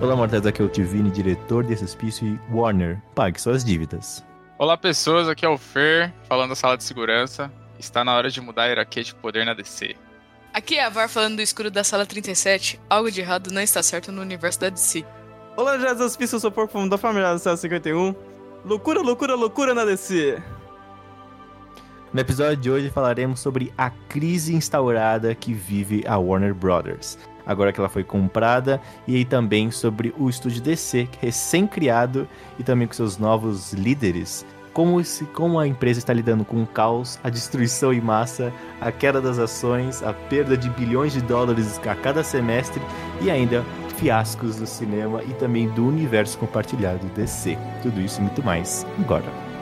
Olá, 0.00 0.16
mortais, 0.16 0.44
aqui 0.44 0.60
é 0.60 0.64
o 0.64 0.68
Tivini, 0.68 1.08
diretor 1.08 1.62
de 1.62 1.76
Suspício 1.76 2.26
e 2.26 2.52
Warner, 2.52 3.00
pague 3.14 3.40
suas 3.40 3.64
dívidas. 3.64 4.24
Olá, 4.58 4.76
pessoas, 4.76 5.28
aqui 5.28 5.46
é 5.46 5.48
o 5.48 5.56
Fer, 5.56 6.12
falando 6.28 6.50
da 6.50 6.56
sala 6.56 6.76
de 6.76 6.82
segurança. 6.82 7.50
Está 7.78 8.04
na 8.04 8.14
hora 8.14 8.28
de 8.28 8.40
mudar 8.40 8.64
a 8.64 8.66
hierarquia 8.66 9.04
de 9.04 9.14
poder 9.14 9.46
na 9.46 9.54
DC. 9.54 9.94
Aqui 10.52 10.76
é 10.78 10.84
a 10.84 10.88
VAR 10.88 11.08
falando 11.08 11.36
do 11.36 11.42
escuro 11.42 11.70
da 11.70 11.84
sala 11.84 12.04
37. 12.04 12.80
Algo 12.90 13.10
de 13.10 13.20
errado 13.20 13.52
não 13.52 13.60
está 13.62 13.82
certo 13.82 14.10
no 14.10 14.20
universo 14.20 14.60
da 14.60 14.68
DC. 14.68 15.04
Olá, 15.56 15.78
Suspício, 15.96 16.36
eu 16.36 16.40
sou 16.40 16.50
o 16.50 16.52
Porco 16.52 16.88
da 16.88 16.98
família 16.98 17.32
da 17.32 17.38
sala 17.38 17.56
51. 17.56 18.14
Loucura, 18.64 19.00
loucura, 19.00 19.34
loucura 19.36 19.74
na 19.74 19.84
DC. 19.84 20.42
No 22.12 22.20
episódio 22.20 22.56
de 22.56 22.70
hoje 22.70 22.90
falaremos 22.90 23.38
sobre 23.38 23.72
a 23.78 23.90
crise 23.90 24.54
instaurada 24.54 25.34
que 25.34 25.54
vive 25.54 26.04
a 26.06 26.18
Warner 26.18 26.52
Brothers. 26.52 27.16
Agora 27.46 27.72
que 27.72 27.80
ela 27.80 27.88
foi 27.88 28.04
comprada, 28.04 28.80
e 29.06 29.16
aí 29.16 29.24
também 29.24 29.70
sobre 29.70 30.14
o 30.18 30.28
estúdio 30.28 30.62
DC, 30.62 31.08
recém-criado, 31.20 32.28
e 32.58 32.62
também 32.62 32.86
com 32.86 32.94
seus 32.94 33.18
novos 33.18 33.72
líderes. 33.72 34.46
Como, 34.72 35.00
esse, 35.00 35.24
como 35.26 35.58
a 35.60 35.68
empresa 35.68 36.00
está 36.00 36.12
lidando 36.12 36.44
com 36.44 36.60
o 36.60 36.66
caos, 36.66 37.18
a 37.22 37.30
destruição 37.30 37.92
em 37.92 38.00
massa, 38.00 38.52
a 38.80 38.90
queda 38.90 39.20
das 39.20 39.38
ações, 39.38 40.02
a 40.02 40.12
perda 40.12 40.56
de 40.56 40.68
bilhões 40.70 41.12
de 41.12 41.20
dólares 41.20 41.78
a 41.86 41.94
cada 41.94 42.24
semestre 42.24 42.82
e 43.22 43.30
ainda 43.30 43.64
fiascos 43.96 44.56
do 44.56 44.66
cinema 44.66 45.22
e 45.22 45.32
também 45.34 45.68
do 45.68 45.86
universo 45.86 46.36
compartilhado 46.38 47.06
DC. 47.14 47.56
Tudo 47.82 48.00
isso 48.00 48.18
e 48.20 48.24
muito 48.24 48.42
mais 48.42 48.84
agora. 48.98 49.53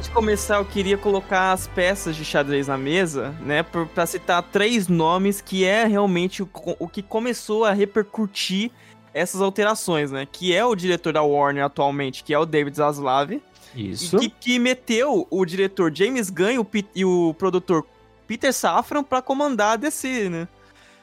Pra 0.00 0.06
gente 0.06 0.14
começar, 0.14 0.56
eu 0.56 0.64
queria 0.64 0.96
colocar 0.96 1.52
as 1.52 1.66
peças 1.66 2.16
de 2.16 2.24
xadrez 2.24 2.68
na 2.68 2.78
mesa, 2.78 3.34
né? 3.42 3.62
Pra 3.62 4.06
citar 4.06 4.42
três 4.42 4.88
nomes 4.88 5.42
que 5.42 5.62
é 5.62 5.84
realmente 5.84 6.42
o, 6.42 6.48
o 6.78 6.88
que 6.88 7.02
começou 7.02 7.66
a 7.66 7.72
repercutir 7.72 8.70
essas 9.12 9.42
alterações, 9.42 10.10
né? 10.10 10.26
Que 10.30 10.54
é 10.54 10.64
o 10.64 10.74
diretor 10.74 11.12
da 11.12 11.22
Warner 11.22 11.66
atualmente, 11.66 12.24
que 12.24 12.32
é 12.32 12.38
o 12.38 12.46
David 12.46 12.78
Zaslav. 12.78 13.42
Isso. 13.76 14.16
E 14.16 14.20
que, 14.20 14.30
que 14.30 14.58
meteu 14.58 15.26
o 15.30 15.44
diretor 15.44 15.94
James 15.94 16.30
Gunn 16.30 16.52
e 16.52 16.58
o, 16.58 16.66
e 16.94 17.04
o 17.04 17.34
produtor 17.34 17.86
Peter 18.26 18.54
Safran 18.54 19.02
para 19.02 19.20
comandar 19.20 19.72
a 19.72 19.76
DC, 19.76 20.30
né? 20.30 20.48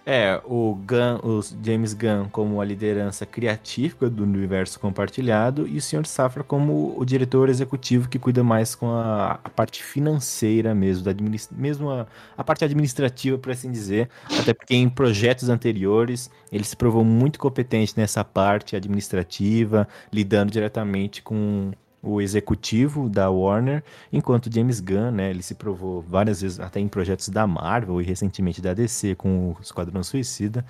É, 0.10 0.40
o 0.46 0.74
Gunn, 0.74 1.20
o 1.22 1.42
James 1.62 1.94
Gunn 1.94 2.30
como 2.32 2.62
a 2.62 2.66
liderança 2.66 3.26
criativa 3.26 4.10
do 4.10 4.24
universo 4.24 4.80
compartilhado 4.80 5.68
e 5.68 5.76
o 5.76 5.82
Sr. 5.82 6.06
Safra 6.06 6.46
como 6.46 6.98
o 6.98 7.04
diretor 7.04 7.50
executivo 7.50 8.08
que 8.08 8.18
cuida 8.18 8.42
mais 8.42 8.74
com 8.74 8.90
a, 8.90 9.38
a 9.44 9.50
parte 9.50 9.84
financeira 9.84 10.74
mesmo, 10.74 11.04
da 11.04 11.14
mesmo 11.52 11.92
a, 11.92 12.08
a, 12.38 12.42
parte 12.42 12.64
administrativa, 12.64 13.38
por 13.38 13.52
assim 13.52 13.70
dizer. 13.70 14.10
Até 14.40 14.54
porque 14.54 14.76
em 14.76 14.88
projetos 14.88 15.50
anteriores 15.50 16.32
ele 16.54 16.64
se 16.64 16.78
provou 16.78 17.04
muito 17.04 17.38
competente 17.38 17.94
nessa 17.98 18.24
parte 18.24 18.78
administrativa, 18.78 19.90
lidando 20.10 20.54
diretamente 20.54 21.22
com 21.22 21.74
o 22.08 22.22
executivo 22.22 23.10
da 23.10 23.30
Warner, 23.30 23.84
enquanto 24.12 24.54
James 24.54 24.80
Gunn, 24.80 25.12
né, 25.12 25.30
ele 25.30 25.44
se 25.44 25.56
provou 25.56 26.02
várias 26.02 26.42
vezes, 26.42 26.60
até 26.60 26.80
em 26.80 26.88
projetos 26.88 27.30
da 27.30 27.46
Marvel 27.46 28.02
e 28.02 28.06
recentemente 28.06 28.62
da 28.62 28.74
DC 28.74 29.16
com 29.16 29.50
o 29.50 29.58
Esquadrão 29.62 30.04
Suicida, 30.04 30.66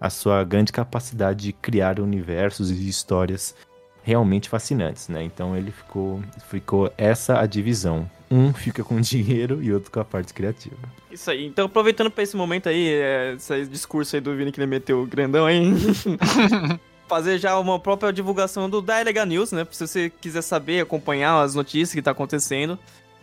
a 0.00 0.10
sua 0.10 0.44
grande 0.44 0.72
capacidade 0.72 1.44
de 1.44 1.52
criar 1.52 1.98
universos 1.98 2.70
e 2.70 2.88
histórias 2.88 3.54
realmente 4.02 4.48
fascinantes, 4.48 5.08
né? 5.08 5.22
Então 5.22 5.56
ele 5.56 5.70
ficou, 5.70 6.20
ficou 6.50 6.92
essa 6.98 7.38
a 7.38 7.46
divisão. 7.46 8.10
Um 8.30 8.52
fica 8.52 8.82
com 8.82 8.98
dinheiro 9.00 9.62
e 9.62 9.72
outro 9.72 9.90
com 9.90 10.00
a 10.00 10.04
parte 10.04 10.34
criativa. 10.34 10.76
Isso 11.10 11.30
aí. 11.30 11.46
Então, 11.46 11.66
aproveitando 11.66 12.10
para 12.10 12.22
esse 12.22 12.36
momento 12.36 12.68
aí, 12.68 12.88
é, 12.88 13.34
esse 13.34 13.66
discurso 13.66 14.16
aí 14.16 14.20
do 14.20 14.34
Vini 14.34 14.50
que 14.50 14.60
ele 14.60 14.66
meteu 14.66 15.06
grandão 15.06 15.46
aí. 15.46 15.62
fazer 17.12 17.38
já 17.38 17.58
uma 17.58 17.78
própria 17.78 18.10
divulgação 18.10 18.70
do 18.70 18.80
da 18.80 18.98
LH 18.98 19.26
News, 19.26 19.52
né? 19.52 19.66
Se 19.70 19.86
você 19.86 20.08
quiser 20.08 20.40
saber, 20.40 20.80
acompanhar 20.80 21.42
as 21.42 21.54
notícias 21.54 21.92
que 21.92 22.00
tá 22.00 22.12
acontecendo. 22.12 22.78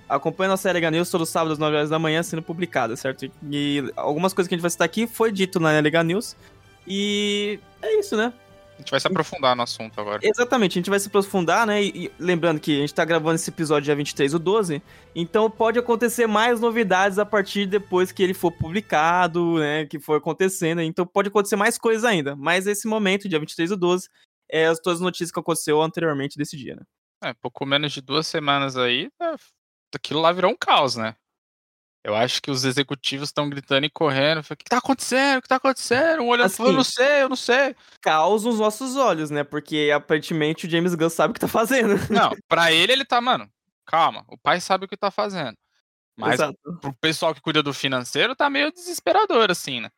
Acompanhe 0.08 0.48
nossa 0.48 0.70
LH 0.70 0.92
News 0.92 1.10
todos 1.10 1.28
os 1.28 1.34
sábados 1.34 1.54
às 1.54 1.60
9 1.60 1.76
horas 1.76 1.90
da 1.90 1.98
manhã 1.98 2.22
sendo 2.22 2.44
publicada, 2.44 2.96
certo? 2.96 3.28
E 3.50 3.92
algumas 3.96 4.32
coisas 4.32 4.48
que 4.48 4.54
a 4.54 4.58
gente 4.58 4.62
vai 4.62 4.70
citar 4.70 4.86
aqui 4.86 5.08
foi 5.08 5.32
dito 5.32 5.60
na 5.60 5.72
LH 5.72 6.04
News. 6.04 6.36
E 6.88 7.60
é 7.82 8.00
isso, 8.00 8.16
né? 8.16 8.32
A 8.80 8.82
gente 8.82 8.92
vai 8.92 9.00
se 9.02 9.08
aprofundar 9.08 9.58
no 9.58 9.64
assunto 9.64 10.00
agora. 10.00 10.22
Exatamente, 10.24 10.72
a 10.72 10.80
gente 10.80 10.90
vai 10.90 11.00
se 11.00 11.10
aprofundar, 11.10 11.68
né? 11.68 11.84
E, 11.84 12.06
e, 12.06 12.12
lembrando 12.18 12.62
que 12.62 12.78
a 12.78 12.80
gente 12.80 12.94
tá 12.94 13.04
gravando 13.04 13.36
esse 13.36 13.50
episódio 13.50 13.84
dia 13.84 13.96
23 13.96 14.32
do 14.32 14.40
12, 14.40 14.82
então 15.14 15.52
pode 15.52 15.78
acontecer 15.78 16.28
mais 16.28 16.62
novidades 16.62 17.20
a 17.20 17.26
partir 17.26 17.66
depois 17.66 18.14
que 18.14 18.24
ele 18.24 18.34
for 18.34 18.54
publicado, 18.54 19.60
né? 19.60 19.86
Que 19.86 20.00
for 20.00 20.16
acontecendo. 20.16 20.82
Então 20.82 21.06
pode 21.06 21.28
acontecer 21.28 21.58
mais 21.58 21.78
coisas 21.78 22.06
ainda. 22.06 22.38
Mas 22.38 22.68
esse 22.68 22.88
momento, 22.88 23.28
dia 23.28 23.38
23 23.38 23.72
do 23.72 23.76
12, 23.76 24.08
é 24.50 24.68
as 24.68 24.80
todas 24.80 25.00
as 25.00 25.04
notícias 25.04 25.32
que 25.32 25.40
aconteceu 25.40 25.82
anteriormente 25.82 26.38
desse 26.38 26.56
dia, 26.56 26.78
né? 26.78 26.84
É, 27.22 27.34
pouco 27.34 27.66
menos 27.66 27.92
de 27.92 28.00
duas 28.00 28.28
semanas 28.28 28.78
aí, 28.78 29.10
é, 29.22 29.36
aquilo 29.94 30.22
lá 30.22 30.32
virou 30.32 30.52
um 30.52 30.56
caos, 30.58 30.96
né? 30.96 31.18
Eu 32.04 32.16
acho 32.16 32.42
que 32.42 32.50
os 32.50 32.64
executivos 32.64 33.30
estão 33.30 33.50
gritando 33.50 33.86
e 33.86 33.90
correndo. 33.90 34.40
O 34.40 34.56
que 34.56 34.64
tá 34.64 34.78
acontecendo? 34.78 35.40
O 35.40 35.42
que 35.42 35.48
tá 35.50 35.58
acontecendo? 35.58 36.22
Um 36.22 36.30
olhando 36.30 36.46
assim, 36.46 36.64
eu 36.64 36.72
não 36.72 36.84
sei, 36.84 37.24
eu 37.24 37.30
não 37.30 37.36
sei. 37.36 37.76
Caos 38.02 38.46
nos 38.46 38.60
nossos 38.60 38.96
olhos, 38.96 39.30
né? 39.30 39.44
Porque 39.44 39.92
aparentemente 39.94 40.66
o 40.66 40.70
James 40.70 40.96
Gunn 40.96 41.10
sabe 41.10 41.32
o 41.32 41.34
que 41.34 41.40
tá 41.40 41.48
fazendo. 41.48 41.96
Não, 42.10 42.32
pra 42.48 42.72
ele 42.72 42.94
ele 42.94 43.06
tá, 43.06 43.20
mano, 43.20 43.50
calma, 43.86 44.24
o 44.30 44.38
pai 44.38 44.62
sabe 44.62 44.86
o 44.86 44.88
que 44.88 44.96
tá 44.96 45.12
fazendo. 45.12 45.58
Mas 46.18 46.36
Exato. 46.36 46.58
pro 46.82 46.94
pessoal 46.94 47.34
que 47.34 47.42
cuida 47.42 47.64
do 47.64 47.74
financeiro 47.74 48.36
tá 48.36 48.50
meio 48.50 48.72
desesperador, 48.72 49.52
assim, 49.52 49.82
né? 49.82 49.90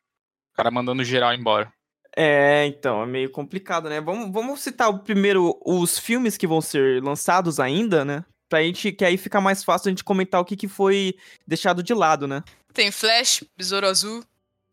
O 0.52 0.56
cara 0.56 0.70
mandando 0.70 1.04
geral 1.04 1.32
embora. 1.32 1.72
É, 2.16 2.66
então, 2.66 3.02
é 3.02 3.06
meio 3.06 3.30
complicado, 3.30 3.88
né? 3.88 4.00
Vamos, 4.00 4.30
vamos 4.30 4.60
citar 4.60 4.90
o 4.90 4.98
primeiro 4.98 5.58
os 5.64 5.98
filmes 5.98 6.36
que 6.36 6.46
vão 6.46 6.60
ser 6.60 7.02
lançados 7.02 7.58
ainda, 7.58 8.04
né? 8.04 8.24
Pra 8.52 8.62
gente, 8.62 8.92
que 8.92 9.02
aí 9.02 9.16
fica 9.16 9.40
mais 9.40 9.64
fácil 9.64 9.88
a 9.88 9.90
gente 9.92 10.04
comentar 10.04 10.38
o 10.38 10.44
que, 10.44 10.54
que 10.54 10.68
foi 10.68 11.14
deixado 11.46 11.82
de 11.82 11.94
lado, 11.94 12.28
né? 12.28 12.44
Tem 12.74 12.90
Flash, 12.90 13.42
Besouro 13.56 13.86
Azul, 13.86 14.22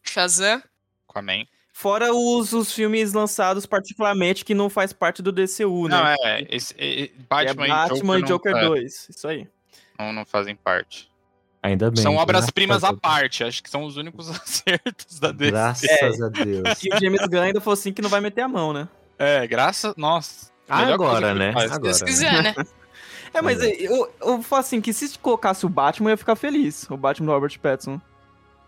Shazam. 0.04 0.62
Aquaman. 1.08 1.46
Fora 1.72 2.14
os, 2.14 2.52
os 2.52 2.74
filmes 2.74 3.14
lançados 3.14 3.66
particularmente 3.66 4.44
que 4.44 4.54
não 4.54 4.70
faz 4.70 4.92
parte 4.92 5.22
do 5.22 5.32
DCU, 5.32 5.88
né? 5.88 5.98
Não, 5.98 6.08
é, 6.08 6.46
esse, 6.50 6.76
é, 6.78 7.10
Batman, 7.30 7.66
é 7.66 7.70
Batman 7.70 8.20
e 8.20 8.24
Joker, 8.24 8.52
Joker 8.52 8.68
2, 8.68 9.10
isso 9.12 9.28
aí. 9.30 9.48
Não, 9.98 10.12
não 10.12 10.26
fazem 10.26 10.58
parte. 10.58 11.10
Ainda 11.64 11.90
bem. 11.90 12.04
São 12.04 12.18
obras-primas 12.18 12.84
à 12.84 12.94
parte, 12.94 13.46
acho 13.46 13.64
que 13.64 13.70
são 13.70 13.86
os 13.86 13.96
únicos 13.96 14.28
acertos 14.30 15.22
da 15.22 15.32
DC. 15.32 15.52
Graças 15.52 15.90
é. 15.90 16.26
a 16.26 16.28
Deus. 16.28 16.80
E 16.84 16.94
o 16.94 17.00
James 17.00 17.26
Gunn 17.28 17.42
ainda 17.44 17.62
falou 17.62 17.76
assim 17.76 17.94
que 17.94 18.02
não 18.02 18.10
vai 18.10 18.20
meter 18.20 18.42
a 18.42 18.48
mão, 18.50 18.74
né? 18.74 18.90
É, 19.18 19.48
graças... 19.48 19.96
Nossa. 19.96 20.52
Agora, 20.68 21.34
né? 21.34 21.54
Agora, 21.56 21.94
Se 21.94 22.04
quiser, 22.04 22.44
né? 22.44 22.56
É, 23.34 23.42
mas 23.42 23.62
eu, 23.62 24.12
eu 24.22 24.42
falo 24.42 24.62
assim, 24.62 24.82
que 24.82 24.92
se 24.94 25.18
colocasse 25.20 25.66
o 25.66 25.70
Batman, 25.70 26.10
eu 26.10 26.14
ia 26.14 26.18
ficar 26.18 26.36
feliz. 26.36 26.88
O 26.90 26.98
Batman 26.98 27.28
do 27.28 27.32
Robert 27.34 27.60
Pattinson. 27.60 28.02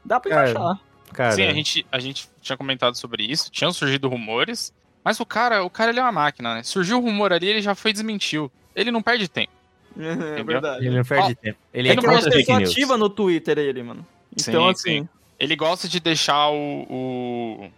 Dá 0.03 0.19
pra 0.19 0.31
cara, 0.31 0.49
encaixar. 0.51 0.79
Cara. 1.13 1.31
Sim, 1.31 1.44
a 1.44 1.53
gente, 1.53 1.85
a 1.91 1.99
gente 1.99 2.29
tinha 2.41 2.57
comentado 2.57 2.95
sobre 2.95 3.23
isso, 3.23 3.51
tinham 3.51 3.74
surgido 3.74 4.07
rumores, 4.07 4.74
mas 5.03 5.19
o 5.19 5.25
cara, 5.25 5.63
o 5.63 5.69
cara 5.69 5.91
ele 5.91 6.00
é 6.00 6.03
uma 6.03 6.12
máquina, 6.12 6.56
né? 6.56 6.63
Surgiu 6.63 6.97
um 6.97 7.01
rumor 7.01 7.33
ali, 7.33 7.47
ele 7.47 7.62
já 7.62 7.75
foi 7.75 7.91
e 7.91 7.94
desmentiu. 7.94 8.51
Ele 8.75 8.91
não 8.91 9.01
perde 9.01 9.27
tempo. 9.27 9.51
É, 10.00 10.41
verdade. 10.41 10.86
Ele 10.86 10.95
não 10.95 11.03
perde 11.03 11.36
tempo. 11.36 11.59
Ele, 11.74 11.89
ele 11.89 12.00
é 12.00 12.01
uma 12.01 12.21
pessoa 12.21 12.57
ativa 12.57 12.97
no 12.97 13.09
Twitter, 13.09 13.57
ele, 13.57 13.83
mano. 13.83 14.07
Então, 14.31 14.63
sim, 14.63 14.69
assim. 14.69 15.01
Sim. 15.01 15.09
Ele 15.38 15.56
gosta 15.56 15.88
de 15.89 16.00
deixar 16.00 16.50
o, 16.50 16.86
o, 16.89 17.71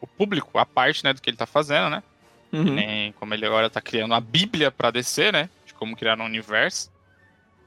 o, 0.00 0.06
público 0.06 0.58
a 0.58 0.66
parte, 0.66 1.02
né, 1.04 1.14
do 1.14 1.22
que 1.22 1.30
ele 1.30 1.36
tá 1.36 1.46
fazendo, 1.46 1.88
né? 1.88 2.02
Uhum. 2.52 2.74
Nem, 2.74 3.12
como 3.12 3.32
ele 3.32 3.46
agora 3.46 3.70
tá 3.70 3.80
criando 3.80 4.12
a 4.12 4.20
Bíblia 4.20 4.70
pra 4.70 4.90
descer, 4.90 5.32
né? 5.32 5.48
Como 5.78 5.96
criar 5.96 6.20
um 6.20 6.24
universo. 6.24 6.90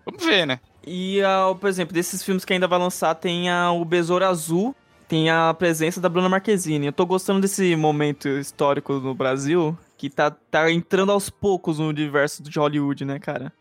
Vamos 0.05 0.23
ver, 0.23 0.45
né? 0.45 0.59
E, 0.85 1.19
uh, 1.21 1.53
por 1.55 1.67
exemplo, 1.67 1.93
desses 1.93 2.23
filmes 2.23 2.45
que 2.45 2.53
ainda 2.53 2.67
vai 2.67 2.79
lançar, 2.79 3.13
tem 3.15 3.49
a, 3.49 3.71
o 3.71 3.83
Besouro 3.83 4.23
Azul, 4.23 4.73
tem 5.07 5.29
a 5.29 5.53
presença 5.53 5.99
da 5.99 6.07
Bruna 6.07 6.29
Marquezine. 6.29 6.85
Eu 6.85 6.93
tô 6.93 7.05
gostando 7.05 7.41
desse 7.41 7.75
momento 7.75 8.27
histórico 8.27 8.93
no 8.93 9.13
Brasil, 9.13 9.77
que 9.97 10.09
tá, 10.09 10.31
tá 10.31 10.71
entrando 10.71 11.11
aos 11.11 11.29
poucos 11.29 11.79
no 11.79 11.87
universo 11.87 12.41
de 12.41 12.57
Hollywood, 12.57 13.03
né, 13.03 13.19
cara? 13.19 13.51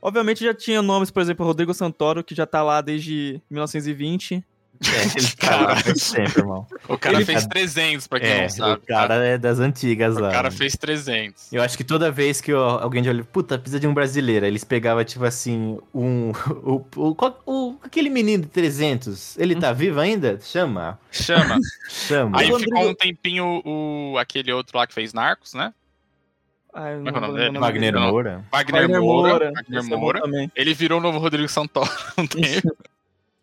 Obviamente 0.00 0.44
já 0.44 0.54
tinha 0.54 0.82
nomes, 0.82 1.10
por 1.10 1.22
exemplo, 1.22 1.46
Rodrigo 1.46 1.72
Santoro, 1.72 2.22
que 2.22 2.34
já 2.34 2.46
tá 2.46 2.62
lá 2.62 2.80
desde 2.80 3.42
1920. 3.50 4.44
É, 4.82 5.02
ele 5.18 5.30
tá 5.36 5.76
faz 5.76 6.02
sempre, 6.02 6.40
irmão. 6.40 6.66
O 6.88 6.98
cara 6.98 7.16
Ele- 7.16 7.24
fez 7.24 7.46
300, 7.46 8.06
pra 8.06 8.20
quem 8.20 8.28
É, 8.28 8.42
não 8.42 8.48
sabe. 8.48 8.72
o 8.82 8.86
cara 8.86 9.14
é 9.24 9.38
das 9.38 9.58
antigas 9.58 10.14
tá? 10.16 10.20
lá. 10.20 10.28
O 10.28 10.32
cara 10.32 10.50
né? 10.50 10.56
fez 10.56 10.76
300. 10.76 11.52
Eu 11.52 11.62
acho 11.62 11.76
que 11.76 11.84
toda 11.84 12.10
vez 12.10 12.40
que 12.40 12.50
alguém 12.52 13.02
de 13.02 13.08
olho, 13.08 13.24
puta, 13.24 13.56
precisa 13.58 13.78
de 13.80 13.86
um 13.86 13.94
brasileiro, 13.94 14.44
eles 14.46 14.64
pegavam, 14.64 15.04
tipo 15.04 15.24
assim, 15.24 15.78
um. 15.94 16.32
O, 16.64 16.84
o, 16.96 17.16
o- 17.46 17.78
aquele 17.82 18.08
menino 18.08 18.44
de 18.44 18.48
300, 18.48 19.38
ele 19.38 19.54
tá 19.54 19.72
vivo 19.72 20.00
ainda? 20.00 20.38
Chama. 20.40 20.98
Chama. 21.10 21.58
Chama. 21.88 22.38
Aí 22.40 22.50
o 22.52 22.58
ficou 22.58 22.74
Rodrigo- 22.78 22.90
um 22.90 22.94
tempinho 22.94 23.62
o, 23.64 24.16
aquele 24.18 24.52
outro 24.52 24.76
lá 24.78 24.86
que 24.86 24.94
fez 24.94 25.12
Narcos, 25.12 25.52
né? 25.54 25.72
Ah, 26.72 26.88
é 26.88 26.94
é 26.94 26.96
o 27.50 27.60
Wagner 27.60 27.92
não. 27.92 28.00
Moura. 28.10 28.44
Wagner, 28.50 29.00
Moura. 29.00 29.52
Wagner 29.54 29.78
é 29.78 29.82
Moura. 29.96 30.20
Ele 30.56 30.74
virou 30.74 30.98
o 30.98 31.02
novo 31.02 31.18
Rodrigo 31.18 31.48
Santoro 31.48 31.88
um 32.18 32.26
tempo. 32.26 32.76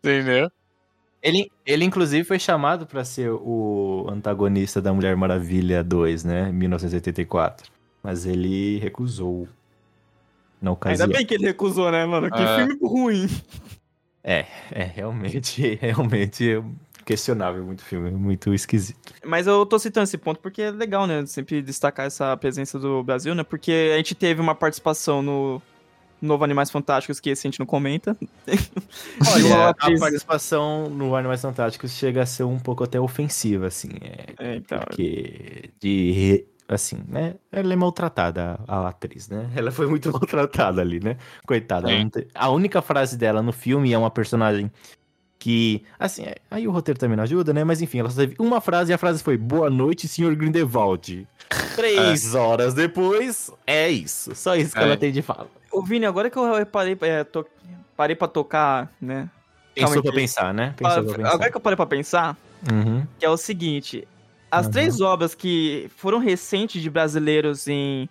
Entendeu? 0.04 0.50
Ele, 1.22 1.50
ele, 1.64 1.84
inclusive, 1.84 2.24
foi 2.24 2.38
chamado 2.38 2.84
pra 2.84 3.04
ser 3.04 3.30
o 3.30 4.06
antagonista 4.10 4.82
da 4.82 4.92
Mulher 4.92 5.16
Maravilha 5.16 5.84
2, 5.84 6.24
né? 6.24 6.48
Em 6.48 6.52
1984. 6.52 7.70
Mas 8.02 8.26
ele 8.26 8.78
recusou. 8.78 9.46
Na 10.60 10.72
ocasião. 10.72 11.06
Ainda 11.06 11.16
bem 11.18 11.26
que 11.26 11.34
ele 11.34 11.44
recusou, 11.46 11.90
né, 11.92 12.04
mano? 12.04 12.30
Que 12.30 12.42
É. 12.42 12.56
filme 12.66 12.78
ruim. 12.82 13.28
É, 14.24 14.44
realmente, 14.94 15.78
realmente 15.80 16.62
questionável 17.04 17.64
muito 17.64 17.82
filme, 17.84 18.10
muito 18.12 18.54
esquisito. 18.54 19.12
Mas 19.24 19.48
eu 19.48 19.66
tô 19.66 19.76
citando 19.78 20.04
esse 20.04 20.16
ponto 20.16 20.38
porque 20.40 20.62
é 20.62 20.70
legal, 20.70 21.06
né? 21.06 21.26
Sempre 21.26 21.60
destacar 21.60 22.06
essa 22.06 22.36
presença 22.36 22.78
do 22.78 23.02
Brasil, 23.02 23.34
né? 23.34 23.42
Porque 23.42 23.90
a 23.92 23.96
gente 23.96 24.14
teve 24.14 24.40
uma 24.40 24.54
participação 24.54 25.20
no 25.20 25.60
novo 26.22 26.44
Animais 26.44 26.70
Fantásticos, 26.70 27.18
que 27.20 27.30
esse 27.30 27.46
a 27.46 27.50
gente 27.50 27.58
não 27.60 27.66
comenta. 27.66 28.16
Olha, 29.34 29.56
a 29.56 29.68
atriz- 29.70 30.00
participação 30.00 30.88
no 30.88 31.14
Animais 31.16 31.40
Fantásticos 31.42 31.92
chega 31.92 32.22
a 32.22 32.26
ser 32.26 32.44
um 32.44 32.58
pouco 32.58 32.84
até 32.84 33.00
ofensiva, 33.00 33.66
assim. 33.66 33.90
É, 34.00 34.52
É, 34.52 34.56
então. 34.56 34.78
porque 34.80 35.70
de 35.80 36.44
assim, 36.68 36.96
né? 37.06 37.34
Ela 37.50 37.72
é 37.74 37.76
maltratada, 37.76 38.58
a 38.66 38.88
atriz, 38.88 39.28
né? 39.28 39.50
Ela 39.56 39.70
foi 39.70 39.86
muito 39.86 40.10
maltratada 40.12 40.80
ali, 40.80 41.00
né? 41.00 41.16
Coitada. 41.46 41.90
não 41.90 42.08
te- 42.08 42.26
A 42.34 42.48
única 42.50 42.80
frase 42.80 43.16
dela 43.18 43.42
no 43.42 43.52
filme 43.52 43.92
é 43.92 43.98
uma 43.98 44.10
personagem 44.10 44.70
que, 45.38 45.82
assim, 45.98 46.22
é- 46.22 46.36
aí 46.50 46.66
o 46.68 46.70
roteiro 46.70 46.98
também 47.00 47.16
não 47.16 47.24
ajuda, 47.24 47.52
né? 47.52 47.64
Mas 47.64 47.82
enfim, 47.82 47.98
ela 47.98 48.08
só 48.08 48.20
teve 48.20 48.36
uma 48.38 48.60
frase 48.60 48.92
e 48.92 48.94
a 48.94 48.98
frase 48.98 49.22
foi 49.22 49.36
Boa 49.36 49.68
noite, 49.68 50.06
senhor 50.08 50.34
Grindelwald. 50.36 51.26
Três 51.76 52.34
horas 52.34 52.72
depois, 52.74 53.50
é 53.66 53.90
isso. 53.90 54.34
Só 54.34 54.54
isso 54.56 54.72
que 54.72 54.78
É. 54.78 54.84
ela 54.84 54.96
tem 54.96 55.12
de 55.12 55.20
fala. 55.20 55.48
Ô, 55.72 55.82
Vini, 55.82 56.04
agora 56.06 56.28
que 56.30 56.36
eu 56.38 56.66
parei, 56.66 56.96
é, 57.00 57.24
to- 57.24 57.46
parei 57.96 58.14
pra 58.14 58.28
tocar, 58.28 58.92
né? 59.00 59.28
Pensou 59.74 59.88
Calma 59.94 60.02
pra 60.02 60.10
aí. 60.12 60.16
pensar, 60.16 60.52
né? 60.54 60.74
Pensou 60.76 61.04
pra 61.04 61.14
pensar. 61.16 61.32
Agora 61.34 61.50
que 61.50 61.56
eu 61.56 61.60
parei 61.60 61.76
pra 61.76 61.86
pensar, 61.86 62.36
Uhum. 62.70 63.06
que 63.18 63.24
é 63.24 63.30
o 63.30 63.36
seguinte: 63.38 64.06
as 64.50 64.66
Uhum. 64.66 64.72
três 64.72 65.00
obras 65.00 65.34
que 65.34 65.90
foram 65.96 66.18
recentes 66.18 66.82
de 66.82 66.90
brasileiros 66.90 67.66
em. 67.68 68.08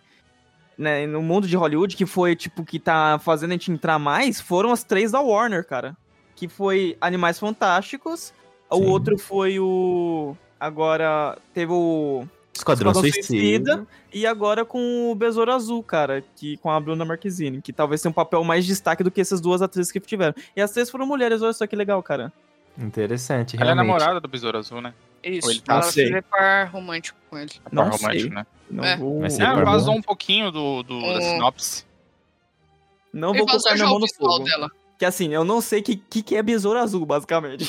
Né, 0.77 1.05
no 1.05 1.21
mundo 1.21 1.47
de 1.47 1.55
Hollywood, 1.55 1.95
que 1.95 2.07
foi, 2.07 2.35
tipo, 2.35 2.63
que 2.65 2.79
tá 2.79 3.19
fazendo 3.23 3.51
a 3.51 3.53
gente 3.53 3.71
entrar 3.71 3.99
mais, 3.99 4.41
foram 4.41 4.71
as 4.71 4.83
três 4.83 5.11
da 5.11 5.19
Warner, 5.21 5.63
cara. 5.67 5.95
Que 6.35 6.47
foi 6.47 6.97
Animais 6.99 7.37
Fantásticos, 7.37 8.33
o 8.67 8.77
Sim. 8.77 8.85
outro 8.87 9.15
foi 9.19 9.59
o. 9.59 10.35
Agora 10.59 11.37
teve 11.53 11.71
o. 11.71 12.25
Esquadrão, 12.53 12.91
Esquadrão 12.91 13.11
Suicida. 13.13 13.27
Suicida. 13.73 13.87
E 14.13 14.27
agora 14.27 14.65
com 14.65 15.11
o 15.11 15.15
Besouro 15.15 15.51
Azul, 15.53 15.81
cara, 15.81 16.23
que 16.35 16.57
com 16.57 16.69
a 16.69 16.79
Bruna 16.79 17.05
Marquezine, 17.05 17.61
que 17.61 17.71
talvez 17.71 18.01
tenha 18.01 18.09
um 18.09 18.13
papel 18.13 18.43
mais 18.43 18.65
destaque 18.65 19.03
do 19.03 19.09
que 19.09 19.21
essas 19.21 19.39
duas 19.39 19.61
atrizes 19.61 19.91
que 19.91 19.99
tiveram. 20.01 20.33
E 20.55 20.61
as 20.61 20.71
três 20.71 20.89
foram 20.89 21.05
mulheres, 21.05 21.41
olha 21.41 21.53
só 21.53 21.65
que 21.65 21.75
legal, 21.75 22.03
cara. 22.03 22.31
Interessante, 22.77 23.57
Ela 23.59 23.71
é 23.71 23.75
namorada 23.75 24.19
do 24.19 24.27
Besouro 24.27 24.57
Azul, 24.57 24.81
né? 24.81 24.93
Isso. 25.23 25.47
Ou 25.47 25.51
ele 25.53 25.61
tá- 25.61 25.73
ela 25.73 25.81
Sei. 25.83 26.09
fez 26.11 26.23
par 26.29 26.67
romântico 26.69 27.17
com 27.29 27.37
ele. 27.37 27.51
Não 27.71 27.83
Par 27.89 27.93
sei. 27.97 28.07
romântico, 28.07 28.33
né? 28.33 28.45
Não 28.69 28.83
É. 28.83 28.97
vou, 28.97 29.25
É, 29.25 29.29
par 29.37 29.65
vazou 29.65 29.95
um 29.95 30.01
pouquinho 30.01 30.51
do, 30.51 30.81
do- 30.83 30.99
da 31.01 31.17
Um- 31.19 31.21
sinopse. 31.21 31.85
não 33.13 33.29
Ele 33.29 33.39
vou 33.39 33.47
colocar 33.47 33.73
minha 33.75 33.85
mão 33.85 33.95
o 33.95 33.99
no 33.99 34.07
fogo. 34.13 34.43
dela. 34.45 34.69
Que 34.97 35.05
assim, 35.05 35.33
eu 35.33 35.43
não 35.43 35.61
sei 35.61 35.79
o 35.81 35.83
que, 35.83 35.95
que, 35.95 36.21
que 36.23 36.35
é 36.35 36.43
Besouro 36.43 36.79
Azul, 36.79 37.05
basicamente. 37.05 37.65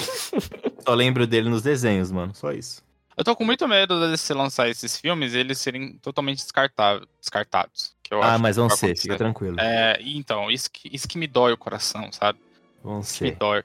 Só 0.87 0.95
lembro 0.95 1.27
dele 1.27 1.49
nos 1.49 1.63
desenhos, 1.63 2.11
mano. 2.13 2.35
Só 2.35 2.53
isso. 2.53 2.83
Eu 3.17 3.25
tô 3.25 3.37
com 3.37 3.45
muito 3.45 3.69
medo 3.69 4.11
de 4.11 4.17
se 4.17 4.33
lançar 4.33 4.69
esses 4.69 4.97
filmes 4.99 5.35
e 5.35 5.39
eles 5.39 5.59
serem 5.59 5.95
totalmente 5.99 6.43
descartados. 7.21 7.95
Que 8.03 8.15
eu 8.15 8.23
ah, 8.23 8.39
mas 8.39 8.57
que 8.57 8.61
vão 8.61 8.71
ser, 8.71 8.87
acontecer. 8.87 9.03
fica 9.03 9.17
tranquilo. 9.17 9.57
É, 9.61 9.99
então, 10.01 10.51
isso 10.51 10.71
que, 10.71 10.89
isso 10.95 11.07
que 11.07 11.19
me 11.19 11.27
dói 11.27 11.53
o 11.53 11.57
coração, 11.59 12.11
sabe? 12.11 12.39
Vão 12.83 13.01
Isso 13.01 13.19
que 13.19 13.25
me 13.25 13.31
ser. 13.31 13.37
dói. 13.37 13.63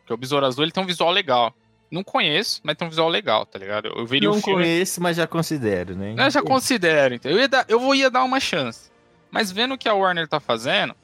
Porque 0.00 0.12
o 0.12 0.16
Besouro 0.16 0.44
Azul 0.46 0.64
ele 0.64 0.72
tem 0.72 0.82
um 0.82 0.86
visual 0.86 1.10
legal. 1.10 1.54
Não 1.90 2.04
conheço, 2.04 2.60
mas 2.62 2.76
tem 2.76 2.86
um 2.86 2.90
visual 2.90 3.08
legal, 3.08 3.44
tá 3.46 3.58
ligado? 3.58 3.86
Eu 3.88 4.06
veria 4.06 4.28
Não 4.28 4.40
filme. 4.40 4.62
conheço, 4.62 5.00
mas 5.02 5.16
já 5.16 5.26
considero, 5.26 5.96
né? 5.96 6.14
Eu 6.16 6.30
já 6.30 6.40
considero, 6.42 7.14
então. 7.14 7.30
Eu, 7.32 7.38
ia 7.38 7.48
dar, 7.48 7.64
eu 7.68 7.80
vou 7.80 7.94
ia 7.94 8.08
dar 8.10 8.22
uma 8.22 8.38
chance. 8.38 8.90
Mas 9.30 9.50
vendo 9.50 9.74
o 9.74 9.78
que 9.78 9.88
a 9.88 9.94
Warner 9.94 10.28
tá 10.28 10.38
fazendo, 10.38 10.94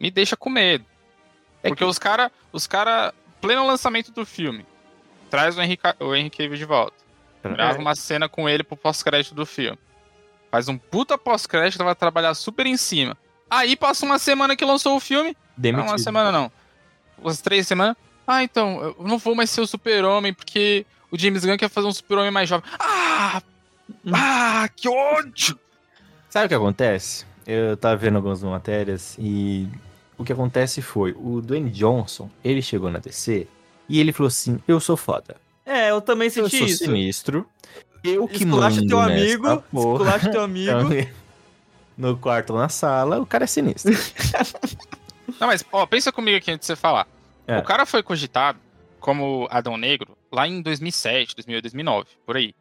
me 0.00 0.10
deixa 0.10 0.36
com 0.36 0.48
medo. 0.48 0.84
É 1.62 1.68
Porque 1.68 1.84
os 1.84 1.98
cara, 1.98 2.30
os 2.52 2.66
cara, 2.66 3.12
pleno 3.40 3.66
lançamento 3.66 4.10
do 4.12 4.24
filme, 4.24 4.64
traz 5.28 5.58
o 5.58 5.60
Henry, 5.62 5.76
Ca- 5.76 5.96
o 6.00 6.10
Cavill 6.30 6.56
de 6.56 6.64
volta. 6.64 6.96
Grava 7.54 7.78
uma 7.78 7.94
cena 7.94 8.28
com 8.28 8.48
ele 8.48 8.62
pro 8.62 8.76
pós-crédito 8.76 9.34
do 9.34 9.46
filme. 9.46 9.78
Faz 10.50 10.68
um 10.68 10.78
puta 10.78 11.18
pós-crédito, 11.18 11.82
vai 11.84 11.94
trabalhar 11.94 12.34
super 12.34 12.66
em 12.66 12.76
cima. 12.76 13.16
Aí 13.50 13.76
passa 13.76 14.04
uma 14.04 14.18
semana 14.18 14.56
que 14.56 14.64
lançou 14.64 14.96
o 14.96 15.00
filme. 15.00 15.30
Não, 15.30 15.36
Demitido. 15.56 15.88
uma 15.88 15.98
semana 15.98 16.32
não. 16.32 16.50
Umas 17.18 17.40
três 17.40 17.66
semanas. 17.66 17.96
Ah, 18.26 18.42
então, 18.42 18.82
eu 18.82 18.96
não 19.06 19.18
vou 19.18 19.34
mais 19.34 19.50
ser 19.50 19.60
o 19.60 19.66
super-homem, 19.66 20.32
porque 20.34 20.84
o 21.10 21.18
James 21.18 21.44
Gunn 21.44 21.56
quer 21.56 21.68
fazer 21.70 21.86
um 21.86 21.92
super-homem 21.92 22.30
mais 22.30 22.48
jovem. 22.48 22.68
Ah! 22.78 23.40
Ah, 24.12 24.68
que 24.74 24.88
ódio! 24.88 25.58
Sabe 26.28 26.46
o 26.46 26.48
que 26.48 26.54
acontece? 26.54 27.24
Eu 27.46 27.76
tava 27.76 27.96
vendo 27.96 28.16
algumas 28.16 28.42
matérias 28.42 29.16
e 29.18 29.68
o 30.18 30.24
que 30.24 30.32
acontece 30.32 30.82
foi, 30.82 31.12
o 31.16 31.40
Dwayne 31.40 31.70
Johnson, 31.70 32.28
ele 32.42 32.60
chegou 32.60 32.90
na 32.90 32.98
DC 32.98 33.46
e 33.88 34.00
ele 34.00 34.12
falou 34.12 34.28
assim, 34.28 34.60
eu 34.66 34.80
sou 34.80 34.96
foda. 34.96 35.36
É, 35.66 35.90
eu 35.90 36.00
também 36.00 36.26
Eu 36.28 36.30
senti 36.48 36.58
sou 36.58 36.66
isso. 36.66 36.84
sinistro. 36.84 37.46
Eu 38.04 38.28
que 38.28 38.44
Esculacha 38.44 38.76
mando 38.76 38.86
teu 38.88 39.00
amigo, 39.00 39.62
porra. 39.72 39.94
esculacha 40.04 40.30
teu 40.30 40.40
amigo. 40.42 40.78
No 41.98 42.16
quarto 42.16 42.50
ou 42.52 42.58
na 42.58 42.68
sala, 42.68 43.18
o 43.20 43.26
cara 43.26 43.44
é 43.44 43.46
sinistro. 43.48 43.92
Não, 45.40 45.48
mas, 45.48 45.64
ó, 45.72 45.84
pensa 45.86 46.12
comigo 46.12 46.36
aqui 46.38 46.50
antes 46.52 46.66
de 46.66 46.66
você 46.74 46.76
falar. 46.76 47.06
É. 47.46 47.58
O 47.58 47.62
cara 47.64 47.84
foi 47.84 48.02
cogitado 48.02 48.58
como 49.00 49.48
Adão 49.50 49.76
Negro 49.76 50.16
lá 50.30 50.46
em 50.46 50.62
2007, 50.62 51.34
2008, 51.34 51.62
2009, 51.64 52.06
por 52.24 52.36
aí. 52.36 52.54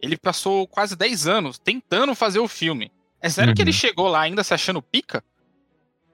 Ele 0.00 0.16
passou 0.16 0.66
quase 0.66 0.96
10 0.96 1.26
anos 1.26 1.58
tentando 1.58 2.14
fazer 2.14 2.38
o 2.38 2.48
filme. 2.48 2.90
É 3.20 3.28
sério 3.28 3.52
que 3.54 3.60
Uhum. 3.60 3.64
ele 3.64 3.72
chegou 3.72 4.08
lá 4.08 4.20
ainda 4.20 4.44
se 4.44 4.54
achando 4.54 4.80
pica? 4.80 5.22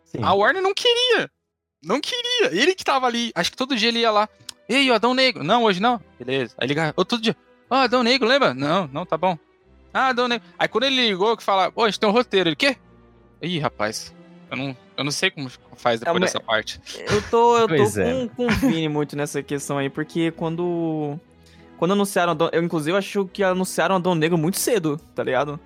Sim. 0.07 0.19
A 0.23 0.33
Warner 0.33 0.63
não 0.63 0.73
queria. 0.75 1.31
Não 1.83 2.01
queria. 2.01 2.47
Ele 2.51 2.75
que 2.75 2.83
tava 2.85 3.07
ali. 3.07 3.31
Acho 3.35 3.51
que 3.51 3.57
todo 3.57 3.77
dia 3.77 3.89
ele 3.89 3.99
ia 4.01 4.11
lá. 4.11 4.29
Ei, 4.69 4.91
o 4.91 4.95
Adão 4.95 5.15
Negro. 5.15 5.43
Não, 5.45 5.65
hoje 5.65 5.81
não. 5.81 6.01
Beleza. 6.19 6.55
Aí 6.59 6.67
liga. 6.67 6.93
Outro 6.97 7.21
dia. 7.21 7.37
Ó, 7.71 7.77
Adão 7.77 8.03
Negro, 8.03 8.27
lembra? 8.29 8.55
Não, 8.55 8.89
não, 8.93 9.05
tá 9.07 9.17
bom. 9.17 9.37
Ah, 9.93 10.09
Adão 10.09 10.27
Negro. 10.29 10.47
Aí 10.59 10.69
quando 10.69 10.85
ele 10.85 11.07
ligou, 11.09 11.37
que 11.37 11.43
fala, 11.43 11.71
pô, 11.71 11.85
a 11.85 11.87
gente 11.91 12.01
tem 12.01 12.09
um 12.09 12.13
roteiro. 12.13 12.49
Ele, 12.49 12.57
quê? 12.57 12.77
Ih, 13.43 13.59
rapaz. 13.59 14.15
Eu 14.51 14.57
não, 14.57 14.77
eu 14.97 15.05
não 15.05 15.11
sei 15.11 15.31
como 15.31 15.49
faz 15.77 16.01
depois 16.01 16.17
É, 16.17 16.21
dessa 16.21 16.41
parte. 16.41 16.81
Eu 17.11 17.23
tô, 17.31 17.59
eu 17.59 17.69
tô 17.69 18.01
é. 18.01 18.13
com, 18.13 18.29
com 18.29 18.47
o 18.47 18.51
Vini 18.51 18.89
muito 18.89 19.17
nessa 19.17 19.43
questão 19.43 19.79
aí, 19.79 19.91
porque 19.91 20.31
quando. 20.31 21.19
Quando 21.77 21.93
anunciaram. 21.93 22.33
Adão- 22.33 22.51
Eu, 22.53 22.63
inclusive, 22.63 22.97
acho 22.97 23.27
que 23.27 23.43
anunciaram 23.43 23.97
Adão 23.97 24.15
Negro 24.15 24.39
muito 24.39 24.59
cedo, 24.59 24.99
tá 25.15 25.23
ligado? 25.25 25.59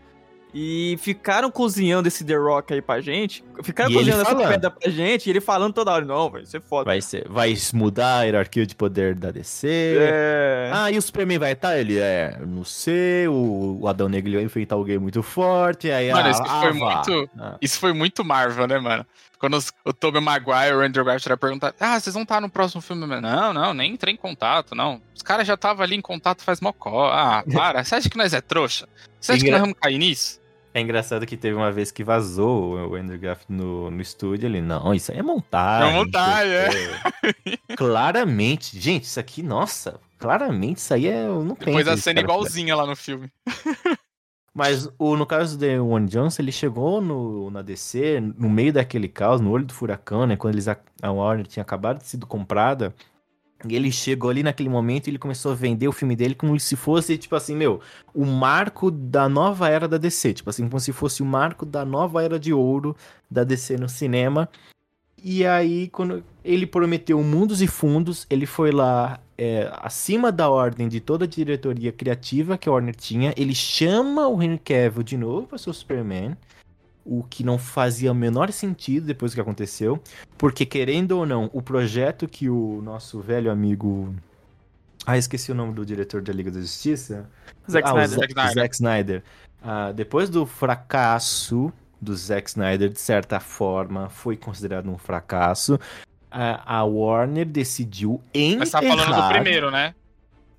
E 0.55 0.97
ficaram 1.00 1.50
cozinhando 1.50 2.09
esse 2.09 2.25
The 2.25 2.35
Rock 2.37 2.73
aí 2.73 2.81
pra 2.81 3.00
gente. 3.00 3.45
Ficaram 3.62 3.90
E 3.90 3.95
cozinhando 3.95 4.23
essa 4.23 4.35
pedra 4.35 4.71
pra 4.71 4.90
gente, 4.90 5.26
e 5.26 5.31
ele 5.31 5.40
falando 5.40 5.75
toda 5.75 5.93
hora, 5.93 6.05
não, 6.05 6.31
vai 6.31 6.47
ser 6.47 6.61
foda. 6.62 6.85
Vai, 6.87 7.00
ser, 7.02 7.28
vai 7.28 7.55
mudar 7.75 8.21
a 8.21 8.23
hierarquia 8.23 8.67
de 8.67 8.75
poder 8.75 9.14
da 9.14 9.31
DC. 9.31 9.69
É. 10.00 10.71
Ah, 10.73 10.90
e 10.90 10.97
o 10.97 11.02
Superman 11.02 11.38
vai 11.38 11.52
estar? 11.52 11.76
Ele 11.78 11.99
é, 11.99 12.38
não 12.47 12.64
sei, 12.64 13.28
o, 13.28 13.78
o 13.83 13.88
Adão 13.88 14.09
Negro 14.09 14.33
vai 14.33 14.43
enfrentar 14.43 14.76
alguém 14.76 14.99
muito 14.99 15.23
forte, 15.23 15.90
aí 15.90 16.11
Mano, 16.11 16.28
ah, 16.28 16.31
isso 16.31 16.43
foi 16.45 16.73
muito- 16.73 17.31
Ah, 17.38 17.57
Isso 17.61 17.78
foi 17.78 17.93
muito 17.93 18.25
Marvel, 18.25 18.67
né, 18.67 18.78
mano? 18.78 19.05
Quando 19.38 19.57
os- 19.57 19.71
o 19.85 19.93
Tobey 19.93 20.21
Maguire 20.21 20.71
e 20.71 20.75
o 20.75 20.81
Andrew 20.81 21.05
Garfield 21.05 21.38
perguntar, 21.38 21.73
ah, 21.78 22.00
vocês 22.00 22.12
vão 22.14 22.23
estar 22.25 22.40
no 22.40 22.49
próximo 22.49 22.81
filme? 22.83 23.07
Não, 23.21 23.52
não, 23.52 23.73
nem 23.75 23.93
entrei 23.93 24.14
em 24.14 24.17
contato, 24.17 24.75
não. 24.75 25.00
Os 25.14 25.23
caras 25.23 25.47
já 25.47 25.55
estavam 25.55 25.85
ali 25.85 25.95
em 25.95 26.00
contato 26.00 26.43
faz 26.43 26.61
mocó. 26.61 27.09
Ah, 27.12 27.45
para, 27.52 27.85
você 27.85 27.95
acha 27.95 28.11
que 28.11 28.17
nós 28.19 28.33
é 28.35 28.40
trouxa? 28.40 28.88
Você 29.21 29.33
acha 29.33 29.40
que 29.40 29.47
Engra- 29.47 29.59
nós 29.59 29.67
vamos 29.69 29.78
cair 29.81 29.99
nisso? 29.99 30.38
É 30.75 30.80
engraçado 30.80 31.26
que 31.26 31.37
teve 31.37 31.56
uma 31.56 31.72
vez 31.72 31.90
que 31.90 32.04
vazou 32.04 32.90
o 32.90 32.94
Andrew 32.94 33.18
Garfield 33.18 33.52
no, 33.52 33.90
no 33.90 34.00
estúdio, 34.00 34.46
ele, 34.46 34.60
não, 34.60 34.94
isso 34.94 35.10
aí 35.10 35.18
é 35.18 35.22
montagem. 35.22 35.88
É 35.88 35.92
montagem, 35.92 36.52
quê." 37.42 37.58
claramente, 37.76 38.78
gente, 38.78 39.04
isso 39.04 39.18
aqui, 39.18 39.42
nossa, 39.42 39.98
claramente 40.18 40.78
isso 40.78 40.92
aí 40.92 41.06
é, 41.06 41.26
eu 41.26 41.44
não. 41.44 41.54
Depois 41.54 41.88
a 41.88 41.96
cena 41.96 42.22
cara 42.22 42.32
igualzinha 42.32 42.76
lá 42.76 42.87
no 42.87 42.94
filme. 42.94 43.30
Mas 44.54 44.88
o, 44.98 45.16
no 45.16 45.25
caso 45.25 45.56
do 45.56 45.87
One 45.87 46.08
Johnson, 46.08 46.42
ele 46.42 46.50
chegou 46.50 47.00
no, 47.00 47.48
na 47.48 47.62
DC, 47.62 48.20
no 48.37 48.50
meio 48.50 48.72
daquele 48.72 49.06
caos, 49.06 49.40
no 49.40 49.52
olho 49.52 49.64
do 49.64 49.72
furacão, 49.72 50.26
né? 50.26 50.37
Quando 50.37 50.54
eles, 50.54 50.66
a, 50.66 50.76
a 51.00 51.12
Warner 51.12 51.46
tinha 51.46 51.62
acabado 51.62 51.98
de 51.98 52.08
sido 52.08 52.26
comprada. 52.26 52.92
E 53.66 53.74
ele 53.74 53.90
chegou 53.90 54.30
ali 54.30 54.42
naquele 54.42 54.68
momento 54.68 55.06
e 55.06 55.10
ele 55.10 55.18
começou 55.18 55.50
a 55.50 55.54
vender 55.54 55.88
o 55.88 55.92
filme 55.92 56.14
dele 56.14 56.34
como 56.34 56.58
se 56.60 56.76
fosse, 56.76 57.18
tipo 57.18 57.34
assim, 57.34 57.56
meu, 57.56 57.80
o 58.14 58.24
marco 58.24 58.90
da 58.90 59.28
nova 59.28 59.68
era 59.68 59.88
da 59.88 59.98
DC. 59.98 60.34
Tipo 60.34 60.50
assim, 60.50 60.68
como 60.68 60.78
se 60.78 60.92
fosse 60.92 61.22
o 61.22 61.26
marco 61.26 61.66
da 61.66 61.84
nova 61.84 62.22
era 62.22 62.38
de 62.38 62.52
ouro 62.52 62.96
da 63.28 63.42
DC 63.42 63.76
no 63.76 63.88
cinema. 63.88 64.48
E 65.22 65.44
aí, 65.44 65.88
quando 65.88 66.22
ele 66.44 66.66
prometeu 66.66 67.20
mundos 67.24 67.60
e 67.60 67.66
fundos, 67.66 68.24
ele 68.30 68.46
foi 68.46 68.70
lá 68.70 69.18
é, 69.36 69.68
acima 69.78 70.30
da 70.30 70.48
ordem 70.48 70.88
de 70.88 71.00
toda 71.00 71.24
a 71.24 71.28
diretoria 71.28 71.90
criativa 71.90 72.56
que 72.56 72.68
a 72.68 72.72
Warner 72.72 72.94
tinha. 72.94 73.34
Ele 73.36 73.54
chama 73.54 74.28
o 74.28 74.40
Henry 74.40 74.58
Cavill 74.58 75.02
de 75.02 75.16
novo 75.16 75.48
para 75.48 75.58
ser 75.58 75.70
o 75.70 75.74
Superman 75.74 76.36
o 77.08 77.24
que 77.24 77.42
não 77.42 77.56
fazia 77.56 78.12
o 78.12 78.14
menor 78.14 78.52
sentido 78.52 79.06
depois 79.06 79.32
do 79.32 79.36
que 79.36 79.40
aconteceu, 79.40 79.98
porque 80.36 80.66
querendo 80.66 81.12
ou 81.12 81.24
não, 81.24 81.48
o 81.54 81.62
projeto 81.62 82.28
que 82.28 82.50
o 82.50 82.82
nosso 82.82 83.20
velho 83.20 83.50
amigo 83.50 84.14
ah, 85.06 85.16
esqueci 85.16 85.50
o 85.50 85.54
nome 85.54 85.72
do 85.72 85.86
diretor 85.86 86.20
da 86.20 86.32
Liga 86.34 86.50
da 86.50 86.60
Justiça. 86.60 87.26
Zack 87.70 87.88
ah, 87.88 88.04
Snyder. 88.04 88.34
Zack, 88.34 88.54
Zack 88.54 88.74
Snyder. 88.74 89.22
Ah, 89.62 89.90
depois 89.90 90.28
do 90.28 90.44
fracasso 90.44 91.72
do 91.98 92.14
Zack 92.14 92.50
Snyder, 92.50 92.90
de 92.90 93.00
certa 93.00 93.40
forma, 93.40 94.10
foi 94.10 94.36
considerado 94.36 94.90
um 94.90 94.98
fracasso. 94.98 95.80
A, 96.30 96.80
a 96.80 96.84
Warner 96.84 97.46
decidiu 97.46 98.20
enterrar... 98.34 98.58
Mas 98.58 98.70
tá 98.70 98.82
falando 98.82 99.14
do 99.14 99.28
primeiro, 99.28 99.70
né? 99.70 99.94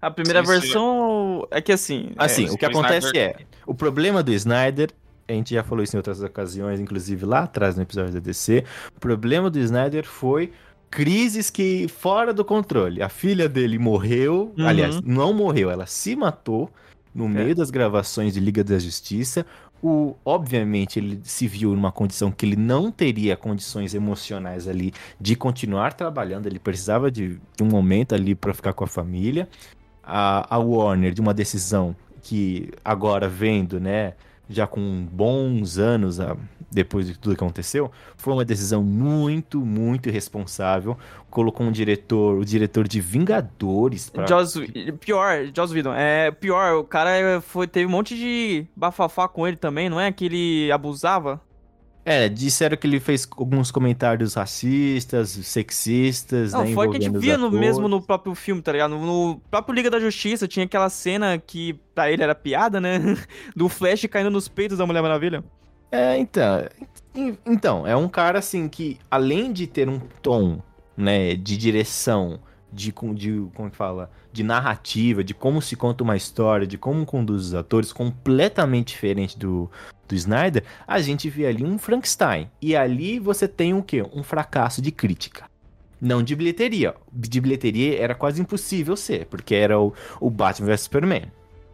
A 0.01 0.09
primeira 0.09 0.43
Sim, 0.43 0.51
versão 0.51 1.47
é 1.51 1.61
que 1.61 1.71
assim. 1.71 2.11
Assim, 2.17 2.47
é, 2.47 2.51
o 2.51 2.57
que 2.57 2.65
acontece 2.65 3.07
Snyder... 3.07 3.35
é. 3.41 3.45
O 3.67 3.75
problema 3.75 4.23
do 4.23 4.31
Snyder 4.31 4.89
a 5.33 5.35
gente 5.35 5.53
já 5.53 5.63
falou 5.63 5.83
isso 5.83 5.95
em 5.95 5.99
outras 5.99 6.21
ocasiões, 6.21 6.79
inclusive 6.79 7.25
lá 7.25 7.41
atrás 7.41 7.75
no 7.75 7.83
episódio 7.83 8.13
da 8.13 8.19
DC. 8.19 8.63
O 8.95 8.99
problema 8.99 9.49
do 9.49 9.59
Snyder 9.59 10.05
foi 10.05 10.51
crises 10.89 11.49
que 11.49 11.87
fora 11.87 12.33
do 12.33 12.43
controle. 12.43 13.01
A 13.01 13.09
filha 13.09 13.47
dele 13.47 13.77
morreu, 13.77 14.53
uhum. 14.57 14.67
aliás, 14.67 15.01
não 15.01 15.33
morreu, 15.33 15.69
ela 15.69 15.85
se 15.85 16.15
matou 16.15 16.69
no 17.13 17.25
é. 17.25 17.27
meio 17.29 17.55
das 17.55 17.69
gravações 17.69 18.33
de 18.33 18.39
Liga 18.39 18.63
da 18.63 18.79
Justiça. 18.79 19.45
O, 19.81 20.15
obviamente, 20.25 20.99
ele 20.99 21.21
se 21.23 21.47
viu 21.47 21.73
numa 21.73 21.91
condição 21.91 22.31
que 22.31 22.45
ele 22.45 22.57
não 22.57 22.91
teria 22.91 23.37
condições 23.37 23.93
emocionais 23.93 24.67
ali 24.67 24.91
de 25.19 25.35
continuar 25.35 25.93
trabalhando, 25.93 26.47
ele 26.47 26.59
precisava 26.59 27.09
de, 27.09 27.39
de 27.55 27.63
um 27.63 27.67
momento 27.67 28.13
ali 28.13 28.35
para 28.35 28.53
ficar 28.53 28.73
com 28.73 28.83
a 28.83 28.87
família. 28.87 29.47
A, 30.03 30.55
a 30.55 30.57
Warner, 30.57 31.13
de 31.13 31.21
uma 31.21 31.33
decisão 31.33 31.95
que 32.21 32.71
agora 32.83 33.29
vendo, 33.29 33.79
né, 33.79 34.15
já 34.49 34.65
com 34.65 35.07
bons 35.11 35.77
anos 35.77 36.19
a, 36.19 36.35
depois 36.71 37.07
de 37.07 37.17
tudo 37.17 37.35
que 37.35 37.43
aconteceu, 37.43 37.91
foi 38.17 38.33
uma 38.33 38.45
decisão 38.45 38.83
muito, 38.83 39.59
muito 39.59 40.09
irresponsável. 40.09 40.97
Colocou 41.29 41.65
um 41.65 41.71
diretor, 41.71 42.39
o 42.39 42.45
diretor 42.45 42.87
de 42.87 42.99
Vingadores. 42.99 44.09
Pra... 44.09 44.25
Joss, 44.27 44.59
pior, 44.99 45.47
Joss 45.55 45.73
Whedon. 45.73 45.93
É 45.93 46.31
pior, 46.31 46.75
o 46.75 46.83
cara 46.83 47.41
foi, 47.41 47.67
teve 47.67 47.85
um 47.85 47.89
monte 47.89 48.15
de 48.15 48.65
bafafá 48.75 49.27
com 49.27 49.47
ele 49.47 49.57
também, 49.57 49.89
não 49.89 49.99
é? 49.99 50.11
Que 50.11 50.25
ele 50.25 50.71
abusava. 50.71 51.39
É, 52.11 52.27
disseram 52.27 52.75
que 52.75 52.87
ele 52.87 52.99
fez 52.99 53.29
alguns 53.37 53.69
comentários 53.69 54.33
racistas, 54.33 55.29
sexistas, 55.29 56.53
Não, 56.53 56.65
né, 56.65 56.73
foi 56.73 56.89
que 56.89 56.97
a 56.97 56.99
gente 56.99 57.15
via 57.19 57.37
no, 57.37 57.51
mesmo 57.51 57.87
no 57.87 58.01
próprio 58.01 58.33
filme, 58.33 58.63
tá 58.63 58.71
ligado? 58.71 58.97
No, 58.97 59.05
no, 59.05 59.39
próprio 59.51 59.75
Liga 59.75 59.91
da 59.91 59.99
Justiça 59.99 60.47
tinha 60.47 60.65
aquela 60.65 60.89
cena 60.89 61.37
que 61.37 61.73
pra 61.93 62.11
ele 62.11 62.23
era 62.23 62.33
piada, 62.33 62.81
né? 62.81 62.97
Do 63.55 63.69
Flash 63.69 64.07
caindo 64.09 64.31
nos 64.31 64.47
peitos 64.47 64.79
da 64.79 64.87
Mulher 64.87 65.03
Maravilha. 65.03 65.43
É, 65.91 66.17
então... 66.17 66.67
Então, 67.45 67.85
é 67.85 67.95
um 67.95 68.07
cara, 68.07 68.39
assim, 68.39 68.67
que 68.67 68.97
além 69.11 69.53
de 69.53 69.67
ter 69.67 69.87
um 69.87 69.99
tom, 69.99 70.63
né, 70.97 71.35
de 71.35 71.57
direção, 71.57 72.39
de, 72.73 72.91
de 73.13 73.47
como 73.53 73.67
é 73.67 73.69
que 73.69 73.77
fala, 73.77 74.09
de 74.33 74.41
narrativa, 74.41 75.23
de 75.23 75.35
como 75.35 75.61
se 75.61 75.75
conta 75.75 76.03
uma 76.03 76.17
história, 76.17 76.65
de 76.65 76.77
como 76.77 77.05
conduz 77.05 77.45
os 77.45 77.53
atores, 77.53 77.93
completamente 77.93 78.87
diferente 78.87 79.37
do, 79.37 79.69
do 80.09 80.15
Snyder, 80.15 80.63
a 80.85 80.99
gente 80.99 81.29
vê 81.29 81.45
ali 81.45 81.63
um 81.63 81.77
Frankenstein. 81.77 82.49
E 82.61 82.75
ali 82.75 83.19
você 83.19 83.47
tem 83.47 83.73
o 83.73 83.83
quê? 83.83 84.03
Um 84.13 84.23
fracasso 84.23 84.81
de 84.81 84.91
crítica. 84.91 85.45
Não 86.01 86.23
de 86.23 86.35
bilheteria. 86.35 86.95
De 87.13 87.39
bilheteria 87.39 87.99
era 87.99 88.15
quase 88.15 88.41
impossível 88.41 88.97
ser, 88.97 89.25
porque 89.27 89.53
era 89.55 89.79
o, 89.79 89.93
o 90.19 90.29
Batman 90.29 90.67
vs 90.67 90.81
Superman. 90.81 91.31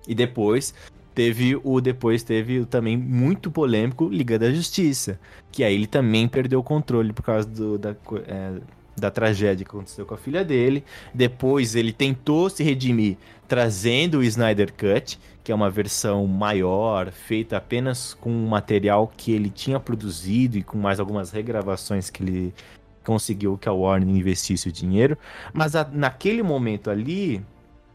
E 0.07 0.13
depois 0.13 0.73
teve 1.13 1.57
o 1.63 1.79
depois 1.79 2.23
teve 2.23 2.59
o 2.59 2.65
também 2.65 2.97
muito 2.97 3.49
polêmico 3.49 4.09
Liga 4.09 4.37
da 4.37 4.51
Justiça, 4.51 5.17
que 5.51 5.63
aí 5.63 5.73
ele 5.73 5.87
também 5.87 6.27
perdeu 6.27 6.59
o 6.59 6.63
controle 6.63 7.13
por 7.13 7.23
causa 7.23 7.47
do, 7.47 7.77
da, 7.77 7.95
é, 8.27 8.59
da 8.97 9.09
tragédia 9.09 9.63
que 9.63 9.71
aconteceu 9.71 10.05
com 10.05 10.13
a 10.13 10.17
filha 10.17 10.43
dele. 10.43 10.83
Depois 11.13 11.75
ele 11.75 11.93
tentou 11.93 12.49
se 12.49 12.63
redimir 12.63 13.17
trazendo 13.47 14.19
o 14.19 14.23
Snyder 14.23 14.73
Cut, 14.73 15.19
que 15.45 15.51
é 15.51 15.55
uma 15.55 15.69
versão 15.69 16.25
maior, 16.25 17.11
feita 17.11 17.55
apenas 17.55 18.15
com 18.15 18.31
um 18.31 18.47
material 18.47 19.07
que 19.15 19.31
ele 19.31 19.51
tinha 19.51 19.79
produzido 19.79 20.57
e 20.57 20.63
com 20.63 20.75
mais 20.75 20.99
algumas 20.99 21.29
regravações 21.29 22.09
que 22.09 22.23
ele 22.23 22.53
conseguiu 23.03 23.55
que 23.55 23.69
a 23.69 23.71
Warner 23.71 24.09
investisse 24.09 24.67
o 24.67 24.71
dinheiro. 24.71 25.15
Mas 25.53 25.75
a, 25.75 25.87
naquele 25.87 26.41
momento 26.41 26.89
ali, 26.89 27.45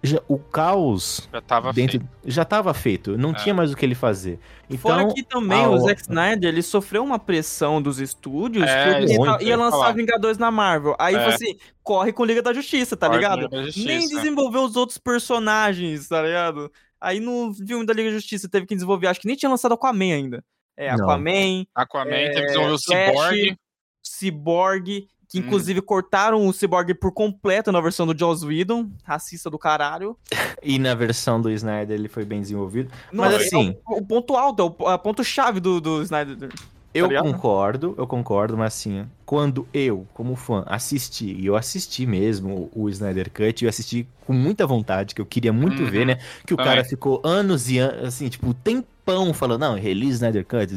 já, 0.01 0.23
o 0.29 0.39
caos 0.39 1.29
já 1.33 1.41
estava 1.41 1.75
feito. 1.75 2.01
Já 2.25 2.43
estava 2.43 2.73
feito, 2.73 3.19
não 3.19 3.31
é. 3.31 3.35
tinha 3.35 3.53
mais 3.53 3.73
o 3.73 3.77
que 3.77 3.85
ele 3.85 3.97
fazer. 3.97 4.39
Então, 4.71 4.79
Fora 4.79 5.13
que 5.13 5.25
também 5.25 5.65
a... 5.65 5.71
o 5.71 5.79
Zack 5.81 6.03
Snyder 6.03 6.51
ele 6.51 6.63
sofreu 6.63 7.03
uma 7.03 7.19
pressão 7.19 7.83
dos 7.83 7.99
estúdios 7.99 8.65
é, 8.65 8.85
porque 8.85 9.13
ele 9.13 9.49
ia 9.49 9.57
lançar 9.57 9.77
falar. 9.77 9.93
Vingadores 9.93 10.39
na 10.39 10.53
Marvel. 10.53 10.95
Aí 11.01 11.17
é. 11.17 11.33
você 11.33 11.57
corre 11.83 12.13
com 12.13 12.25
Liga 12.25 12.43
da 12.43 12.53
Justiça, 12.53 12.97
tá 12.97 13.09
corre 13.09 13.19
ligado? 13.19 13.49
Justiça. 13.65 13.89
Nem 13.89 14.09
desenvolveu 14.09 14.63
os 14.63 14.77
outros 14.77 14.99
personagens, 14.99 16.07
tá 16.07 16.23
ligado? 16.23 16.71
Aí 17.01 17.21
no 17.21 17.55
filme 17.55 17.87
da 17.87 17.93
Liga 17.93 18.11
da 18.11 18.17
Justiça 18.17 18.49
teve 18.49 18.67
que 18.67 18.75
desenvolver, 18.75 19.07
acho 19.07 19.21
que 19.21 19.27
nem 19.27 19.37
tinha 19.37 19.49
lançado 19.49 19.73
Aquaman 19.73 20.15
ainda. 20.15 20.45
É, 20.77 20.91
Aquaman. 20.91 21.65
Aquaman, 21.75 22.15
é, 22.15 22.31
teve 22.31 22.41
que 22.41 22.47
desenvolver 22.47 22.75
o 22.75 22.79
Cyborg. 22.79 23.57
Cyborg 24.03 25.09
que 25.31 25.39
hum. 25.39 25.43
inclusive 25.43 25.79
hum. 25.79 25.85
cortaram 25.85 26.47
o 26.47 26.53
Cyborg 26.53 26.93
por 26.95 27.13
completo 27.13 27.71
na 27.71 27.81
versão 27.81 28.07
do 28.07 28.19
Joss 28.19 28.45
Whedon, 28.45 28.91
racista 29.05 29.49
do 29.49 29.59
caralho. 29.59 30.19
e 30.61 30.79
na 30.79 30.95
versão 30.95 31.41
do 31.41 31.51
Snyder 31.51 31.97
ele 31.97 32.09
foi 32.09 32.25
bem 32.25 32.41
desenvolvido. 32.41 32.91
Mas 33.13 33.35
assim. 33.35 33.71
É 33.71 33.93
o, 33.93 33.99
o, 33.99 34.07
ponto 34.07 34.37
alto, 34.37 34.61
é 34.61 34.65
o, 34.65 34.91
é 34.91 34.95
o 34.95 34.99
ponto-chave 34.99 35.61
do, 35.61 35.81
do 35.81 36.03
Snyder. 36.03 36.51
Eu 36.93 37.09
tá 37.09 37.23
concordo, 37.23 37.95
eu 37.97 38.07
concordo, 38.07 38.57
mas 38.57 38.75
assim, 38.75 39.07
quando 39.25 39.67
eu, 39.73 40.07
como 40.13 40.35
fã, 40.35 40.65
assisti, 40.67 41.33
e 41.33 41.47
eu 41.47 41.55
assisti 41.55 42.05
mesmo 42.05 42.69
o, 42.75 42.85
o 42.85 42.91
Snyder 42.91 43.31
Cut, 43.31 43.63
eu 43.63 43.69
assisti 43.69 44.09
com 44.27 44.33
muita 44.33 44.67
vontade, 44.67 45.15
que 45.15 45.21
eu 45.21 45.27
queria 45.27 45.53
muito 45.53 45.85
uhum. 45.85 45.91
ver, 45.91 46.05
né? 46.05 46.17
Que 46.45 46.53
o 46.53 46.57
Também. 46.57 46.73
cara 46.73 46.85
ficou 46.85 47.21
anos 47.23 47.71
e 47.71 47.79
anos, 47.79 48.09
assim, 48.09 48.29
tipo, 48.29 48.53
tempão 48.53 49.33
falando, 49.33 49.61
não, 49.61 49.75
release 49.75 50.15
Snyder 50.15 50.45
Cut, 50.45 50.73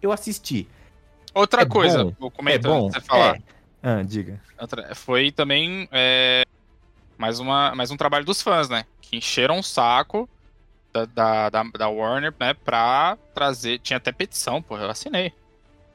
eu 0.00 0.10
assisti. 0.10 0.66
Outra 1.34 1.62
é 1.62 1.66
coisa, 1.66 2.04
bom, 2.04 2.12
vou 2.18 2.30
comentar 2.30 2.70
é 2.70 2.74
bom, 2.74 2.90
você 2.90 3.00
falar. 3.02 3.36
É. 3.36 3.40
Ah, 3.82 4.02
diga. 4.02 4.40
Foi 4.94 5.30
também 5.30 5.86
é, 5.92 6.44
mais, 7.18 7.38
uma, 7.40 7.74
mais 7.74 7.90
um 7.90 7.96
trabalho 7.96 8.24
dos 8.24 8.40
fãs, 8.40 8.70
né? 8.70 8.86
Que 9.02 9.18
encheram 9.18 9.58
o 9.58 9.62
saco 9.62 10.26
da, 11.04 11.50
da, 11.50 11.62
da, 11.62 11.88
Warner, 11.88 12.32
né? 12.38 12.54
Pra 12.54 13.18
trazer. 13.34 13.78
Tinha 13.80 13.98
até 13.98 14.12
petição, 14.12 14.62
pô, 14.62 14.78
eu 14.78 14.88
assinei. 14.88 15.32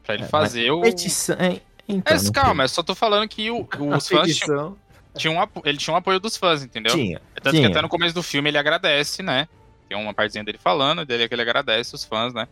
Pra 0.03 0.15
ele 0.15 0.25
é, 0.25 0.27
fazer 0.27 0.70
o. 0.72 0.81
Petição. 0.81 1.36
É, 1.39 1.60
então, 1.88 2.15
é, 2.15 2.31
calma, 2.31 2.63
eu 2.63 2.70
só 2.70 2.84
tô 2.84 2.93
falando 2.93 3.27
que 3.27 3.50
o, 3.50 3.67
os 3.96 4.08
fãs. 4.08 4.38
Tinham, 4.38 4.77
tinha 5.15 5.31
um, 5.31 5.48
ele 5.65 5.77
tinha 5.77 5.93
um 5.93 5.98
apoio 5.98 6.20
dos 6.20 6.38
fãs, 6.38 6.63
entendeu? 6.63 6.93
Tinha. 6.93 7.22
Tanto 7.36 7.55
tinha. 7.55 7.67
que 7.67 7.72
até 7.72 7.81
no 7.81 7.89
começo 7.89 8.13
do 8.13 8.24
filme 8.24 8.50
ele 8.50 8.58
agradece, 8.58 9.24
né? 9.24 9.48
Tem 9.89 9.98
uma 9.98 10.13
partezinha 10.13 10.43
dele 10.43 10.58
falando, 10.58 11.05
dele 11.05 11.27
que 11.27 11.34
ele 11.34 11.41
agradece 11.41 11.96
os 11.96 12.05
fãs, 12.05 12.34
né? 12.34 12.48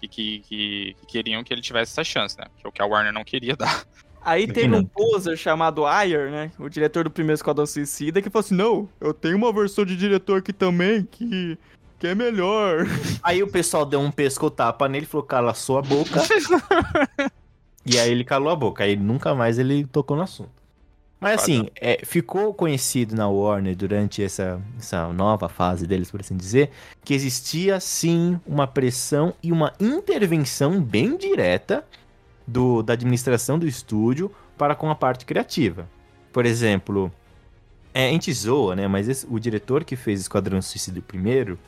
Que, 0.00 0.08
que, 0.08 0.38
que, 0.40 0.96
que, 1.00 1.06
queriam 1.06 1.42
que 1.42 1.52
ele 1.52 1.60
tivesse 1.60 1.92
essa 1.92 2.04
chance, 2.04 2.38
né? 2.38 2.46
Que 2.56 2.66
é 2.66 2.68
o 2.68 2.72
que 2.72 2.80
a 2.80 2.86
Warner 2.86 3.12
não 3.12 3.24
queria 3.24 3.56
dar. 3.56 3.84
Aí 4.24 4.46
teve 4.46 4.74
um 4.74 4.84
poser 4.84 5.36
chamado 5.36 5.86
Ayer, 5.86 6.30
né? 6.30 6.50
O 6.58 6.68
diretor 6.68 7.04
do 7.04 7.10
primeiro 7.10 7.36
Esquadrão 7.36 7.66
Suicida, 7.66 8.20
que 8.20 8.30
falou 8.30 8.44
assim: 8.44 8.54
Não, 8.54 8.88
eu 9.00 9.14
tenho 9.14 9.36
uma 9.36 9.52
versão 9.52 9.84
de 9.84 9.96
diretor 9.96 10.38
aqui 10.38 10.52
também 10.52 11.06
que, 11.10 11.58
que 11.98 12.06
é 12.06 12.14
melhor. 12.14 12.86
Aí 13.22 13.42
o 13.42 13.48
pessoal 13.48 13.84
deu 13.84 14.00
um 14.00 14.10
pesco-tapa 14.10 14.88
nele 14.88 15.04
e 15.04 15.08
falou: 15.08 15.26
Cala 15.26 15.50
a 15.50 15.54
sua 15.54 15.82
boca. 15.82 16.22
e 17.84 17.98
aí 17.98 18.10
ele 18.10 18.24
calou 18.24 18.50
a 18.52 18.56
boca. 18.56 18.84
Aí 18.84 18.96
nunca 18.96 19.34
mais 19.34 19.58
ele 19.58 19.84
tocou 19.86 20.16
no 20.16 20.22
assunto. 20.22 20.58
Mas 21.20 21.42
assim, 21.42 21.68
é, 21.74 22.00
ficou 22.04 22.54
conhecido 22.54 23.16
na 23.16 23.28
Warner 23.28 23.74
durante 23.74 24.22
essa, 24.22 24.62
essa 24.78 25.12
nova 25.12 25.48
fase 25.48 25.84
deles, 25.84 26.10
por 26.12 26.20
assim 26.20 26.36
dizer, 26.36 26.70
que 27.04 27.12
existia 27.12 27.80
sim 27.80 28.40
uma 28.46 28.68
pressão 28.68 29.34
e 29.42 29.50
uma 29.50 29.72
intervenção 29.80 30.80
bem 30.80 31.16
direta 31.16 31.84
do, 32.46 32.84
da 32.84 32.92
administração 32.92 33.58
do 33.58 33.66
estúdio 33.66 34.30
para 34.56 34.76
com 34.76 34.88
a 34.90 34.94
parte 34.94 35.26
criativa. 35.26 35.88
Por 36.32 36.46
exemplo, 36.46 37.12
é, 37.92 38.08
a 38.08 38.10
gente 38.12 38.32
zoa, 38.32 38.76
né? 38.76 38.86
Mas 38.86 39.08
esse, 39.08 39.26
o 39.28 39.40
diretor 39.40 39.82
que 39.82 39.96
fez 39.96 40.20
Esquadrão 40.20 40.62
Suicida 40.62 41.00
primeiro, 41.00 41.58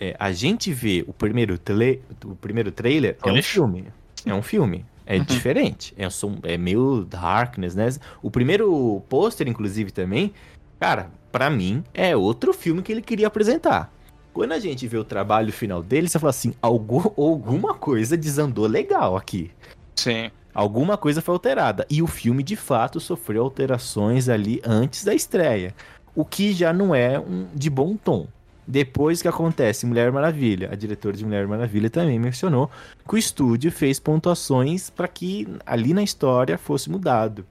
é, 0.00 0.16
a 0.18 0.32
gente 0.32 0.72
vê 0.72 1.04
o 1.06 1.12
primeiro, 1.12 1.58
tle, 1.58 2.02
o 2.24 2.34
primeiro 2.34 2.70
trailer, 2.70 3.16
é 3.24 3.32
um 3.32 3.42
filme. 3.42 3.84
É 4.24 4.34
um 4.34 4.42
filme. 4.42 4.84
É 5.06 5.16
uhum. 5.16 5.24
diferente. 5.24 5.94
É, 5.96 6.08
som, 6.10 6.38
é 6.42 6.58
meio 6.58 7.04
darkness, 7.04 7.74
né? 7.74 7.88
O 8.22 8.30
primeiro 8.30 9.02
pôster, 9.08 9.48
inclusive, 9.48 9.90
também, 9.90 10.32
cara, 10.78 11.10
para 11.32 11.48
mim, 11.48 11.82
é 11.94 12.14
outro 12.14 12.52
filme 12.52 12.82
que 12.82 12.92
ele 12.92 13.02
queria 13.02 13.26
apresentar. 13.26 13.92
Quando 14.32 14.52
a 14.52 14.58
gente 14.58 14.86
vê 14.86 14.98
o 14.98 15.04
trabalho 15.04 15.52
final 15.52 15.82
dele, 15.82 16.08
você 16.08 16.18
fala 16.18 16.30
assim, 16.30 16.52
algo, 16.60 17.14
alguma 17.16 17.74
coisa 17.74 18.16
desandou 18.16 18.66
legal 18.66 19.16
aqui. 19.16 19.50
Sim. 19.96 20.30
Alguma 20.54 20.96
coisa 20.96 21.22
foi 21.22 21.34
alterada. 21.34 21.86
E 21.88 22.02
o 22.02 22.06
filme, 22.06 22.42
de 22.42 22.54
fato, 22.54 23.00
sofreu 23.00 23.42
alterações 23.42 24.28
ali 24.28 24.60
antes 24.64 25.04
da 25.04 25.14
estreia. 25.14 25.74
O 26.14 26.24
que 26.24 26.52
já 26.52 26.72
não 26.72 26.94
é 26.94 27.18
um, 27.18 27.46
de 27.54 27.70
bom 27.70 27.96
tom. 27.96 28.26
Depois 28.70 29.22
que 29.22 29.28
acontece 29.28 29.86
Mulher 29.86 30.12
Maravilha, 30.12 30.68
a 30.70 30.74
diretora 30.74 31.16
de 31.16 31.24
Mulher 31.24 31.48
Maravilha 31.48 31.88
também 31.88 32.18
mencionou 32.18 32.70
que 33.08 33.14
o 33.14 33.16
estúdio 33.16 33.72
fez 33.72 33.98
pontuações 33.98 34.90
para 34.90 35.08
que 35.08 35.48
ali 35.64 35.94
na 35.94 36.02
história 36.02 36.58
fosse 36.58 36.90
mudado. 36.90 37.46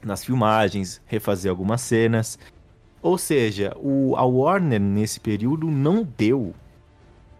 Nas 0.00 0.24
filmagens, 0.24 1.02
refazer 1.06 1.50
algumas 1.50 1.80
cenas. 1.80 2.38
Ou 3.02 3.18
seja, 3.18 3.76
o, 3.80 4.14
a 4.16 4.24
Warner 4.24 4.80
nesse 4.80 5.18
período 5.18 5.68
não 5.68 6.06
deu 6.16 6.54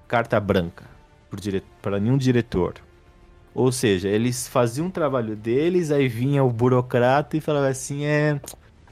carta 0.09 0.40
branca 0.40 0.85
para 1.80 2.00
nenhum 2.00 2.18
diretor. 2.18 2.75
Ou 3.54 3.71
seja, 3.71 4.09
eles 4.09 4.49
faziam 4.49 4.88
o 4.88 4.90
trabalho 4.90 5.37
deles, 5.37 5.92
aí 5.92 6.09
vinha 6.09 6.42
o 6.42 6.50
burocrata 6.50 7.37
e 7.37 7.40
falava 7.40 7.68
assim: 7.68 8.04
é 8.04 8.40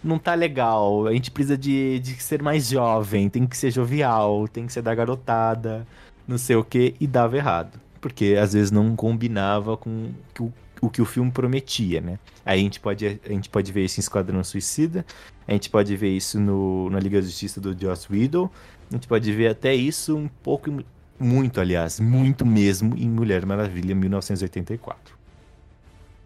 não 0.02 0.18
tá 0.18 0.34
legal. 0.34 1.06
A 1.06 1.12
gente 1.12 1.30
precisa 1.30 1.56
de, 1.56 1.98
de 2.00 2.22
ser 2.22 2.42
mais 2.42 2.68
jovem, 2.68 3.28
tem 3.28 3.46
que 3.46 3.56
ser 3.56 3.70
jovial, 3.70 4.48
tem 4.48 4.66
que 4.66 4.72
ser 4.72 4.82
da 4.82 4.94
garotada, 4.94 5.86
não 6.26 6.38
sei 6.38 6.56
o 6.56 6.64
que, 6.64 6.94
e 7.00 7.06
dava 7.06 7.36
errado. 7.36 7.80
Porque 8.00 8.36
às 8.40 8.52
vezes 8.52 8.70
não 8.70 8.96
combinava 8.96 9.76
com 9.76 10.10
o, 10.40 10.52
o 10.80 10.90
que 10.90 11.00
o 11.00 11.04
filme 11.04 11.30
prometia, 11.30 12.00
né? 12.00 12.18
Aí 12.44 12.60
a 12.60 12.62
gente 12.62 12.80
pode, 12.80 13.20
a 13.24 13.28
gente 13.28 13.48
pode 13.48 13.70
ver 13.70 13.84
isso 13.84 14.00
em 14.00 14.02
Esquadrão 14.02 14.42
Suicida, 14.42 15.06
a 15.46 15.52
gente 15.52 15.70
pode 15.70 15.96
ver 15.96 16.10
isso 16.10 16.40
no, 16.40 16.90
na 16.90 16.98
Liga 16.98 17.20
da 17.20 17.26
Justiça 17.26 17.60
do 17.60 17.78
Joss 17.78 18.08
Whedon, 18.10 18.50
a 18.90 18.94
gente 18.94 19.06
pode 19.06 19.32
ver 19.32 19.48
até 19.48 19.72
isso 19.74 20.16
um 20.16 20.28
pouco, 20.42 20.70
muito 21.18 21.60
aliás, 21.60 22.00
muito 22.00 22.44
mesmo 22.44 22.96
em 22.96 23.08
Mulher 23.08 23.46
Maravilha 23.46 23.94
1984. 23.94 25.21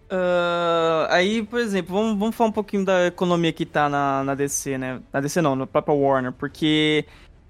Uh, 0.07 1.11
aí, 1.11 1.43
por 1.43 1.59
exemplo, 1.59 1.97
vamos, 1.97 2.19
vamos 2.19 2.37
falar 2.37 2.51
um 2.51 2.53
pouquinho 2.53 2.85
da 2.85 3.07
economia 3.07 3.53
que 3.53 3.67
tá 3.67 3.89
na, 3.89 4.23
na 4.23 4.35
DC, 4.35 4.79
né? 4.79 5.01
Na 5.13 5.21
DC 5.21 5.43
não, 5.43 5.57
na 5.57 5.67
própria 5.67 5.95
Warner, 5.95 6.33
porque 6.33 7.05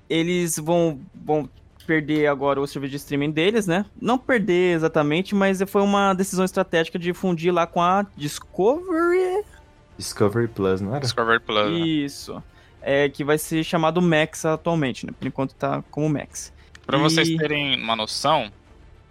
eles 0.08 0.58
vão, 0.58 0.98
vão 1.14 1.48
perder 1.86 2.26
agora 2.26 2.60
o 2.60 2.66
serviço 2.66 2.92
de 2.92 2.96
streaming 2.96 3.30
deles, 3.30 3.66
né? 3.66 3.84
Não 4.00 4.18
perder 4.18 4.74
exatamente, 4.74 5.34
mas 5.34 5.62
foi 5.66 5.82
uma 5.82 6.14
decisão 6.14 6.44
estratégica 6.44 6.98
de 6.98 7.12
fundir 7.12 7.52
lá 7.52 7.66
com 7.66 7.82
a 7.82 8.06
Discovery. 8.16 9.44
Discovery 9.98 10.48
Plus, 10.48 10.80
não 10.80 10.92
era? 10.92 11.00
Discovery 11.00 11.40
Plus. 11.40 11.70
Né? 11.70 11.78
Isso. 11.78 12.42
É, 12.80 13.08
que 13.08 13.24
vai 13.24 13.36
ser 13.36 13.64
chamado 13.64 14.00
Max 14.00 14.44
atualmente, 14.46 15.06
né? 15.06 15.12
Por 15.18 15.26
enquanto 15.26 15.54
tá 15.54 15.82
como 15.90 16.08
Max. 16.08 16.52
Pra 16.86 16.98
e... 16.98 17.02
vocês 17.02 17.28
terem 17.36 17.82
uma 17.82 17.96
noção, 17.96 18.50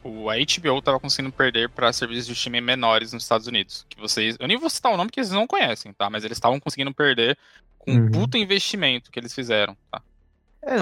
o, 0.05 0.29
a 0.29 0.35
HBO 0.35 0.81
tava 0.81 0.99
conseguindo 0.99 1.33
perder 1.33 1.69
para 1.69 1.91
serviços 1.91 2.27
de 2.27 2.33
streaming 2.33 2.61
menores 2.61 3.11
nos 3.11 3.23
Estados 3.23 3.47
Unidos. 3.47 3.85
Que 3.89 3.99
vocês. 3.99 4.37
Eu 4.39 4.47
nem 4.47 4.57
vou 4.57 4.69
citar 4.69 4.91
o 4.91 4.97
nome 4.97 5.09
porque 5.09 5.23
vocês 5.23 5.33
não 5.33 5.47
conhecem, 5.47 5.91
tá? 5.93 6.09
Mas 6.09 6.23
eles 6.23 6.37
estavam 6.37 6.59
conseguindo 6.59 6.93
perder 6.93 7.37
com 7.79 7.91
uhum. 7.91 8.05
um 8.05 8.11
puta 8.11 8.37
investimento 8.37 9.11
que 9.11 9.19
eles 9.19 9.33
fizeram, 9.33 9.75
tá? 9.91 10.01
É, 10.61 10.77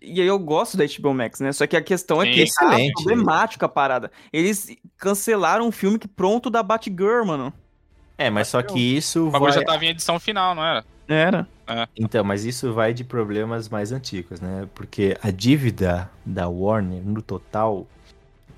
e 0.00 0.20
aí 0.20 0.26
eu 0.26 0.38
gosto 0.38 0.76
da 0.76 0.84
HBO 0.86 1.12
Max, 1.12 1.40
né? 1.40 1.52
Só 1.52 1.66
que 1.66 1.76
a 1.76 1.82
questão 1.82 2.22
é 2.22 2.30
que 2.30 2.44
tá 2.54 2.80
é 2.80 2.88
problemática 2.92 3.66
a 3.66 3.68
parada. 3.68 4.10
Eles 4.32 4.68
cancelaram 4.96 5.66
um 5.66 5.72
filme 5.72 5.98
que 5.98 6.06
pronto 6.06 6.48
da 6.48 6.62
Batgirl, 6.62 7.24
mano. 7.24 7.52
É, 8.16 8.30
mas 8.30 8.46
só 8.46 8.62
que 8.62 8.78
isso. 8.78 9.26
O 9.26 9.30
bagulho 9.30 9.52
vai... 9.52 9.60
já 9.60 9.66
tava 9.66 9.84
em 9.84 9.88
edição 9.88 10.20
final, 10.20 10.54
não 10.54 10.64
era? 10.64 10.84
Era. 11.08 11.48
É. 11.66 11.88
Então, 11.96 12.22
mas 12.22 12.44
isso 12.44 12.72
vai 12.72 12.94
de 12.94 13.02
problemas 13.02 13.68
mais 13.68 13.90
antigos, 13.90 14.40
né? 14.40 14.68
Porque 14.72 15.16
a 15.20 15.30
dívida 15.30 16.08
da 16.24 16.48
Warner, 16.48 17.02
no 17.02 17.20
total, 17.20 17.88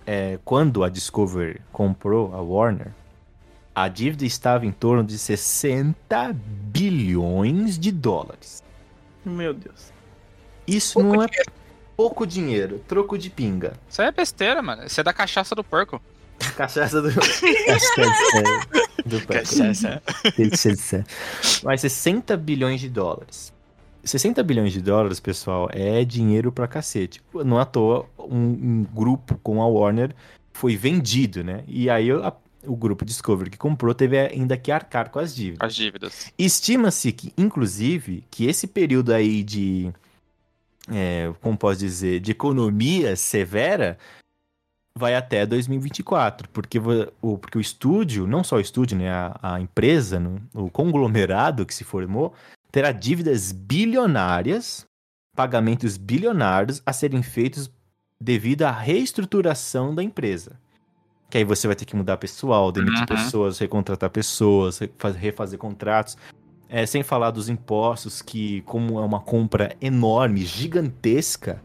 é, 0.07 0.39
quando 0.45 0.85
a 0.85 0.89
Discovery 0.89 1.61
comprou 1.73 2.35
a 2.35 2.41
Warner, 2.41 2.93
a 3.75 3.89
dívida 3.89 4.25
estava 4.25 4.65
em 4.65 4.73
torno 4.73 5.04
de 5.04 5.19
60 5.19 6.33
bilhões 6.33 7.78
de 7.78 7.91
dólares. 7.93 8.63
Meu 9.25 9.52
Deus. 9.52 9.93
Isso 10.67 10.95
pouco 10.95 11.09
não 11.17 11.23
é 11.23 11.26
dinheiro. 11.26 11.52
pouco 11.97 12.26
dinheiro, 12.26 12.78
troco 12.87 13.19
de 13.19 13.28
pinga. 13.28 13.75
Isso 13.89 14.00
é 14.00 14.11
besteira, 14.11 14.63
mano. 14.63 14.87
Isso 14.87 15.00
é 15.00 15.04
da 15.04 15.13
cachaça 15.13 15.54
do 15.54 15.63
porco. 15.63 16.00
cachaça 16.57 17.02
do. 17.02 17.13
cachaça 17.13 18.02
do 19.04 19.21
porco. 19.21 19.33
Cachaça. 19.33 20.02
Mas 21.63 21.80
60 21.80 22.37
bilhões 22.37 22.80
de 22.80 22.89
dólares. 22.89 23.52
60 24.06 24.42
bilhões 24.42 24.73
de 24.73 24.80
dólares, 24.80 25.21
pessoal, 25.21 25.69
é 25.73 26.04
dinheiro 26.04 26.52
pra 26.52 26.69
cacete. 26.69 27.21
Não 27.45 27.58
à 27.58 27.64
toa, 27.64 28.08
um, 28.19 28.36
um 28.36 28.86
grupo 28.95 29.38
com 29.42 29.60
a 29.60 29.66
Warner 29.66 30.14
foi 30.52 30.76
vendido, 30.76 31.45
né? 31.45 31.64
E 31.66 31.90
aí 31.90 32.10
a, 32.10 32.32
o 32.64 32.76
grupo 32.76 33.04
Discovery 33.04 33.50
que 33.50 33.58
comprou 33.58 33.95
teve 33.95 34.19
ainda 34.19 34.56
que 34.56 34.71
arcar 34.71 35.10
com 35.10 35.19
as 35.19 35.34
dívidas. 35.34 35.66
As 35.66 35.75
dívidas. 35.75 36.32
Estima-se 36.38 37.12
que, 37.12 37.32
inclusive, 37.36 38.25
que 38.30 38.47
esse 38.47 38.66
período 38.66 39.12
aí 39.12 39.42
de. 39.42 39.92
É, 40.88 41.32
como 41.40 41.58
posso 41.58 41.80
dizer? 41.80 42.21
De 42.21 42.30
economia 42.30 43.16
severa 43.16 43.99
vai 44.97 45.14
até 45.14 45.45
2024, 45.45 46.49
porque 46.49 46.78
o, 47.21 47.36
porque 47.36 47.58
o 47.58 47.60
estúdio, 47.60 48.26
não 48.26 48.42
só 48.42 48.56
o 48.56 48.60
estúdio, 48.60 48.97
né, 48.97 49.10
a, 49.10 49.38
a 49.42 49.60
empresa, 49.60 50.19
no, 50.19 50.40
o 50.54 50.71
conglomerado 50.71 51.66
que 51.66 51.75
se 51.75 51.84
formou, 51.84 52.32
terá 52.71 52.93
dívidas 52.93 53.52
bilionárias, 53.52 54.87
pagamentos 55.35 55.97
bilionários 55.97 56.83
a 56.85 56.93
serem 56.93 57.23
feitos 57.23 57.71
devido 58.21 58.63
à 58.63 58.71
reestruturação 58.71 59.95
da 59.95 60.02
empresa. 60.02 60.59
Que 61.29 61.39
aí 61.39 61.45
você 61.45 61.67
vai 61.67 61.76
ter 61.76 61.85
que 61.85 61.97
mudar 61.97 62.17
pessoal, 62.17 62.71
demitir 62.71 63.00
uhum. 63.00 63.07
pessoas, 63.07 63.59
recontratar 63.59 64.11
pessoas, 64.11 64.81
refazer 65.19 65.59
contratos. 65.59 66.17
É, 66.69 66.85
sem 66.85 67.02
falar 67.02 67.31
dos 67.31 67.49
impostos, 67.49 68.21
que, 68.21 68.63
como 68.63 68.99
é 68.99 69.05
uma 69.05 69.21
compra 69.21 69.76
enorme, 69.81 70.45
gigantesca, 70.45 71.63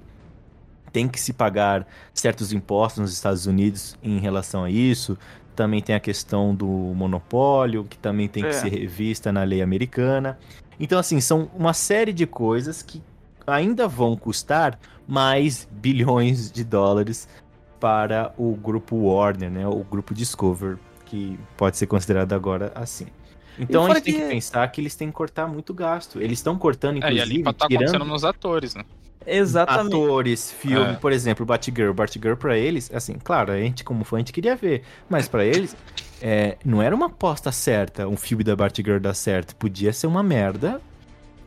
tem 0.92 1.08
que 1.08 1.20
se 1.20 1.34
pagar 1.34 1.88
certos 2.14 2.54
impostos 2.54 3.02
nos 3.02 3.14
Estados 3.14 3.46
Unidos 3.46 3.98
em 4.04 4.20
relação 4.20 4.64
a 4.64 4.70
isso. 4.70 5.18
Também 5.56 5.82
tem 5.82 5.96
a 5.96 6.00
questão 6.00 6.54
do 6.54 6.68
monopólio, 6.68 7.84
que 7.84 7.98
também 7.98 8.28
tem 8.28 8.44
que 8.44 8.50
é. 8.50 8.54
ser 8.54 8.70
revista 8.70 9.32
na 9.32 9.44
lei 9.44 9.62
americana. 9.62 10.38
Então, 10.82 10.98
assim, 10.98 11.22
são 11.22 11.48
uma 11.56 11.74
série 11.74 12.12
de 12.12 12.26
coisas 12.26 12.82
que 12.82 13.04
ainda 13.46 13.88
vão 13.88 14.18
custar 14.18 14.80
mais 15.08 15.68
bilhões 15.72 16.52
de 16.52 16.64
dólares 16.64 17.30
para 17.80 18.34
o 18.36 18.56
grupo 18.56 18.96
Warner, 18.96 19.52
né? 19.52 19.68
O 19.68 19.84
grupo 19.84 20.12
Discover, 20.12 20.80
que 21.06 21.40
pode 21.56 21.78
ser 21.78 21.86
considerado 21.86 22.34
agora 22.34 22.72
assim. 22.74 23.06
Então 23.60 23.86
a 23.86 23.94
gente 23.94 24.06
tem 24.06 24.14
que... 24.16 24.22
que 24.22 24.28
pensar 24.28 24.68
que 24.70 24.82
eles 24.82 24.96
têm 24.96 25.10
que 25.10 25.14
cortar 25.14 25.48
muito 25.48 25.72
gasto. 25.72 26.20
Eles 26.20 26.40
estão 26.40 26.58
cortando, 26.58 26.98
inclusive. 26.98 27.20
É, 27.20 27.26
e 27.26 27.30
ali 27.30 27.44
tá 27.44 27.54
tirando... 27.54 27.74
acontecendo 27.76 28.06
nos 28.06 28.24
atores, 28.24 28.74
né? 28.74 28.84
Exatamente. 29.26 29.96
Atores, 29.96 30.52
filme, 30.52 30.94
é. 30.94 30.94
por 30.94 31.12
exemplo, 31.12 31.46
Batgirl. 31.46 31.94
Batgirl 31.94 32.36
pra 32.36 32.58
eles, 32.58 32.92
assim, 32.94 33.14
claro, 33.24 33.52
a 33.52 33.58
gente 33.58 33.84
como 33.84 34.04
fã 34.04 34.18
a 34.18 34.20
gente 34.20 34.34
queria 34.34 34.56
ver, 34.56 34.84
mas 35.10 35.28
para 35.28 35.46
eles 35.46 35.76
é, 36.22 36.58
não 36.66 36.82
era 36.82 36.96
uma 36.96 37.08
aposta 37.08 37.52
certa, 37.52 38.08
um 38.08 38.18
filme 38.18 38.44
da 38.44 38.56
Batgirl 38.56 39.00
dar 39.00 39.14
certo. 39.14 39.56
Podia 39.56 39.94
ser 39.94 40.08
uma 40.08 40.24
merda 40.24 40.82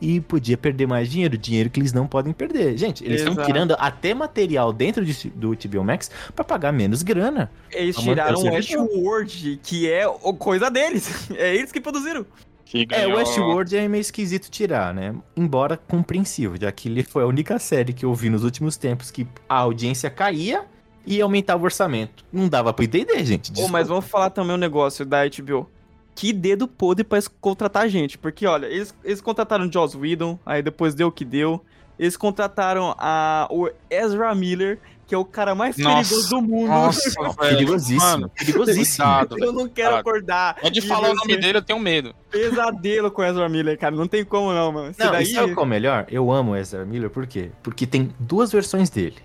e 0.00 0.20
podia 0.20 0.56
perder 0.56 0.86
mais 0.86 1.10
dinheiro, 1.10 1.38
dinheiro 1.38 1.70
que 1.70 1.80
eles 1.80 1.92
não 1.92 2.06
podem 2.06 2.32
perder. 2.32 2.76
Gente, 2.76 3.04
eles 3.04 3.22
estão 3.22 3.44
tirando 3.44 3.74
até 3.78 4.12
material 4.12 4.72
dentro 4.72 5.04
de, 5.04 5.30
do 5.30 5.50
HBO 5.50 5.84
Max 5.84 6.10
para 6.34 6.44
pagar 6.44 6.72
menos 6.72 7.02
grana. 7.02 7.50
Eles 7.70 7.96
tiraram 7.96 8.38
o 8.38 8.44
Westworld, 8.44 9.60
que 9.62 9.90
é 9.90 10.06
coisa 10.38 10.70
deles. 10.70 11.28
É 11.36 11.54
eles 11.54 11.72
que 11.72 11.80
produziram. 11.80 12.24
É, 12.90 13.06
o 13.06 13.16
Westworld 13.16 13.76
é 13.76 13.86
meio 13.86 14.00
esquisito 14.00 14.50
tirar, 14.50 14.92
né? 14.92 15.14
Embora 15.36 15.76
compreensível, 15.76 16.56
já 16.60 16.72
que 16.72 16.88
ele 16.88 17.02
foi 17.02 17.22
a 17.22 17.26
única 17.26 17.58
série 17.58 17.92
que 17.92 18.04
eu 18.04 18.12
vi 18.14 18.30
nos 18.30 18.42
últimos 18.42 18.76
tempos 18.76 19.10
que 19.10 19.26
a 19.48 19.58
audiência 19.58 20.10
caía 20.10 20.64
e 21.06 21.20
aumentava 21.20 21.62
o 21.62 21.64
orçamento. 21.64 22.24
Não 22.32 22.48
dava 22.48 22.72
pra 22.72 22.84
entender, 22.84 23.24
gente. 23.24 23.52
Oh, 23.56 23.68
mas 23.68 23.88
vamos 23.88 24.06
falar 24.06 24.30
também 24.30 24.54
um 24.54 24.58
negócio 24.58 25.04
da 25.04 25.18
HBO. 25.26 25.68
Que 26.14 26.32
dedo 26.32 26.66
podre 26.66 27.04
pra 27.04 27.18
contratar 27.40 27.88
gente. 27.88 28.16
Porque, 28.16 28.46
olha, 28.46 28.66
eles, 28.66 28.94
eles 29.04 29.20
contrataram 29.20 29.70
Joss 29.70 29.96
Whedon, 29.96 30.38
aí 30.44 30.62
depois 30.62 30.94
deu 30.94 31.08
o 31.08 31.12
que 31.12 31.24
deu. 31.24 31.62
Eles 31.98 32.16
contrataram 32.16 32.94
a, 32.98 33.46
o 33.50 33.70
Ezra 33.88 34.34
Miller, 34.34 34.80
que 35.06 35.14
é 35.14 35.18
o 35.18 35.24
cara 35.24 35.54
mais 35.54 35.76
nossa, 35.76 36.08
perigoso 36.08 36.30
do 36.30 36.42
mundo. 36.42 36.68
Nossa, 36.68 37.10
perigosíssimo. 37.38 38.00
Mano, 38.00 38.28
perigosíssimo. 38.30 39.06
eu 39.38 39.52
não 39.52 39.68
quero 39.68 39.96
acordar. 39.96 40.56
Pode 40.60 40.80
falar 40.80 41.10
o 41.10 41.14
nome 41.14 41.36
dele, 41.36 41.58
eu 41.58 41.62
tenho 41.62 41.78
medo. 41.78 42.14
Pesadelo 42.30 43.10
com 43.10 43.22
o 43.22 43.24
Ezra 43.24 43.48
Miller, 43.48 43.78
cara. 43.78 43.94
Não 43.94 44.08
tem 44.08 44.24
como 44.24 44.52
não, 44.52 44.72
mano. 44.72 44.94
não, 44.98 45.12
daí... 45.12 45.26
sabe 45.26 45.54
qual 45.54 45.64
é 45.64 45.66
o 45.66 45.70
melhor? 45.70 46.06
Eu 46.08 46.32
amo 46.32 46.52
o 46.52 46.56
Ezra 46.56 46.84
Miller, 46.84 47.10
por 47.10 47.26
quê? 47.26 47.50
Porque 47.62 47.86
tem 47.86 48.14
duas 48.18 48.50
versões 48.50 48.90
dele. 48.90 49.18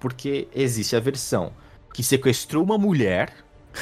Porque 0.00 0.48
existe 0.54 0.96
a 0.96 1.00
versão 1.00 1.52
que 1.92 2.02
sequestrou 2.02 2.64
uma 2.64 2.78
mulher 2.78 3.32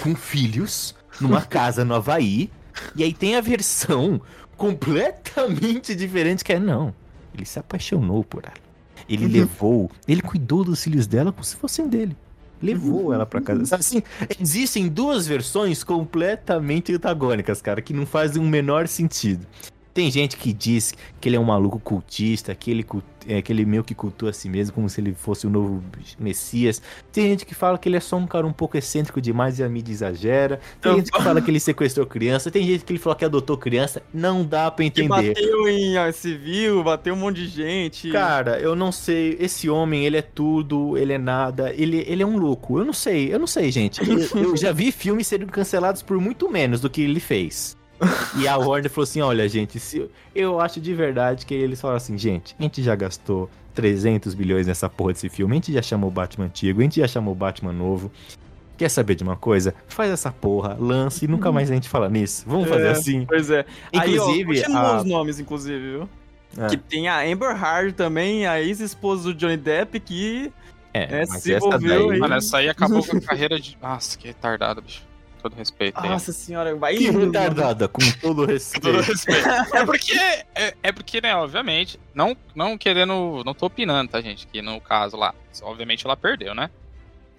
com 0.02 0.14
filhos 0.14 0.94
numa 1.20 1.42
casa 1.42 1.84
no 1.84 1.94
Havaí. 1.94 2.50
E 2.96 3.04
aí 3.04 3.12
tem 3.12 3.36
a 3.36 3.40
versão 3.40 4.20
completamente 4.56 5.94
diferente 5.94 6.44
que 6.44 6.52
é 6.52 6.58
não. 6.58 6.94
Ele 7.34 7.44
se 7.44 7.58
apaixonou 7.58 8.24
por 8.24 8.44
ela. 8.44 8.69
Ele 9.10 9.26
uhum. 9.26 9.32
levou, 9.32 9.90
ele 10.06 10.22
cuidou 10.22 10.62
dos 10.62 10.84
filhos 10.84 11.04
dela 11.08 11.32
como 11.32 11.42
se 11.42 11.56
fossem 11.56 11.88
dele. 11.88 12.16
Levou 12.62 13.06
uhum. 13.06 13.12
ela 13.12 13.26
para 13.26 13.40
casa. 13.40 13.74
Assim, 13.74 14.02
existem 14.40 14.86
duas 14.88 15.26
versões 15.26 15.82
completamente 15.82 16.94
antagônicas, 16.94 17.60
cara, 17.60 17.82
que 17.82 17.92
não 17.92 18.06
fazem 18.06 18.40
o 18.40 18.46
menor 18.46 18.86
sentido. 18.86 19.44
Tem 19.92 20.10
gente 20.10 20.36
que 20.36 20.52
diz 20.52 20.94
que 21.20 21.28
ele 21.28 21.36
é 21.36 21.40
um 21.40 21.44
maluco 21.44 21.78
cultista, 21.80 22.54
que 22.54 22.70
ele, 22.70 22.86
é, 23.26 23.42
que 23.42 23.52
ele 23.52 23.64
meio 23.64 23.82
que 23.82 23.94
cultua 23.94 24.30
a 24.30 24.32
si 24.32 24.48
mesmo 24.48 24.74
como 24.74 24.88
se 24.88 25.00
ele 25.00 25.12
fosse 25.14 25.46
o 25.46 25.50
novo 25.50 25.82
Messias. 26.18 26.80
Tem 27.12 27.26
gente 27.28 27.44
que 27.44 27.54
fala 27.54 27.76
que 27.76 27.88
ele 27.88 27.96
é 27.96 28.00
só 28.00 28.16
um 28.16 28.26
cara 28.26 28.46
um 28.46 28.52
pouco 28.52 28.76
excêntrico 28.76 29.20
demais 29.20 29.58
e 29.58 29.64
a 29.64 29.68
mídia 29.68 29.92
exagera. 29.92 30.60
Tem 30.80 30.94
gente 30.96 31.10
que 31.10 31.22
fala 31.22 31.40
que 31.42 31.50
ele 31.50 31.58
sequestrou 31.58 32.06
criança. 32.06 32.50
Tem 32.50 32.64
gente 32.64 32.84
que 32.84 32.92
ele 32.92 33.00
falou 33.00 33.16
que 33.16 33.24
adotou 33.24 33.58
criança. 33.58 34.00
Não 34.14 34.44
dá 34.44 34.70
pra 34.70 34.84
entender. 34.84 35.34
Que 35.34 35.40
bateu 35.40 35.68
em 35.68 36.12
civil, 36.12 36.84
bateu 36.84 37.14
um 37.14 37.18
monte 37.18 37.36
de 37.36 37.48
gente. 37.48 38.10
Cara, 38.10 38.60
eu 38.60 38.76
não 38.76 38.92
sei. 38.92 39.36
Esse 39.40 39.68
homem, 39.68 40.06
ele 40.06 40.16
é 40.16 40.22
tudo, 40.22 40.96
ele 40.96 41.12
é 41.12 41.18
nada. 41.18 41.74
Ele, 41.74 42.04
ele 42.06 42.22
é 42.22 42.26
um 42.26 42.38
louco. 42.38 42.78
Eu 42.78 42.84
não 42.84 42.92
sei, 42.92 43.32
eu 43.32 43.38
não 43.38 43.46
sei, 43.46 43.72
gente. 43.72 44.00
Eu, 44.08 44.42
eu 44.42 44.56
já 44.56 44.70
vi 44.70 44.92
filmes 44.92 45.26
sendo 45.26 45.46
cancelados 45.46 46.00
por 46.00 46.20
muito 46.20 46.48
menos 46.48 46.80
do 46.80 46.88
que 46.88 47.02
ele 47.02 47.20
fez. 47.20 47.79
E 48.38 48.48
a 48.48 48.56
Warner 48.56 48.90
falou 48.90 49.04
assim: 49.04 49.20
olha, 49.20 49.48
gente, 49.48 49.78
se, 49.78 50.08
eu 50.34 50.60
acho 50.60 50.80
de 50.80 50.94
verdade 50.94 51.44
que 51.44 51.54
eles 51.54 51.80
falaram 51.80 51.98
assim, 51.98 52.16
gente, 52.16 52.54
a 52.58 52.62
gente 52.62 52.82
já 52.82 52.94
gastou 52.94 53.50
300 53.74 54.34
bilhões 54.34 54.66
nessa 54.66 54.88
porra 54.88 55.12
desse 55.12 55.28
filme, 55.28 55.52
a 55.52 55.56
gente 55.56 55.72
já 55.72 55.82
chamou 55.82 56.08
o 56.08 56.12
Batman 56.12 56.46
antigo, 56.46 56.80
a 56.80 56.82
gente 56.82 57.00
já 57.00 57.08
chamou 57.08 57.32
o 57.32 57.36
Batman 57.36 57.72
novo. 57.72 58.10
Quer 58.76 58.88
saber 58.88 59.14
de 59.14 59.22
uma 59.22 59.36
coisa? 59.36 59.74
Faz 59.88 60.10
essa 60.10 60.32
porra, 60.32 60.74
lance 60.80 61.26
e 61.26 61.28
nunca 61.28 61.52
mais 61.52 61.70
a 61.70 61.74
gente 61.74 61.86
fala 61.86 62.08
nisso. 62.08 62.44
Vamos 62.46 62.66
fazer 62.66 62.86
é, 62.86 62.90
assim. 62.90 63.26
Pois 63.26 63.50
é. 63.50 63.66
Inclusive. 63.92 64.64
Aí, 64.64 64.72
ó, 64.72 64.78
a... 64.78 64.96
os 64.96 65.04
nomes, 65.04 65.38
inclusive, 65.38 65.78
viu? 65.78 66.08
É. 66.56 66.66
Que 66.68 66.78
tem 66.78 67.06
a 67.06 67.20
Amber 67.20 67.50
Heard 67.50 67.92
também, 67.92 68.46
a 68.46 68.60
ex-esposa 68.60 69.24
do 69.24 69.34
Johnny 69.34 69.58
Depp, 69.58 70.00
que. 70.00 70.50
É, 70.94 71.20
é 71.20 71.26
se 71.26 71.54
envolveu 71.54 72.06
daí... 72.06 72.14
aí. 72.14 72.18
Mano, 72.18 72.34
essa 72.36 72.56
aí 72.56 72.70
acabou 72.70 73.04
com 73.04 73.18
a 73.18 73.20
carreira 73.20 73.60
de. 73.60 73.76
Nossa, 73.82 74.16
que 74.16 74.28
retardado, 74.28 74.80
bicho 74.80 75.09
todo 75.40 75.54
respeito. 75.54 76.00
Nossa 76.00 76.32
senhora, 76.32 76.74
vai 76.74 76.94
Que 76.94 77.10
retardada, 77.10 77.88
com 77.88 78.00
todo 78.20 78.44
respeito. 78.44 78.86
todo 78.92 79.00
respeito. 79.00 79.48
é 79.48 79.84
porque, 79.84 80.18
é, 80.54 80.74
é, 80.82 80.92
porque, 80.92 81.20
né, 81.20 81.34
obviamente, 81.34 81.98
não, 82.14 82.36
não 82.54 82.76
querendo, 82.76 83.42
não 83.44 83.54
tô 83.54 83.66
opinando, 83.66 84.10
tá, 84.10 84.20
gente, 84.20 84.46
que 84.46 84.60
no 84.62 84.80
caso 84.80 85.16
lá, 85.16 85.34
obviamente 85.62 86.06
ela 86.06 86.16
perdeu, 86.16 86.54
né? 86.54 86.70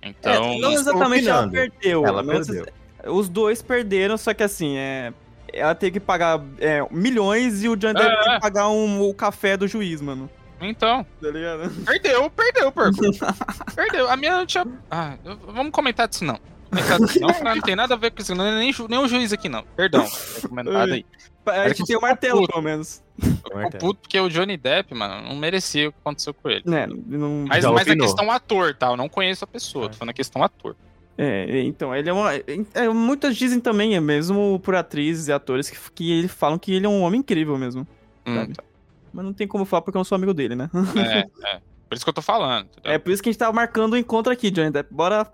Então... 0.02 0.54
É, 0.54 0.60
não 0.60 0.72
exatamente 0.72 1.30
ela 1.30 1.48
perdeu. 1.48 2.06
Ela 2.06 2.24
perdeu. 2.24 2.68
Os 3.06 3.30
dois 3.30 3.62
perderam, 3.62 4.18
só 4.18 4.34
que 4.34 4.44
assim, 4.44 4.78
é... 4.78 5.14
Ela 5.54 5.76
teve 5.76 5.94
que 5.94 6.00
pagar 6.00 6.42
é, 6.60 6.86
milhões 6.90 7.62
e 7.62 7.68
o 7.68 7.76
John 7.76 7.94
Depp 7.94 8.10
é, 8.10 8.36
que 8.36 8.40
pagar 8.40 8.70
um, 8.70 9.02
o 9.02 9.14
café 9.14 9.58
do 9.58 9.68
juiz, 9.68 10.00
mano. 10.00 10.30
Então. 10.62 11.06
Tá 11.20 11.30
ligado? 11.30 11.70
Perdeu, 11.84 12.30
perdeu, 12.30 12.72
porco. 12.72 12.98
perdeu. 13.76 14.10
A 14.10 14.16
minha 14.16 14.38
não 14.38 14.46
tinha. 14.46 14.66
Ah, 14.90 15.16
vamos 15.48 15.72
comentar 15.72 16.08
disso 16.08 16.24
não. 16.24 16.40
Não, 17.20 17.56
não 17.56 17.62
tem 17.62 17.76
nada 17.76 17.96
a 17.96 17.98
ver 17.98 18.12
com 18.12 18.22
isso, 18.22 18.34
não 18.34 18.46
é 18.46 18.60
nem, 18.60 18.74
nem 18.88 19.00
o 19.00 19.08
juiz 19.08 19.34
aqui, 19.34 19.50
não. 19.50 19.64
Perdão, 19.76 20.08
comentado 20.48 20.94
aí. 20.94 21.06
A 21.46 21.68
gente 21.68 21.86
tem 21.86 21.98
o 21.98 22.02
martelo, 22.02 22.42
puto. 22.42 22.52
pelo 22.54 22.64
menos. 22.64 23.04
Eu 23.22 23.60
fico 23.60 23.78
puto 23.78 24.00
porque 24.02 24.20
o 24.20 24.30
Johnny 24.30 24.56
Depp, 24.56 24.94
mano, 24.94 25.28
não 25.28 25.36
merecia 25.36 25.90
o 25.90 25.92
que 25.92 25.98
aconteceu 26.00 26.34
com 26.34 26.50
ele. 26.50 26.64
É, 26.74 26.88
não... 26.88 27.46
Mas, 27.48 27.66
mas 27.66 27.88
a 27.88 27.96
questão 27.96 28.32
ator, 28.32 28.74
tá? 28.74 28.88
Eu 28.88 28.98
não 28.98 29.10
conheço 29.10 29.44
a 29.44 29.48
pessoa, 29.48 29.86
é. 29.86 29.90
tô 29.90 29.98
falando 29.98 30.12
a 30.12 30.14
questão 30.14 30.42
ator. 30.44 30.76
É, 31.18 31.62
então, 31.62 31.96
ele 31.96 32.10
é 32.10 32.14
uma. 32.14 32.34
É, 32.34 32.90
muitas 32.90 33.36
dizem 33.36 33.60
também, 33.60 33.96
é 33.96 34.00
mesmo 34.00 34.60
por 34.64 34.76
atrizes 34.76 35.28
e 35.28 35.34
atores, 35.34 35.70
que, 35.70 35.78
que 35.94 36.12
ele 36.12 36.28
falam 36.28 36.58
que 36.58 36.74
ele 36.74 36.86
é 36.86 36.90
um 36.90 37.02
homem 37.02 37.20
incrível 37.20 37.58
mesmo. 37.58 37.86
Hum, 38.26 38.48
tá. 38.54 38.64
Mas 39.12 39.26
não 39.26 39.34
tem 39.34 39.48
como 39.48 39.66
falar 39.66 39.82
porque 39.82 39.98
eu 39.98 40.00
não 40.00 40.06
sou 40.06 40.16
amigo 40.16 40.34
dele, 40.34 40.56
né? 40.56 40.70
É, 40.96 41.20
é. 41.56 41.62
Por 41.92 41.96
isso 41.96 42.06
que 42.06 42.10
eu 42.10 42.14
tô 42.14 42.22
falando. 42.22 42.68
Entendeu? 42.68 42.94
É 42.94 42.98
por 42.98 43.12
isso 43.12 43.22
que 43.22 43.28
a 43.28 43.32
gente 43.34 43.40
tá 43.40 43.52
marcando 43.52 43.92
o 43.92 43.96
um 43.98 44.00
encontro 44.00 44.32
aqui, 44.32 44.50
Johnny 44.50 44.72
Depp. 44.72 44.94
Bora 44.94 45.30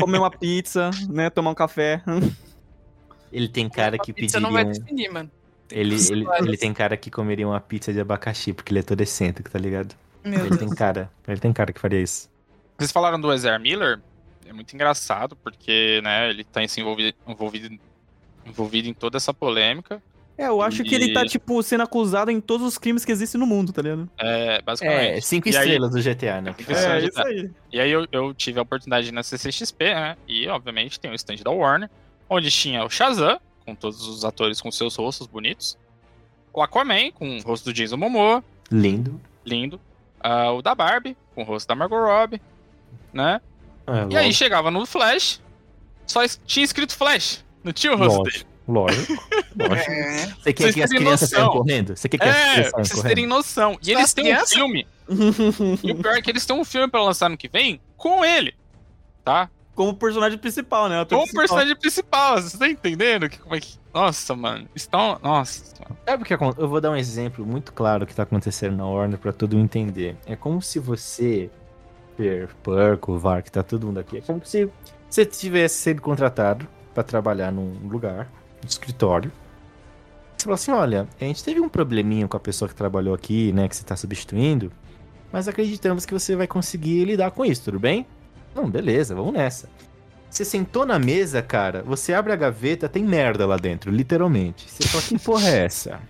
comer 0.00 0.16
uma 0.16 0.30
pizza, 0.30 0.88
né? 1.12 1.28
Tomar 1.28 1.50
um 1.50 1.54
café. 1.54 2.02
Ele 3.30 3.48
tem 3.48 3.68
cara 3.68 3.98
que 3.98 4.10
pediria. 4.10 4.40
não 4.40 4.50
vai 4.50 4.64
definir, 4.64 5.10
mano. 5.10 5.30
ele, 5.70 5.94
ele, 6.10 6.24
ele 6.38 6.56
tem 6.56 6.72
cara 6.72 6.96
que 6.96 7.10
comeria 7.10 7.46
uma 7.46 7.60
pizza 7.60 7.92
de 7.92 8.00
abacaxi, 8.00 8.54
porque 8.54 8.72
ele 8.72 8.78
é 8.78 8.82
todo 8.82 9.00
excêntrico, 9.00 9.50
tá 9.50 9.58
ligado? 9.58 9.94
Meu 10.24 10.40
ele 10.40 10.50
Deus. 10.50 10.60
tem 10.60 10.70
cara. 10.70 11.10
Ele 11.28 11.40
tem 11.40 11.52
cara 11.52 11.70
que 11.70 11.80
faria 11.80 12.00
isso. 12.00 12.30
Vocês 12.78 12.90
falaram 12.90 13.20
do 13.20 13.30
Ezra 13.30 13.58
Miller? 13.58 14.00
É 14.46 14.54
muito 14.54 14.72
engraçado, 14.72 15.36
porque, 15.36 16.00
né, 16.02 16.30
ele 16.30 16.44
tá 16.44 16.62
envolvido, 16.62 17.14
envolvido, 17.26 17.78
envolvido 18.46 18.88
em 18.88 18.94
toda 18.94 19.18
essa 19.18 19.34
polêmica. 19.34 20.00
É, 20.36 20.48
eu 20.48 20.60
acho 20.60 20.82
e... 20.82 20.84
que 20.84 20.94
ele 20.94 21.12
tá, 21.12 21.24
tipo, 21.24 21.62
sendo 21.62 21.82
acusado 21.82 22.30
em 22.30 22.40
todos 22.40 22.66
os 22.66 22.76
crimes 22.76 23.04
que 23.04 23.12
existem 23.12 23.38
no 23.38 23.46
mundo, 23.46 23.72
tá 23.72 23.82
ligado? 23.82 24.08
É, 24.18 24.60
basicamente. 24.62 25.18
É, 25.18 25.20
cinco 25.20 25.48
e 25.48 25.50
estrelas 25.50 25.94
aí... 25.94 26.02
do 26.02 26.10
GTA, 26.10 26.40
né? 26.40 26.54
É, 26.68 27.04
isso 27.04 27.22
aí. 27.22 27.50
E 27.72 27.80
aí 27.80 27.90
eu, 27.90 28.06
eu, 28.10 28.34
tive 28.34 28.58
a 28.58 28.62
oportunidade 28.62 29.12
na 29.12 29.22
CCXP, 29.22 29.94
né? 29.94 30.16
E, 30.26 30.48
obviamente, 30.48 30.98
tem 30.98 31.10
o 31.10 31.14
stand 31.14 31.36
da 31.36 31.50
Warner, 31.50 31.88
onde 32.28 32.50
tinha 32.50 32.84
o 32.84 32.90
Shazam, 32.90 33.38
com 33.64 33.74
todos 33.74 34.06
os 34.08 34.24
atores 34.24 34.60
com 34.60 34.70
seus 34.72 34.96
rostos 34.96 35.26
bonitos. 35.26 35.78
O 36.52 36.62
Aquaman, 36.62 37.10
com 37.12 37.36
o 37.36 37.40
rosto 37.42 37.66
do 37.66 37.72
Jason 37.72 37.96
Momoa. 37.96 38.42
Lindo. 38.70 39.20
Lindo. 39.44 39.80
Uh, 40.24 40.54
o 40.56 40.62
da 40.62 40.74
Barbie, 40.74 41.16
com 41.34 41.42
o 41.42 41.44
rosto 41.44 41.68
da 41.68 41.74
Margot 41.74 41.96
Robbie, 41.96 42.40
né? 43.12 43.40
É, 43.86 44.14
e 44.14 44.16
aí 44.16 44.32
chegava 44.32 44.70
no 44.70 44.86
Flash, 44.86 45.42
só 46.06 46.20
tinha 46.46 46.64
escrito 46.64 46.96
Flash, 46.96 47.44
não 47.62 47.72
tinha 47.72 47.92
o 47.92 47.96
rosto 47.96 48.18
Lógico. 48.18 48.44
dele. 48.44 48.53
Lógico. 48.66 49.12
lógico. 49.56 49.90
É. 49.90 50.26
Você 50.26 50.52
quer 50.52 50.62
vocês 50.62 50.74
que 50.74 50.82
as 50.82 50.90
crianças 50.90 51.30
saiam 51.30 51.50
correndo? 51.50 51.96
Você 51.96 52.08
quer 52.08 52.18
que 52.18 52.24
é, 52.24 52.30
as 52.30 52.34
crianças 52.34 52.70
saiam 52.70 52.84
vocês 52.84 53.02
terem 53.02 53.26
noção. 53.26 53.78
E 53.82 53.92
eles 53.92 54.14
têm 54.14 54.24
crianças? 54.24 54.52
um 54.52 54.54
filme. 54.54 54.86
e 55.82 55.92
o 55.92 55.96
pior 55.96 56.16
é 56.16 56.22
que 56.22 56.30
eles 56.30 56.46
têm 56.46 56.56
um 56.56 56.64
filme 56.64 56.88
pra 56.88 57.02
lançar 57.02 57.28
no 57.28 57.36
que 57.36 57.48
vem 57.48 57.80
com 57.96 58.24
ele. 58.24 58.54
Tá? 59.22 59.50
Como 59.74 59.94
personagem 59.94 60.38
principal, 60.38 60.88
né? 60.88 61.04
Como 61.04 61.22
principal. 61.22 61.40
personagem 61.40 61.76
principal. 61.76 62.40
Você 62.40 62.56
tá 62.56 62.68
entendendo? 62.68 63.28
Que, 63.28 63.38
como 63.38 63.54
é 63.54 63.60
que... 63.60 63.74
Nossa, 63.92 64.34
mano. 64.34 64.68
Estão. 64.74 65.18
Nossa. 65.22 65.74
É 66.06 66.16
porque 66.16 66.34
eu 66.34 66.68
vou 66.68 66.80
dar 66.80 66.90
um 66.90 66.96
exemplo 66.96 67.44
muito 67.44 67.72
claro 67.72 68.06
que 68.06 68.14
tá 68.14 68.22
acontecendo 68.22 68.76
na 68.76 68.86
Warner 68.86 69.18
pra 69.18 69.32
todo 69.32 69.56
mundo 69.56 69.64
entender. 69.64 70.16
É 70.26 70.36
como 70.36 70.62
se 70.62 70.78
você. 70.78 71.50
Per, 72.16 72.48
Perco, 72.62 73.18
VAR, 73.18 73.42
que 73.42 73.50
tá 73.50 73.62
todo 73.62 73.88
mundo 73.88 73.98
aqui. 73.98 74.18
É 74.18 74.20
como 74.20 74.40
se 74.44 74.70
você 75.10 75.26
tivesse 75.26 75.76
sido 75.76 76.00
contratado 76.00 76.68
para 76.94 77.02
trabalhar 77.02 77.50
num 77.50 77.88
lugar 77.88 78.30
no 78.64 78.70
escritório. 78.70 79.30
Você 80.36 80.44
falou 80.44 80.54
assim: 80.54 80.72
olha, 80.72 81.08
a 81.20 81.24
gente 81.24 81.44
teve 81.44 81.60
um 81.60 81.68
probleminha 81.68 82.26
com 82.26 82.36
a 82.36 82.40
pessoa 82.40 82.68
que 82.68 82.74
trabalhou 82.74 83.14
aqui, 83.14 83.52
né, 83.52 83.68
que 83.68 83.76
você 83.76 83.82
está 83.82 83.96
substituindo, 83.96 84.72
mas 85.32 85.48
acreditamos 85.48 86.04
que 86.04 86.12
você 86.12 86.34
vai 86.34 86.46
conseguir 86.46 87.04
lidar 87.04 87.30
com 87.30 87.44
isso, 87.44 87.64
tudo 87.64 87.78
bem? 87.78 88.06
Não, 88.54 88.68
beleza, 88.68 89.14
vamos 89.14 89.32
nessa. 89.32 89.68
Você 90.28 90.44
sentou 90.44 90.84
na 90.84 90.98
mesa, 90.98 91.40
cara, 91.42 91.82
você 91.82 92.12
abre 92.12 92.32
a 92.32 92.36
gaveta, 92.36 92.88
tem 92.88 93.04
merda 93.04 93.46
lá 93.46 93.56
dentro, 93.56 93.90
literalmente. 93.90 94.68
Você 94.68 94.88
fala: 94.88 95.02
que 95.04 95.18
porra 95.18 95.48
é 95.48 95.64
essa? 95.64 96.00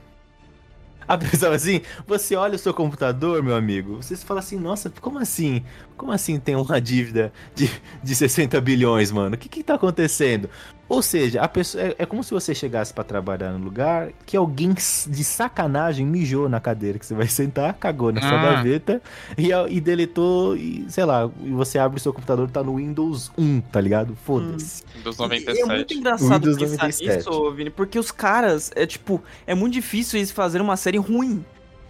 A 1.07 1.19
pessoa 1.19 1.55
assim, 1.55 1.83
você 2.07 2.35
olha 2.35 2.55
o 2.55 2.59
seu 2.59 2.73
computador, 2.73 3.43
meu 3.43 3.55
amigo, 3.55 3.97
você 3.97 4.17
fala 4.17 4.40
assim, 4.40 4.59
nossa, 4.59 4.90
como 5.01 5.19
assim? 5.19 5.62
Como 5.97 6.11
assim 6.11 6.39
tem 6.41 6.57
uma 6.57 6.81
dívida 6.81 7.33
de, 7.55 7.71
de 8.03 8.15
60 8.15 8.61
bilhões, 8.61 9.11
mano? 9.11 9.35
O 9.37 9.39
que 9.39 9.49
que 9.49 9.63
tá 9.63 9.75
acontecendo? 9.75 10.51
Ou 10.89 11.01
seja, 11.01 11.41
a 11.41 11.49
pessoa, 11.49 11.83
é, 11.83 11.95
é 12.01 12.07
como 12.07 12.23
se 12.23 12.31
você 12.31 12.55
chegasse 12.55 12.93
para 12.93 13.05
trabalhar 13.05 13.53
no 13.53 13.65
lugar 13.65 14.11
que 14.27 14.37
alguém 14.37 14.75
de 14.75 15.25
sacanagem 15.25 16.05
mijou 16.05 16.49
na 16.49 16.61
cadeira 16.61 16.99
que 16.99 17.07
você 17.07 17.15
vai 17.15 17.27
sentar, 17.27 17.73
cagou 17.75 18.13
na 18.13 18.21
sua 18.21 18.39
ah. 18.39 18.55
gaveta 18.55 19.01
e, 19.39 19.49
e 19.51 19.81
deletou, 19.81 20.57
e, 20.57 20.85
sei 20.89 21.05
lá, 21.05 21.31
e 21.43 21.51
você 21.51 21.79
abre 21.79 21.99
o 21.99 22.01
seu 22.01 22.13
computador 22.13 22.51
tá 22.51 22.63
no 22.63 22.77
Windows 22.77 23.33
1, 23.39 23.61
tá 23.63 23.81
ligado? 23.81 24.15
Foda-se. 24.25 24.83
Hum. 24.83 24.99
Windows 24.99 25.17
97. 25.17 25.61
é 25.61 25.65
muito 25.65 25.95
engraçado 25.95 26.51
Windows 26.51 26.59
pensar 26.59 26.85
97. 26.85 27.17
nisso, 27.17 27.51
Vini, 27.53 27.71
porque 27.71 27.99
os 27.99 28.11
caras, 28.11 28.71
é 28.75 28.85
tipo, 28.85 29.23
é 29.47 29.55
muito 29.55 29.73
difícil 29.73 30.19
eles 30.19 30.31
fazerem 30.31 30.65
uma 30.65 30.77
série 30.77 30.99
ruim. 30.99 31.43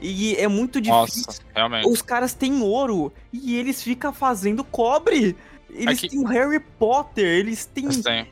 E 0.06 0.36
é 0.36 0.46
muito 0.46 0.82
difícil. 0.82 1.24
Nossa, 1.26 1.42
realmente. 1.54 1.88
Os 1.88 2.02
caras 2.02 2.34
têm 2.34 2.60
ouro 2.60 3.10
e 3.32 3.56
eles 3.56 3.82
ficam 3.82 4.12
fazendo 4.12 4.62
cobre. 4.62 5.34
Eles 5.74 5.98
Aqui... 5.98 6.08
têm 6.08 6.20
o 6.20 6.26
Harry 6.26 6.60
Potter, 6.60 7.24
eles 7.24 7.66
têm 7.66 7.88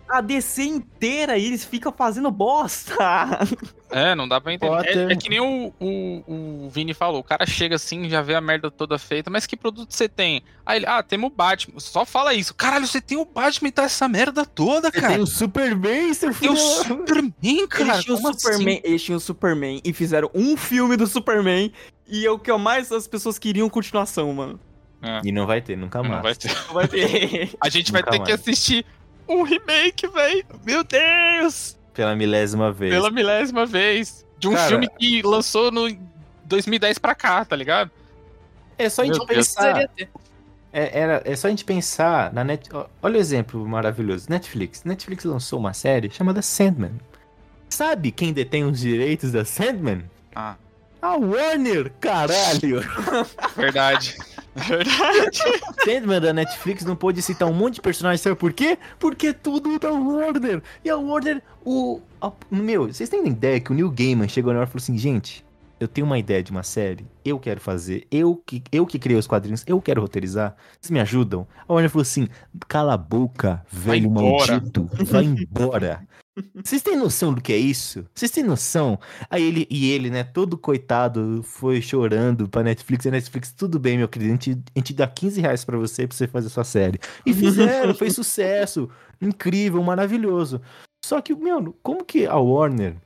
a 0.09 0.21
DC 0.21 0.63
inteira 0.63 1.37
e 1.37 1.45
eles 1.45 1.65
ficam 1.65 1.93
fazendo 1.93 2.31
bosta. 2.31 2.95
É, 3.95 4.15
não 4.15 4.27
dá 4.27 4.41
pra 4.41 4.55
entender. 4.55 4.87
É, 4.87 5.13
é, 5.13 5.17
que 5.17 5.29
nem 5.29 5.39
o, 5.39 5.71
o, 5.79 6.65
o 6.65 6.71
Vini 6.71 6.95
falou, 6.95 7.21
o 7.21 7.23
cara 7.23 7.45
chega 7.45 7.77
assim, 7.77 8.09
já 8.09 8.23
vê 8.23 8.35
a 8.35 8.41
merda 8.41 8.71
toda 8.71 8.99
feita, 8.99 9.29
mas 9.29 9.45
que 9.45 9.55
produto 9.55 9.93
você 9.93 10.09
tem? 10.09 10.43
Aí 10.65 10.79
ele, 10.79 10.87
ah, 10.87 11.03
temos 11.03 11.31
o 11.31 11.35
Batman. 11.35 11.79
Só 11.79 12.07
fala 12.07 12.33
isso. 12.33 12.55
Caralho, 12.55 12.87
você 12.87 13.03
tem 13.03 13.19
o 13.19 13.27
Batman 13.27 13.69
e 13.69 13.73
tá 13.73 13.83
essa 13.83 14.09
merda 14.09 14.47
toda, 14.47 14.91
cara. 14.91 15.09
Você 15.09 15.15
tem 15.15 15.23
o 15.23 15.27
Superman, 15.27 16.15
seu 16.15 16.33
filho. 16.33 16.55
Tem 16.55 16.63
o 16.63 16.67
Superman, 16.67 17.69
cara. 17.69 17.93
Eles 17.93 18.05
tinham, 18.05 18.17
o 18.17 18.33
Superman, 18.33 18.79
assim? 18.79 18.81
eles 18.83 19.03
tinham 19.03 19.17
o 19.19 19.21
Superman 19.21 19.81
e 19.85 19.93
fizeram 19.93 20.31
um 20.35 20.57
filme 20.57 20.97
do 20.97 21.07
Superman 21.07 21.71
e 22.09 22.25
é 22.25 22.31
o 22.31 22.39
que 22.39 22.53
mais 22.57 22.91
as 22.91 23.07
pessoas 23.07 23.39
queriam 23.39 23.69
continuação, 23.69 24.33
mano. 24.33 24.59
É. 25.03 25.21
E 25.25 25.33
não 25.33 25.47
vai 25.47 25.61
ter, 25.61 25.77
nunca 25.77 26.01
mais. 26.03 26.15
Não 26.15 26.23
vai 26.23 26.35
ter. 26.35 26.49
Não 26.69 26.75
vai 26.75 26.89
ter. 26.89 27.55
A 27.61 27.69
gente 27.69 27.91
vai 27.91 28.03
ter 28.03 28.19
mais. 28.19 28.25
que 28.25 28.33
assistir 28.33 28.87
um 29.29 29.43
remake, 29.43 30.07
velho. 30.07 30.45
Meu 30.65 30.85
Deus! 30.85 31.77
Pela 31.93 32.15
milésima 32.15 32.71
vez. 32.73 32.93
Pela 32.93 33.11
milésima 33.11 33.67
vez. 33.67 34.25
De 34.39 34.49
um 34.49 34.55
Cara, 34.55 34.69
filme 34.69 34.89
que 34.99 35.23
lançou 35.23 35.71
no 35.71 35.89
2010 36.45 36.99
pra 36.99 37.15
cá, 37.15 37.45
tá 37.45 37.57
ligado? 37.57 37.91
É 38.79 38.89
só 38.89 39.03
a 39.03 39.05
gente 39.05 39.19
Meu 39.19 39.27
pensar. 39.27 39.89
É, 40.73 40.99
era, 40.99 41.23
é 41.25 41.37
só 41.37 41.49
a 41.49 41.51
gente 41.51 41.65
pensar 41.65 42.33
na 42.33 42.43
net. 42.43 42.69
Olha 43.03 43.17
o 43.17 43.21
exemplo 43.21 43.67
maravilhoso. 43.69 44.27
Netflix. 44.31 44.85
Netflix 44.85 45.25
lançou 45.25 45.59
uma 45.59 45.75
série 45.75 46.11
chamada 46.11 46.41
Sandman. 46.41 46.93
Sabe 47.69 48.11
quem 48.11 48.33
detém 48.33 48.65
os 48.65 48.81
direitos 48.81 49.33
da 49.33 49.45
Sandman? 49.45 50.05
Ah, 50.35 50.57
A 51.01 51.17
Warner, 51.17 51.93
caralho! 52.01 52.81
verdade. 53.57 54.17
Verdade. 54.55 55.39
Sandman 55.85 56.21
da 56.21 56.33
Netflix 56.33 56.85
não 56.85 56.95
pôde 56.95 57.23
citar 57.23 57.49
um 57.49 57.55
monte 57.55 57.75
de 57.77 57.81
personagens, 57.81 58.21
sabe 58.21 58.37
por 58.37 58.53
quê? 58.53 58.79
Porque 58.99 59.29
é 59.29 59.33
tudo 59.33 59.79
da 59.79 59.91
Warner. 59.91 60.63
E 60.85 60.91
a 60.91 60.97
Warner, 60.97 61.43
o. 61.65 62.01
a- 62.21 62.33
meu, 62.51 62.87
vocês 62.93 63.09
têm 63.09 63.27
ideia 63.27 63.61
que 63.61 63.71
o 63.73 63.75
Neil 63.75 63.91
Gaiman 63.91 64.29
chegou 64.29 64.53
na 64.53 64.61
hora 64.61 64.69
e 64.69 64.71
falou 64.71 64.83
assim, 64.83 64.99
gente, 64.99 65.45
eu 65.81 65.89
tenho 65.89 66.07
uma 66.07 66.19
ideia 66.19 66.43
de 66.43 66.51
uma 66.51 66.63
série, 66.63 67.07
eu 67.25 67.39
quero 67.39 67.61
fazer, 67.61 68.07
eu 68.11 68.37
que, 68.47 68.63
eu 68.71 68.87
que 68.87 68.99
criei 68.99 69.19
os 69.19 69.27
quadrinhos, 69.27 69.65
eu 69.67 69.81
quero 69.81 70.01
roteirizar, 70.01 70.55
vocês 70.81 70.91
me 70.91 71.01
ajudam? 71.01 71.47
A 71.67 71.73
Warner 71.73 71.91
falou 71.91 72.03
assim, 72.03 72.29
cala 72.69 72.95
a 72.95 72.97
boca, 72.99 73.65
velho 73.71 74.07
embora." 74.07 74.53
maldito, 74.53 74.89
vai 75.05 75.25
embora. 75.25 76.07
Vocês 76.65 76.81
têm 76.81 76.97
noção 76.97 77.33
do 77.35 77.41
que 77.43 77.53
é 77.53 77.57
isso? 77.59 78.07
Vocês 78.15 78.31
têm 78.31 78.43
noção? 78.43 78.99
Aí 79.29 79.43
ele, 79.43 79.67
e 79.71 79.91
ele, 79.91 80.09
né, 80.09 80.25
todo 80.25 80.57
coitado, 80.57 81.43
foi 81.45 81.83
chorando 81.83 82.49
pra 82.49 82.63
Netflix. 82.63 83.05
E 83.05 83.09
a 83.09 83.13
Netflix, 83.13 83.53
tudo 83.53 83.79
bem, 83.79 83.99
meu 83.99 84.09
querido, 84.09 84.31
a 84.31 84.35
gente, 84.35 84.51
a 84.75 84.79
gente 84.79 84.95
dá 84.95 85.07
15 85.07 85.41
reais 85.41 85.65
pra 85.65 85.77
você, 85.77 86.07
pra 86.07 86.17
você 86.17 86.27
fazer 86.27 86.49
sua 86.49 86.65
série. 86.65 86.99
E 87.27 87.33
fizeram, 87.89 87.95
fez 87.95 88.15
sucesso. 88.15 88.89
Incrível, 89.21 89.83
maravilhoso. 89.83 90.61
Só 91.05 91.21
que, 91.21 91.35
meu, 91.35 91.77
como 91.83 92.05
que 92.05 92.27
a 92.27 92.37
Warner. 92.37 92.97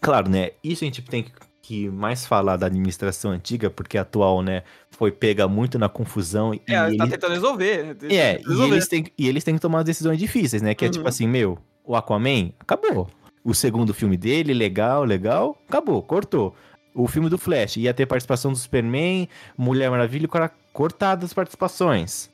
Claro, 0.00 0.28
né? 0.28 0.50
Isso 0.62 0.84
a 0.84 0.86
gente 0.86 1.00
tem 1.02 1.22
que- 1.24 1.32
que 1.62 1.88
mais 1.88 2.26
falar 2.26 2.56
da 2.56 2.66
administração 2.66 3.30
antiga, 3.30 3.70
porque 3.70 3.96
a 3.96 4.02
atual, 4.02 4.42
né, 4.42 4.62
foi 4.90 5.10
pega 5.12 5.46
muito 5.48 5.78
na 5.78 5.88
confusão. 5.88 6.52
E 6.52 6.60
É, 6.68 6.74
ela 6.74 6.96
tá 6.96 7.04
ele- 7.04 7.12
tentando 7.12 7.32
resolver. 7.32 7.94
tá 7.94 8.06
é, 8.08 8.34
tentando 8.34 8.46
e 8.46 8.48
resolver. 8.48 8.74
eles, 8.74 8.88
têm, 8.88 9.06
e 9.16 9.28
eles 9.28 9.44
têm 9.44 9.54
que 9.54 9.60
tomar 9.60 9.82
decisões 9.84 10.18
difíceis, 10.18 10.60
né? 10.60 10.74
Que 10.74 10.84
é 10.84 10.88
Uhum. 10.88 10.92
tipo 10.92 11.08
assim, 11.08 11.26
meu, 11.28 11.56
o 11.84 11.96
Aquaman, 11.96 12.52
acabou. 12.60 13.08
O 13.44 13.54
segundo 13.54 13.92
filme 13.92 14.16
dele, 14.16 14.54
legal, 14.54 15.04
legal, 15.04 15.56
acabou, 15.68 16.00
cortou. 16.02 16.54
O 16.94 17.08
filme 17.08 17.28
do 17.28 17.38
Flash, 17.38 17.76
ia 17.78 17.92
ter 17.94 18.06
participação 18.06 18.52
do 18.52 18.58
Superman, 18.58 19.28
Mulher 19.56 19.90
Maravilha, 19.90 20.28
cara, 20.28 20.52
cortadas 20.72 21.24
as 21.30 21.32
participações. 21.34 22.30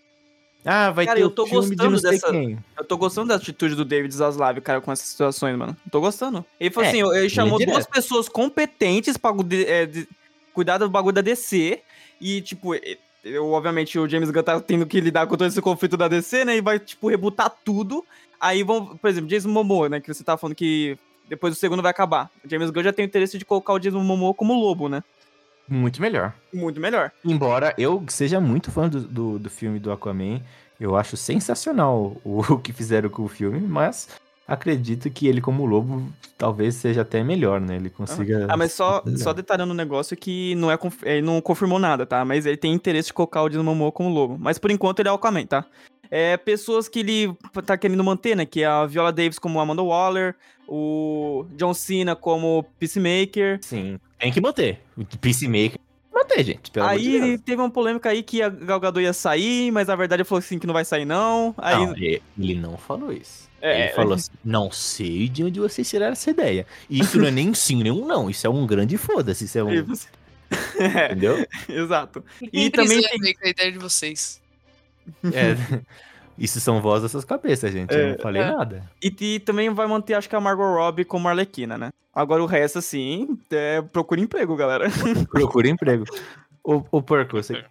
Ah, 0.64 0.90
vai 0.90 1.06
Cara, 1.06 1.16
ter 1.18 1.22
eu 1.22 1.30
tô 1.30 1.46
filme 1.46 1.70
de 1.70 1.76
gostando 1.76 1.98
sei 2.00 2.11
dessa- 2.11 2.30
quem. 2.32 2.58
Eu 2.76 2.84
tô 2.84 2.96
gostando 2.98 3.28
da 3.28 3.37
atitude 3.37 3.74
do 3.76 3.84
David 3.84 4.12
Zaslav, 4.12 4.61
cara, 4.61 4.80
com 4.80 4.90
essas 4.92 5.06
situações, 5.08 5.56
mano. 5.56 5.74
Tô 5.90 6.00
gostando. 6.00 6.44
Ele 6.58 6.70
falou 6.70 6.87
É, 6.87 6.90
assim, 6.90 7.16
ele 7.16 7.28
chamou 7.30 7.58
direto. 7.58 7.74
duas 7.74 7.87
pessoas 7.87 8.28
competentes 8.28 9.16
pra 9.16 9.32
de- 9.32 9.64
é, 9.64 9.87
de- 9.87 10.08
cuidar 10.52 10.78
do 10.78 10.90
bagulho 10.90 11.14
da 11.14 11.20
DC. 11.22 11.80
E, 12.20 12.40
tipo, 12.42 12.74
eu, 13.24 13.46
obviamente 13.52 13.98
o 13.98 14.08
James 14.08 14.30
Gunn 14.30 14.42
tá 14.42 14.61
tendo 14.61 14.84
que 14.84 15.00
lidar 15.00 15.26
com 15.28 15.37
todo 15.37 15.46
esse 15.48 15.62
conflito 15.62 15.96
da 15.96 16.08
DC, 16.08 16.44
né? 16.44 16.56
E 16.56 16.61
vai, 16.61 16.78
tipo, 16.80 17.08
rebutar 17.08 17.54
tudo. 17.64 18.04
Aí 18.40 18.62
vão, 18.62 18.96
por 18.96 19.09
exemplo, 19.09 19.29
Jason 19.29 19.48
Momoa, 19.48 19.88
né? 19.88 20.01
Que 20.01 20.12
você 20.12 20.22
tava 20.22 20.38
falando 20.38 20.55
que 20.55 20.98
depois 21.29 21.55
o 21.55 21.57
segundo 21.57 21.83
vai 21.83 21.90
acabar. 21.90 22.31
O 22.44 22.48
James 22.48 22.70
Gunn 22.70 22.83
já 22.83 22.92
tem 22.92 23.05
o 23.05 23.09
interesse 23.09 23.38
de 23.38 23.44
colocar 23.44 23.72
o 23.72 23.79
Jason 23.79 24.01
Momoa 24.01 24.35
como 24.35 24.55
lobo, 24.55 24.88
né? 24.88 25.03
Muito 25.68 26.01
melhor. 26.01 26.33
Muito 26.53 26.81
melhor. 26.81 27.12
Embora 27.24 27.74
eu 27.77 28.03
seja 28.09 28.40
muito 28.40 28.70
fã 28.70 28.88
do, 28.88 29.01
do, 29.01 29.38
do 29.38 29.51
filme 29.51 29.79
do 29.79 29.92
Aquaman, 29.92 30.40
eu 30.81 30.96
acho 30.96 31.16
sensacional 31.16 32.16
o, 32.24 32.40
o 32.53 32.59
que 32.59 32.72
fizeram 32.72 33.11
com 33.11 33.22
o 33.22 33.29
filme, 33.29 33.61
mas 33.61 34.09
acredito 34.46 35.11
que 35.11 35.29
ele 35.29 35.42
como 35.42 35.66
lobo 35.66 36.11
talvez 36.38 36.77
seja 36.77 37.03
até 37.03 37.22
melhor, 37.22 37.61
né? 37.61 37.77
Ele 37.77 37.90
consiga... 37.90 38.46
Ah, 38.48 38.57
mas 38.57 38.72
só, 38.72 39.03
só 39.16 39.35
detalhando 39.35 39.72
um 39.74 39.77
negócio 39.77 40.16
que 40.16 40.55
não 40.55 40.70
é 40.70 40.79
ele 41.03 41.20
não 41.20 41.38
confirmou 41.42 41.79
nada, 41.79 42.07
tá? 42.07 42.24
Mas 42.24 42.46
ele 42.46 42.57
tem 42.57 42.72
interesse 42.72 43.09
de 43.09 43.12
colocar 43.12 43.42
o 43.42 43.48
Jason 43.51 43.62
Momoa 43.62 43.92
como 43.92 44.09
lobo. 44.09 44.38
Mas 44.38 44.59
por 44.59 44.70
enquanto 44.70 45.01
ele 45.01 45.09
é 45.11 45.12
o 45.12 45.16
Aquaman, 45.16 45.44
tá? 45.44 45.66
É 46.11 46.37
pessoas 46.37 46.88
que 46.88 47.01
ele 47.01 47.37
tá 47.66 47.77
querendo 47.77 48.03
manter, 48.03 48.37
né? 48.37 48.47
Que 48.47 48.62
é 48.62 48.66
a 48.66 48.87
Viola 48.87 49.12
Davis 49.12 49.38
como 49.38 49.61
Amanda 49.61 49.83
Waller, 49.83 50.35
o 50.66 51.44
John 51.57 51.75
Cena 51.75 52.14
como 52.16 52.64
Peacemaker. 52.79 53.59
Sim, 53.62 53.99
tem 54.18 54.33
que 54.33 54.40
manter. 54.40 54.81
Peacemaker, 55.21 55.79
manter, 56.12 56.44
gente. 56.44 56.71
Pelo 56.71 56.87
amor 56.87 56.99
de 56.99 57.07
aí 57.09 57.21
Deus. 57.21 57.40
teve 57.42 57.61
uma 57.62 57.71
polêmica 57.71 58.09
aí 58.11 58.23
que 58.23 58.42
a 58.42 58.49
Gal 58.49 58.81
Gadot 58.81 59.03
ia 59.03 59.12
sair, 59.12 59.71
mas 59.71 59.88
na 59.88 59.97
verdade 59.97 60.21
ele 60.23 60.29
falou 60.29 60.40
assim 60.40 60.59
que 60.59 60.66
não 60.66 60.75
vai 60.75 60.85
sair 60.85 61.05
não. 61.05 61.55
Aí, 61.59 61.87
Não, 61.87 61.94
ele, 61.97 62.55
não 62.55 62.77
falou 62.77 63.12
isso. 63.12 63.49
É, 63.61 63.87
ele 63.87 63.92
falou 63.94 64.14
assim, 64.14 64.31
não 64.44 64.71
sei 64.71 65.29
de 65.29 65.42
onde 65.42 65.59
vocês 65.59 65.88
tiraram 65.88 66.12
essa 66.12 66.31
ideia. 66.31 66.64
Isso 66.88 67.18
não 67.18 67.27
é 67.27 67.31
nem 67.31 67.53
sim, 67.55 67.83
nem 67.83 67.90
um 67.90 68.07
não. 68.07 68.31
Isso 68.31 68.47
é 68.47 68.51
um 68.51 68.64
grande 68.66 68.97
foda-se. 68.97 69.44
Isso 69.47 69.59
é 69.59 69.64
um... 69.64 69.68
É, 70.81 71.07
Entendeu? 71.07 71.47
exato. 71.68 72.25
E 72.40 72.71
também 72.71 73.03
tem- 73.03 73.18
ver 73.21 73.35
com 73.35 73.47
a 73.47 73.51
ideia 73.51 73.71
de 73.73 73.79
vocês. 73.79 74.40
É, 75.33 75.55
isso 76.38 76.61
são 76.61 76.81
vozes 76.81 77.03
das 77.03 77.11
suas 77.11 77.25
cabeças, 77.25 77.73
gente. 77.73 77.92
Eu 77.94 78.01
É, 78.01 78.12
não 78.12 78.18
falei 78.18 78.42
é. 78.42 78.51
nada. 78.51 78.83
E, 79.03 79.14
e 79.21 79.40
também 79.40 79.71
vai 79.71 79.87
manter, 79.87 80.14
acho 80.14 80.29
que 80.29 80.37
a 80.37 80.40
Margot 80.40 80.62
Robbie 80.75 81.05
como 81.05 81.29
Arlequina, 81.29 81.77
né? 81.79 81.90
Agora 82.14 82.42
o 82.42 82.47
resto, 82.47 82.79
assim, 82.79 83.38
é, 83.51 83.81
procura 83.83 84.21
emprego, 84.21 84.57
galera. 84.57 84.87
Procura 85.31 85.68
emprego. 85.68 86.05
Ô, 86.64 86.83
ô 86.90 87.01
Porco, 87.03 87.37
você- 87.37 87.64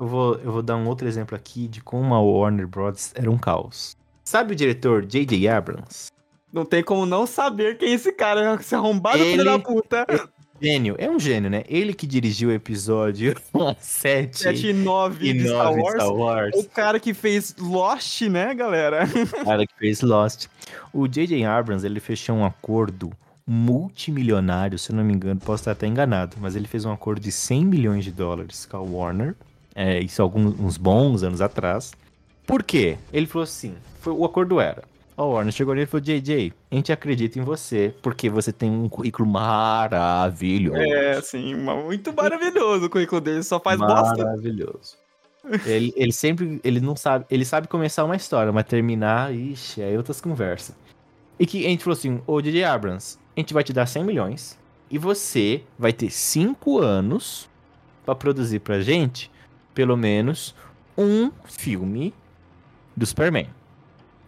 eu, 0.00 0.06
vou, 0.06 0.34
eu 0.36 0.50
vou 0.52 0.62
dar 0.62 0.76
um 0.76 0.86
outro 0.88 1.06
exemplo 1.06 1.36
aqui 1.36 1.68
de 1.68 1.80
como 1.80 2.12
a 2.14 2.20
Warner 2.20 2.66
Bros. 2.66 3.12
era 3.14 3.30
um 3.30 3.38
caos. 3.38 3.96
Sabe 4.24 4.52
o 4.52 4.56
diretor 4.56 5.04
J.J. 5.06 5.46
Abrams? 5.48 6.10
Não 6.52 6.64
tem 6.64 6.82
como 6.82 7.06
não 7.06 7.26
saber 7.26 7.78
quem 7.78 7.90
é 7.90 7.94
esse 7.94 8.12
cara, 8.12 8.54
esse 8.60 8.74
arrombado 8.74 9.18
Ele- 9.18 9.32
filho 9.32 9.44
da 9.44 9.58
puta. 9.58 10.06
Gênio, 10.62 10.94
é 10.96 11.10
um 11.10 11.18
gênio, 11.18 11.50
né? 11.50 11.64
Ele 11.68 11.92
que 11.92 12.06
dirigiu 12.06 12.50
o 12.50 12.52
episódio 12.52 13.34
7, 13.80 14.38
7 14.38 14.68
e 14.68 14.72
9 14.72 15.28
e 15.28 15.32
de 15.32 15.48
9 15.48 15.48
Star 15.48 15.74
Wars. 15.74 15.94
Star 15.94 16.14
Wars. 16.14 16.56
O 16.56 16.68
cara 16.68 17.00
que 17.00 17.12
fez 17.12 17.56
Lost, 17.58 18.22
né, 18.22 18.54
galera? 18.54 19.04
O 19.04 19.42
cara 19.44 19.66
que 19.66 19.74
fez 19.76 20.02
Lost. 20.02 20.46
O 20.92 21.08
J.J. 21.08 21.44
Abrams, 21.44 21.84
ele 21.84 21.98
fechou 21.98 22.36
um 22.36 22.44
acordo 22.44 23.10
multimilionário, 23.44 24.78
se 24.78 24.92
eu 24.92 24.96
não 24.96 25.02
me 25.02 25.12
engano, 25.12 25.40
posso 25.40 25.62
estar 25.62 25.72
até 25.72 25.88
enganado, 25.88 26.36
mas 26.40 26.54
ele 26.54 26.68
fez 26.68 26.84
um 26.84 26.92
acordo 26.92 27.20
de 27.20 27.32
100 27.32 27.64
milhões 27.64 28.04
de 28.04 28.12
dólares 28.12 28.64
com 28.64 28.76
a 28.76 28.80
Warner, 28.80 29.34
é, 29.74 29.98
isso 29.98 30.22
alguns 30.22 30.58
uns 30.60 30.76
bons 30.76 31.24
anos 31.24 31.40
atrás. 31.40 31.92
Por 32.46 32.62
quê? 32.62 32.98
Ele 33.12 33.26
falou 33.26 33.42
assim, 33.42 33.74
foi, 34.00 34.12
o 34.12 34.24
acordo 34.24 34.60
era, 34.60 34.84
a 35.16 35.22
Warner 35.22 35.52
chegou 35.52 35.74
nele 35.74 35.84
e 35.84 35.86
falou, 35.86 36.04
JJ, 36.04 36.52
a 36.70 36.74
gente 36.74 36.92
acredita 36.92 37.38
em 37.38 37.42
você, 37.42 37.94
porque 38.02 38.30
você 38.30 38.52
tem 38.52 38.70
um 38.70 38.88
currículo 38.88 39.28
maravilhoso. 39.28 40.78
É, 40.78 41.12
assim, 41.16 41.54
muito 41.54 42.12
maravilhoso 42.12 42.86
o 42.86 42.90
currículo 42.90 43.20
dele, 43.20 43.42
só 43.42 43.60
faz 43.60 43.78
bosta. 43.78 44.24
Maravilhoso. 44.24 44.96
Ele, 45.66 45.92
ele 45.96 46.12
sempre, 46.12 46.60
ele 46.62 46.80
não 46.80 46.94
sabe, 46.94 47.26
ele 47.30 47.44
sabe 47.44 47.66
começar 47.66 48.04
uma 48.04 48.16
história, 48.16 48.52
mas 48.52 48.64
terminar, 48.64 49.34
ixi, 49.34 49.82
aí 49.82 49.96
outras 49.96 50.20
conversas. 50.20 50.74
E 51.38 51.46
que 51.46 51.66
a 51.66 51.68
gente 51.68 51.82
falou 51.82 51.98
assim, 51.98 52.22
ô 52.26 52.40
DJ 52.40 52.64
Abrams, 52.64 53.18
a 53.36 53.40
gente 53.40 53.52
vai 53.52 53.64
te 53.64 53.72
dar 53.72 53.86
100 53.86 54.04
milhões 54.04 54.58
e 54.90 54.98
você 54.98 55.62
vai 55.78 55.92
ter 55.92 56.10
5 56.10 56.78
anos 56.78 57.50
pra 58.04 58.14
produzir 58.14 58.60
pra 58.60 58.80
gente, 58.80 59.30
pelo 59.74 59.96
menos, 59.96 60.54
um 60.96 61.30
filme 61.44 62.14
do 62.96 63.04
Superman. 63.04 63.48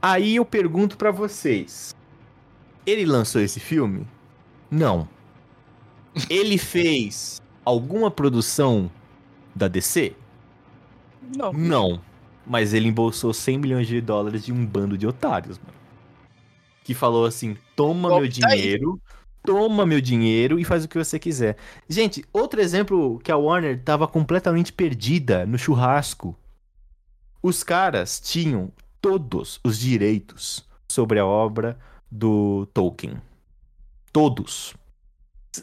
Aí 0.06 0.36
eu 0.36 0.44
pergunto 0.44 0.98
pra 0.98 1.10
vocês, 1.10 1.96
ele 2.84 3.06
lançou 3.06 3.40
esse 3.40 3.58
filme? 3.58 4.06
Não. 4.70 5.08
Ele 6.28 6.58
fez 6.58 7.40
alguma 7.64 8.10
produção 8.10 8.90
da 9.54 9.66
DC? 9.66 10.14
Não. 11.34 11.54
Não. 11.54 12.00
Mas 12.46 12.74
ele 12.74 12.88
embolsou 12.88 13.32
100 13.32 13.56
milhões 13.56 13.86
de 13.86 13.98
dólares 14.02 14.44
de 14.44 14.52
um 14.52 14.66
bando 14.66 14.98
de 14.98 15.06
otários, 15.06 15.58
mano. 15.58 15.72
Que 16.84 16.92
falou 16.92 17.24
assim: 17.24 17.56
toma 17.74 18.10
Bom, 18.10 18.20
meu 18.20 18.30
tá 18.30 18.50
aí. 18.50 18.60
dinheiro, 18.60 19.00
toma 19.42 19.86
meu 19.86 20.02
dinheiro 20.02 20.60
e 20.60 20.64
faz 20.66 20.84
o 20.84 20.88
que 20.88 20.98
você 20.98 21.18
quiser. 21.18 21.56
Gente, 21.88 22.22
outro 22.30 22.60
exemplo 22.60 23.18
que 23.20 23.32
a 23.32 23.38
Warner 23.38 23.82
tava 23.82 24.06
completamente 24.06 24.70
perdida 24.70 25.46
no 25.46 25.56
churrasco. 25.56 26.36
Os 27.42 27.64
caras 27.64 28.20
tinham 28.20 28.70
todos 29.04 29.60
os 29.62 29.78
direitos 29.78 30.66
sobre 30.88 31.18
a 31.18 31.26
obra 31.26 31.78
do 32.10 32.66
Tolkien. 32.72 33.20
Todos. 34.12 34.74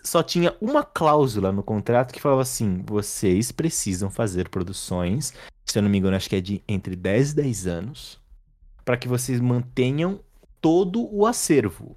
Só 0.03 0.23
tinha 0.23 0.55
uma 0.61 0.83
cláusula 0.83 1.51
no 1.51 1.63
contrato 1.63 2.13
que 2.13 2.21
falava 2.21 2.41
assim: 2.43 2.81
vocês 2.85 3.51
precisam 3.51 4.09
fazer 4.09 4.47
produções 4.49 5.33
se 5.71 5.77
eu 5.79 5.83
não 5.83 5.89
me 5.89 5.97
engano, 5.97 6.17
acho 6.17 6.29
que 6.29 6.35
é 6.35 6.41
de 6.41 6.61
entre 6.67 6.95
10 6.95 7.31
e 7.31 7.35
10 7.35 7.67
anos, 7.67 8.19
para 8.83 8.97
que 8.97 9.07
vocês 9.07 9.39
mantenham 9.39 10.19
todo 10.59 11.07
o 11.13 11.25
acervo. 11.25 11.95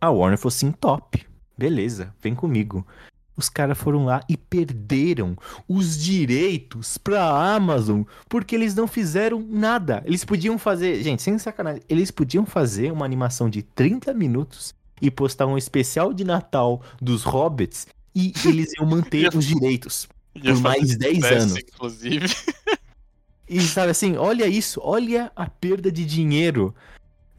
A 0.00 0.10
Warner 0.10 0.38
falou 0.38 0.48
assim: 0.48 0.72
top, 0.72 1.26
beleza, 1.56 2.14
vem 2.20 2.34
comigo. 2.34 2.86
Os 3.38 3.48
caras 3.48 3.78
foram 3.78 4.04
lá 4.04 4.20
e 4.28 4.36
perderam 4.36 5.36
os 5.68 5.96
direitos 5.96 6.98
pra 6.98 7.54
Amazon 7.54 8.02
porque 8.28 8.56
eles 8.56 8.74
não 8.74 8.88
fizeram 8.88 9.40
nada. 9.48 10.02
Eles 10.04 10.24
podiam 10.24 10.58
fazer, 10.58 11.00
gente, 11.02 11.22
sem 11.22 11.38
sacanagem, 11.38 11.80
eles 11.88 12.10
podiam 12.10 12.44
fazer 12.44 12.92
uma 12.92 13.04
animação 13.04 13.48
de 13.48 13.62
30 13.62 14.12
minutos 14.12 14.74
e 15.00 15.08
postar 15.08 15.46
um 15.46 15.56
especial 15.56 16.12
de 16.12 16.24
Natal 16.24 16.82
dos 17.00 17.22
Hobbits 17.22 17.86
e 18.12 18.32
eles 18.44 18.72
iam 18.76 18.86
manter 18.86 19.30
os 19.36 19.46
direitos 19.46 20.08
por 20.34 20.60
mais 20.60 20.96
10 20.96 21.22
anos. 21.24 21.56
Inclusive. 21.56 22.26
E 23.48 23.60
sabe 23.62 23.92
assim, 23.92 24.16
olha 24.16 24.46
isso, 24.46 24.80
olha 24.82 25.32
a 25.34 25.48
perda 25.48 25.90
de 25.90 26.04
dinheiro. 26.04 26.74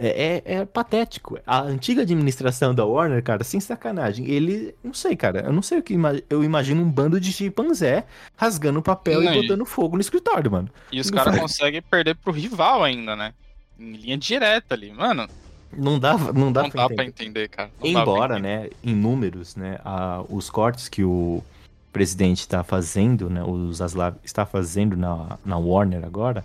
É, 0.02 0.42
é, 0.46 0.54
é, 0.56 0.66
patético. 0.66 1.38
A 1.46 1.60
antiga 1.60 2.04
administração 2.04 2.74
da 2.74 2.86
Warner, 2.86 3.22
cara, 3.22 3.44
sem 3.44 3.60
sacanagem, 3.60 4.26
ele. 4.30 4.74
Não 4.82 4.94
sei, 4.94 5.14
cara. 5.14 5.42
Eu 5.42 5.52
não 5.52 5.62
sei 5.62 5.80
o 5.80 5.84
que. 5.84 5.94
Eu 6.30 6.42
imagino 6.42 6.82
um 6.82 6.90
bando 6.90 7.20
de 7.20 7.34
chimpanzé 7.34 8.06
rasgando 8.38 8.82
papel 8.82 9.22
e 9.22 9.42
botando 9.42 9.66
fogo 9.66 9.98
no 9.98 10.02
escritório, 10.02 10.50
mano. 10.50 10.70
E 10.90 11.02
os 11.02 11.12
caras 11.12 11.38
conseguem 11.38 11.82
perder 11.82 12.16
pro 12.16 12.32
rival 12.32 12.82
ainda, 12.82 13.14
né? 13.14 13.34
Em 13.78 13.92
linha 13.92 14.18
direta 14.18 14.74
ali. 14.74 14.90
Mano, 14.90 15.28
não 15.76 16.00
dá, 16.00 16.18
não 16.18 16.52
dá, 16.52 16.64
não 16.64 16.70
pra, 16.70 16.88
dá 16.88 16.94
entender. 16.94 16.96
pra 16.96 17.06
entender, 17.06 17.50
cara. 17.50 17.72
Não 17.80 17.90
Embora, 17.90 18.40
entender. 18.40 18.60
né, 18.62 18.70
em 18.84 18.96
números, 18.96 19.56
né, 19.56 19.80
a, 19.86 20.24
os 20.30 20.50
cortes 20.50 20.90
que 20.90 21.04
o 21.04 21.44
presidente 21.92 22.40
está 22.40 22.64
fazendo, 22.64 23.30
né, 23.30 23.44
o 23.44 23.72
Zaslav 23.74 24.16
está 24.24 24.46
fazendo 24.46 24.96
na, 24.96 25.38
na 25.46 25.58
Warner 25.58 26.04
agora, 26.04 26.44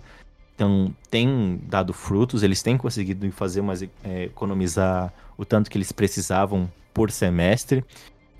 então 0.55 0.95
tem 1.11 1.59
dado 1.63 1.91
frutos, 1.91 2.41
eles 2.41 2.63
têm 2.63 2.77
conseguido 2.77 3.29
fazer, 3.31 3.61
mas 3.61 3.83
é, 4.03 4.23
economizar 4.23 5.13
o 5.37 5.43
tanto 5.43 5.69
que 5.69 5.77
eles 5.77 5.91
precisavam 5.91 6.71
por 6.93 7.11
semestre. 7.11 7.83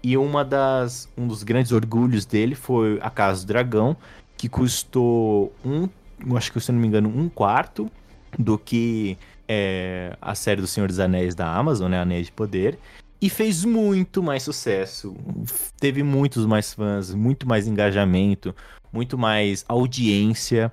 E 0.02 0.16
uma 0.18 0.46
das, 0.46 1.10
um 1.18 1.28
dos 1.28 1.44
grandes 1.44 1.74
orgulhos 1.74 2.26
dele 2.26 2.56
foi 2.56 3.00
a 3.02 3.10
Casa 3.10 3.42
do 3.42 3.48
Dragão, 3.48 3.98
que 4.38 4.48
custou 4.48 5.54
um, 5.66 5.90
acho 6.38 6.54
que 6.54 6.60
se 6.60 6.72
não 6.72 6.80
me 6.80 6.88
engano, 6.88 7.10
um 7.10 7.28
quarto 7.28 7.92
do 8.40 8.58
que 8.58 9.18
é, 9.48 10.16
a 10.22 10.36
série 10.36 10.62
do 10.62 10.68
Senhor 10.68 10.88
dos 10.88 11.00
Anéis 11.00 11.36
da 11.36 11.54
Amazon, 11.54 11.92
né? 11.92 12.00
Anéis 12.00 12.28
de 12.28 12.32
Poder. 12.32 12.80
E 13.22 13.30
fez 13.30 13.66
muito 13.66 14.22
mais 14.22 14.44
sucesso. 14.44 15.16
Teve 15.80 16.04
muitos 16.04 16.46
mais 16.46 16.74
fãs, 16.74 17.14
muito 17.14 17.48
mais 17.48 17.68
engajamento, 17.68 18.56
muito 18.92 19.18
mais 19.18 19.66
audiência 19.68 20.72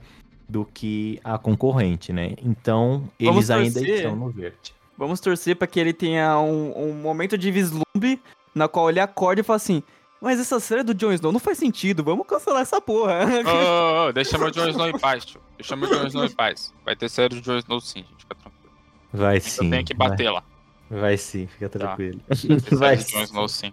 do 0.53 0.67
que 0.67 1.19
a 1.25 1.39
concorrente, 1.39 2.13
né? 2.13 2.35
Então, 2.43 3.09
eles 3.19 3.51
ainda 3.51 3.81
estão 3.81 4.15
no 4.15 4.29
verde. 4.29 4.75
Vamos 4.97 5.19
torcer 5.19 5.57
para 5.57 5.67
que 5.67 5.81
ele 5.81 5.95
tenha 5.95 6.39
um, 6.39 6.91
um 6.91 6.93
momento 6.93 7.39
de 7.39 7.51
vislumbre 7.51 8.21
na 8.55 8.69
qual 8.69 8.91
ele 8.91 9.01
acorde 9.01 9.41
e 9.41 9.45
fala 9.45 9.57
assim: 9.57 9.83
mas 10.21 10.39
essa 10.39 10.61
série 10.61 10.83
do 10.83 10.93
Jon 10.93 11.13
Snow 11.13 11.33
não 11.33 11.41
faz 11.41 11.57
sentido, 11.57 12.05
vamos 12.05 12.27
cancelar 12.27 12.61
essa 12.61 12.81
porra. 12.81 13.25
Ô, 13.25 14.07
oh, 14.07 14.07
oh, 14.09 14.13
deixa 14.13 14.37
meu 14.37 14.51
Jon 14.51 14.69
Snow 14.69 14.89
em 14.89 14.99
paz, 14.99 15.25
tio. 15.25 15.41
Deixa 15.57 15.75
meu 15.75 15.89
Jon 15.89 16.07
Snow 16.07 16.27
em 16.27 16.31
paz. 16.31 16.73
Vai 16.85 16.95
ter 16.95 17.09
série 17.09 17.35
do 17.35 17.41
Jon 17.41 17.57
Snow 17.57 17.81
sim, 17.81 18.01
gente, 18.01 18.19
fica 18.19 18.35
tranquilo. 18.35 18.75
Vai 19.11 19.41
sim. 19.41 19.71
Tem 19.71 19.85
que 19.85 19.95
bater 19.95 20.25
vai. 20.25 20.35
lá. 20.35 20.45
Vai 20.91 21.17
sim, 21.17 21.47
fica 21.47 21.71
tá. 21.71 21.79
tranquilo. 21.79 22.21
Tá. 22.29 22.77
Vai 22.77 22.99
sim. 22.99 23.13
Jon 23.17 23.23
Snow 23.23 23.49
sim. 23.49 23.73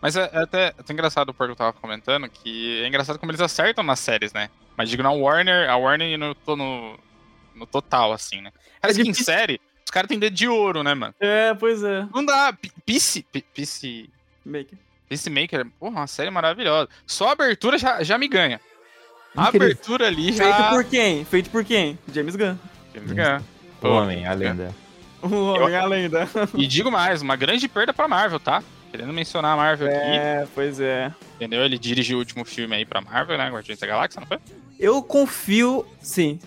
Mas 0.00 0.16
é, 0.16 0.30
é 0.32 0.38
até, 0.38 0.62
é 0.66 0.74
até 0.78 0.92
engraçado 0.92 1.28
o 1.28 1.34
que 1.34 1.42
eu 1.42 1.56
tava 1.56 1.72
comentando, 1.72 2.28
que 2.28 2.82
é 2.82 2.88
engraçado 2.88 3.18
como 3.18 3.30
eles 3.30 3.40
acertam 3.40 3.84
nas 3.84 4.00
séries, 4.00 4.32
né? 4.32 4.48
Mas 4.76 4.88
digo, 4.88 5.02
na 5.02 5.10
Warner, 5.10 5.68
a 5.68 5.76
Warner 5.76 6.18
no, 6.18 6.34
no, 6.56 6.98
no 7.54 7.66
total, 7.66 8.12
assim, 8.12 8.40
né? 8.40 8.52
Parece 8.80 9.00
é 9.00 9.04
que 9.04 9.10
em 9.10 9.14
série, 9.14 9.60
os 9.84 9.90
caras 9.90 10.08
têm 10.08 10.18
dedo 10.18 10.34
de 10.34 10.48
ouro, 10.48 10.82
né, 10.82 10.94
mano? 10.94 11.14
É, 11.20 11.52
pois 11.54 11.82
é. 11.82 12.06
Não 12.14 12.24
dá. 12.24 12.56
Peace. 12.86 13.26
Peace. 13.54 14.08
Maker. 14.44 14.78
Peacemaker, 15.08 15.66
porra, 15.78 16.00
uma 16.00 16.06
série 16.06 16.30
maravilhosa. 16.30 16.88
Só 17.04 17.28
a 17.28 17.32
abertura 17.32 17.76
já, 17.76 18.00
já 18.02 18.16
me 18.16 18.28
ganha. 18.28 18.60
A 19.36 19.48
abertura 19.48 20.06
ali 20.06 20.32
já. 20.32 20.44
Feito 20.44 20.68
por 20.70 20.84
quem? 20.84 21.24
Feito 21.24 21.50
por 21.50 21.64
quem? 21.64 21.98
James 22.14 22.36
Gunn. 22.36 22.56
James 22.94 23.12
Gunn. 23.12 23.44
O 23.82 23.88
homem, 23.88 24.24
a 24.24 24.32
lenda. 24.32 24.74
O 25.20 25.34
homem, 25.34 25.76
a 25.76 25.84
lenda. 25.84 26.28
E 26.54 26.66
digo 26.66 26.90
mais, 26.92 27.22
uma 27.22 27.34
grande 27.34 27.68
perda 27.68 27.92
pra 27.92 28.06
Marvel, 28.06 28.38
tá? 28.38 28.62
Querendo 28.90 29.12
mencionar 29.12 29.54
a 29.54 29.56
Marvel 29.56 29.88
é, 29.88 29.96
aqui. 29.96 30.18
É, 30.18 30.48
pois 30.54 30.80
é. 30.80 31.14
Entendeu? 31.36 31.64
Ele 31.64 31.78
dirigiu 31.78 32.16
o 32.16 32.18
último 32.18 32.44
filme 32.44 32.74
aí 32.74 32.84
pra 32.84 33.00
Marvel, 33.00 33.38
né? 33.38 33.48
Guardiões 33.48 33.78
da 33.78 33.86
Galáxia, 33.86 34.20
não 34.20 34.26
foi? 34.26 34.38
Eu 34.80 35.02
confio, 35.02 35.86
sim. 36.00 36.38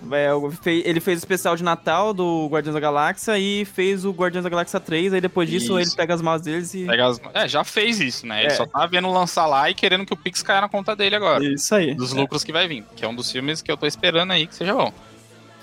Ele 0.65 0.99
fez 0.99 1.19
o 1.19 1.21
especial 1.21 1.55
de 1.55 1.63
Natal 1.63 2.13
do 2.13 2.47
Guardiões 2.47 2.73
da 2.73 2.79
Galáxia 2.79 3.37
e 3.37 3.63
fez 3.63 4.03
o 4.03 4.11
Guardiões 4.11 4.43
da 4.43 4.49
Galáxia 4.49 4.79
3. 4.79 5.13
Aí 5.13 5.21
depois 5.21 5.47
disso 5.47 5.79
isso. 5.79 5.91
ele 5.91 5.95
pega 5.95 6.15
as 6.15 6.21
malas 6.21 6.41
deles 6.41 6.73
e. 6.73 6.89
As... 6.89 7.21
É, 7.31 7.47
já 7.47 7.63
fez 7.63 8.01
isso, 8.01 8.25
né? 8.25 8.41
Ele 8.43 8.51
é. 8.51 8.55
só 8.55 8.65
tá 8.65 8.87
vendo 8.87 9.09
lançar 9.11 9.45
lá 9.45 9.69
e 9.69 9.75
querendo 9.75 10.03
que 10.03 10.13
o 10.13 10.17
Pix 10.17 10.41
caia 10.41 10.61
na 10.61 10.69
conta 10.69 10.95
dele 10.95 11.15
agora. 11.15 11.45
Isso 11.45 11.75
aí. 11.75 11.93
Dos 11.93 12.11
lucros 12.11 12.43
que 12.43 12.51
vai 12.51 12.67
vir. 12.67 12.83
Que 12.95 13.05
é 13.05 13.07
um 13.07 13.15
dos 13.15 13.31
filmes 13.31 13.61
que 13.61 13.71
eu 13.71 13.77
tô 13.77 13.85
esperando 13.85 14.31
aí 14.31 14.47
que 14.47 14.55
seja 14.55 14.73
bom. 14.73 14.91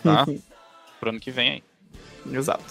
Tá? 0.04 0.24
Pro 1.00 1.10
ano 1.10 1.18
que 1.18 1.32
vem 1.32 1.50
aí. 1.50 1.62
Exato. 2.32 2.64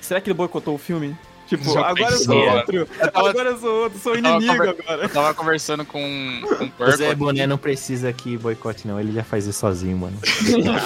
Será 0.00 0.20
que 0.20 0.28
ele 0.28 0.34
boicotou 0.34 0.74
o 0.74 0.78
filme? 0.78 1.16
Tipo, 1.48 1.72
Já 1.72 1.86
agora 1.86 2.12
eu 2.12 2.18
sou 2.18 2.36
outro. 2.36 2.76
Eu 2.76 3.10
tava, 3.10 3.30
agora 3.30 3.48
eu 3.48 3.58
sou 3.58 3.82
outro, 3.84 3.98
sou 3.98 4.16
inimigo 4.16 4.52
conver... 4.52 4.68
agora. 4.68 5.02
Eu 5.02 5.08
tava 5.08 5.34
conversando 5.34 5.84
com, 5.84 6.42
com 6.76 6.84
o 6.84 6.90
Zé 6.92 7.14
Boné 7.14 7.46
não 7.46 7.56
precisa 7.56 8.12
que 8.12 8.36
boicote, 8.36 8.86
não. 8.86 9.00
Ele 9.00 9.12
já 9.12 9.24
faz 9.24 9.46
isso 9.46 9.58
sozinho, 9.58 9.96
mano. 9.96 10.18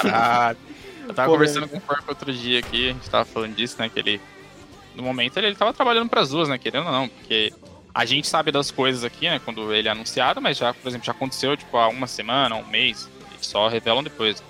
Caralho. 0.00 0.58
Eu 1.08 1.12
tava 1.14 1.28
Pô, 1.28 1.34
conversando 1.34 1.66
com 1.68 1.78
o 1.78 1.80
Purple 1.80 2.04
outro 2.08 2.32
dia 2.32 2.60
aqui, 2.60 2.90
a 2.90 2.92
gente 2.92 3.10
tava 3.10 3.24
falando 3.24 3.56
disso, 3.56 3.76
né? 3.78 3.88
Que 3.88 3.98
ele. 3.98 4.20
No 4.94 5.02
momento 5.02 5.36
ele, 5.36 5.48
ele 5.48 5.56
tava 5.56 5.72
trabalhando 5.72 6.08
pras 6.08 6.28
duas, 6.28 6.48
né? 6.48 6.56
Querendo 6.58 6.86
ou 6.86 6.92
não, 6.92 7.08
porque 7.08 7.52
a 7.92 8.04
gente 8.04 8.28
sabe 8.28 8.52
das 8.52 8.70
coisas 8.70 9.02
aqui, 9.02 9.28
né? 9.28 9.40
Quando 9.44 9.74
ele 9.74 9.88
é 9.88 9.90
anunciado, 9.90 10.40
mas 10.40 10.58
já, 10.58 10.72
por 10.72 10.88
exemplo, 10.88 11.04
já 11.04 11.12
aconteceu, 11.12 11.56
tipo, 11.56 11.76
há 11.76 11.88
uma 11.88 12.06
semana, 12.06 12.54
um 12.54 12.66
mês. 12.68 13.08
Eles 13.32 13.46
só 13.46 13.66
revelam 13.66 14.04
depois. 14.04 14.40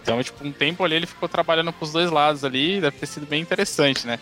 Então, 0.00 0.22
tipo, 0.22 0.46
um 0.46 0.52
tempo 0.52 0.84
ali 0.84 0.94
ele 0.94 1.06
ficou 1.06 1.28
trabalhando 1.28 1.72
pros 1.72 1.92
dois 1.92 2.10
lados 2.10 2.44
ali, 2.44 2.80
deve 2.80 2.96
ter 2.98 3.06
sido 3.06 3.26
bem 3.26 3.42
interessante, 3.42 4.06
né? 4.06 4.20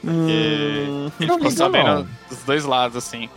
Porque 0.00 0.86
hum, 0.88 1.10
ele 1.20 1.32
ficou 1.32 1.50
sabendo 1.50 1.86
não. 1.86 2.08
dos 2.28 2.42
dois 2.44 2.64
lados, 2.64 2.96
assim. 2.96 3.28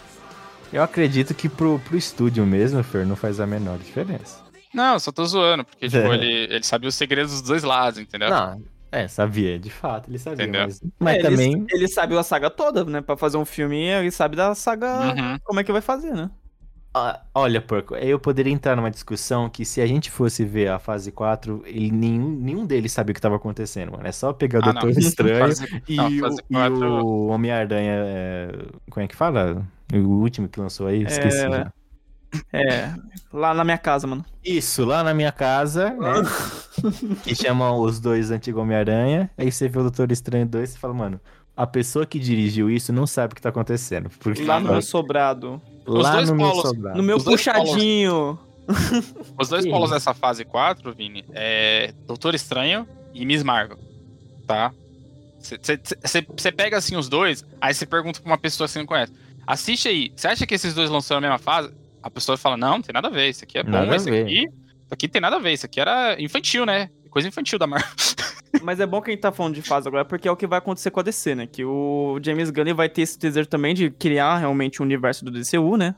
Eu 0.72 0.84
acredito 0.84 1.34
que 1.34 1.50
pro, 1.50 1.80
pro 1.80 1.98
estúdio 1.98 2.46
mesmo, 2.46 2.84
Fer, 2.84 3.06
não 3.06 3.16
faz 3.16 3.40
a 3.40 3.48
menor 3.48 3.78
diferença. 3.78 4.42
Não, 4.74 5.00
só 5.00 5.12
tô 5.12 5.26
zoando, 5.26 5.66
porque, 5.66 5.90
tipo, 5.90 5.98
é. 5.98 6.14
ele, 6.14 6.54
ele 6.54 6.64
sabia 6.64 6.90
os 6.90 6.96
segredos 6.96 7.32
dos 7.32 7.42
dois 7.42 7.64
lados, 7.64 8.00
entendeu? 8.00 8.30
Não, 8.30 8.62
é, 8.92 9.08
sabia, 9.08 9.60
de 9.60 9.70
fato, 9.70 10.10
ele 10.10 10.18
sabia. 10.18 10.44
Entendeu? 10.44 10.64
Mas, 10.64 10.82
mas 11.00 11.18
é, 11.18 11.22
também. 11.22 11.54
Ele, 11.54 11.66
ele, 11.70 11.88
sabe 11.88 12.18
a 12.18 12.24
saga 12.24 12.50
toda, 12.50 12.84
né? 12.86 13.02
Pra 13.02 13.16
fazer 13.16 13.38
um 13.38 13.46
filme, 13.46 13.78
ele 13.86 14.10
sabe 14.10 14.36
da 14.36 14.56
saga. 14.56 15.14
Uhum. 15.16 15.40
Como 15.44 15.60
é 15.60 15.64
que 15.64 15.72
vai 15.72 15.82
fazer, 15.82 16.12
né? 16.12 16.30
Ah, 16.94 17.22
olha, 17.36 17.62
Porco, 17.62 17.96
eu 17.96 18.20
poderia 18.20 18.52
entrar 18.52 18.76
numa 18.76 18.90
discussão 18.90 19.48
que 19.48 19.64
se 19.64 19.80
a 19.80 19.86
gente 19.86 20.10
fosse 20.10 20.44
ver 20.44 20.70
a 20.70 20.80
fase 20.80 21.12
4, 21.12 21.64
ele, 21.66 21.92
nenhum, 21.92 22.32
nenhum 22.32 22.66
deles 22.66 22.92
sabia 22.92 23.12
o 23.12 23.14
que 23.14 23.20
estava 23.20 23.36
acontecendo, 23.36 23.92
mano. 23.92 24.08
É 24.08 24.12
só 24.12 24.34
pegar 24.34 24.60
o 24.60 24.70
ah, 24.70 24.72
Doutor 24.74 24.92
não. 24.94 25.00
Estranho 25.00 25.40
fase, 25.40 25.84
e, 25.88 25.96
não, 25.96 26.08
o, 26.08 26.44
4... 26.52 26.52
e 26.52 26.84
o 26.84 27.28
Homem-Aranha. 27.28 27.94
É... 27.94 28.52
Como 28.90 29.04
é 29.04 29.08
que 29.08 29.16
fala? 29.16 29.64
O 29.94 29.98
último 29.98 30.50
que 30.50 30.60
lançou 30.60 30.88
aí? 30.88 31.04
Esqueci 31.04 31.46
é... 31.46 31.50
já. 31.50 31.74
É, 32.54 32.94
lá 33.34 33.54
na 33.54 33.64
minha 33.64 33.78
casa, 33.78 34.06
mano. 34.06 34.24
Isso, 34.44 34.86
lá 34.86 35.04
na 35.04 35.14
minha 35.14 35.32
casa, 35.32 35.92
né? 35.92 36.14
que 37.24 37.36
chamam 37.36 37.80
os 37.80 38.00
dois 38.00 38.32
antigos 38.32 38.62
Homem-Aranha. 38.62 39.30
Aí 39.38 39.52
você 39.52 39.68
vê 39.68 39.80
o 39.80 39.84
Doutor 39.84 40.12
Estranho 40.12 40.46
2 40.46 40.76
e 40.76 40.78
fala, 40.78 40.94
mano, 40.94 41.20
a 41.56 41.68
pessoa 41.68 42.06
que 42.06 42.20
dirigiu 42.20 42.70
isso 42.70 42.94
não 42.94 43.06
sabe 43.06 43.34
o 43.34 43.36
que 43.36 43.42
tá 43.42 43.50
acontecendo. 43.50 44.10
Porque... 44.20 44.44
Lá 44.44 44.60
no 44.60 44.72
meu 44.72 44.82
sobrado. 44.82 45.62
Os 45.90 46.04
Lá 46.04 46.22
no 46.22 46.38
polos, 46.38 46.74
meu. 46.74 46.96
No 46.96 47.04
meu 47.04 47.18
Os 47.18 47.24
puxadinho. 47.24 48.40
Os 49.38 49.50
dois 49.50 49.66
polos 49.68 49.90
dessa 49.90 50.14
fase 50.14 50.46
4, 50.46 50.94
Vini, 50.94 51.26
é 51.32 51.94
Doutor 52.06 52.36
Estranho 52.36 52.88
e 53.14 53.26
Miss 53.26 53.44
Marvel. 53.44 53.78
Tá? 54.46 54.72
Você 55.40 56.52
pega 56.52 56.78
assim 56.78 56.96
os 56.96 57.10
dois, 57.10 57.46
aí 57.60 57.74
você 57.74 57.86
pergunta 57.86 58.20
pra 58.20 58.30
uma 58.30 58.38
pessoa 58.38 58.68
que 58.68 58.74
você 58.74 58.80
não 58.80 58.86
conhece. 58.86 59.14
Assiste 59.48 59.88
aí, 59.88 60.12
você 60.16 60.28
acha 60.28 60.46
que 60.46 60.54
esses 60.54 60.74
dois 60.74 60.90
lançaram 60.90 61.22
na 61.22 61.28
mesma 61.28 61.40
fase? 61.40 61.74
A 62.04 62.10
pessoa 62.10 62.38
fala, 62.38 62.56
não, 62.56 62.74
não 62.74 62.82
tem 62.82 62.94
nada 62.94 63.08
a 63.08 63.12
ver, 63.12 63.30
isso 63.30 63.44
aqui 63.44 63.58
é 63.58 63.64
bom, 63.64 63.94
esse 63.94 64.10
aqui, 64.10 64.42
isso 64.42 64.94
aqui 64.94 65.08
tem 65.08 65.22
nada 65.22 65.38
a 65.38 65.40
ver, 65.40 65.54
isso 65.54 65.66
aqui 65.66 65.80
era 65.80 66.22
infantil, 66.22 66.66
né? 66.66 66.90
Coisa 67.10 67.28
infantil 67.28 67.58
da 67.58 67.66
Marvel. 67.66 67.90
Mas 68.62 68.80
é 68.80 68.86
bom 68.86 69.02
que 69.02 69.10
a 69.10 69.14
gente 69.14 69.22
tá 69.22 69.32
falando 69.32 69.56
de 69.56 69.62
fase 69.62 69.88
agora, 69.88 70.06
porque 70.06 70.28
é 70.28 70.32
o 70.32 70.36
que 70.36 70.48
vai 70.48 70.60
acontecer 70.60 70.92
com 70.92 71.00
a 71.00 71.04
DC, 71.04 71.36
né? 71.36 71.48
Que 71.48 71.64
o 71.64 72.20
James 72.24 72.50
Gunn 72.50 72.74
vai 72.76 72.90
ter 72.90 73.04
esse 73.04 73.18
desejo 73.18 73.48
também 73.48 73.74
de 73.74 73.90
criar 73.90 74.38
realmente 74.38 74.82
o 74.82 74.84
um 74.84 74.86
universo 74.86 75.24
do 75.24 75.32
DCU, 75.32 75.78
né? 75.78 75.96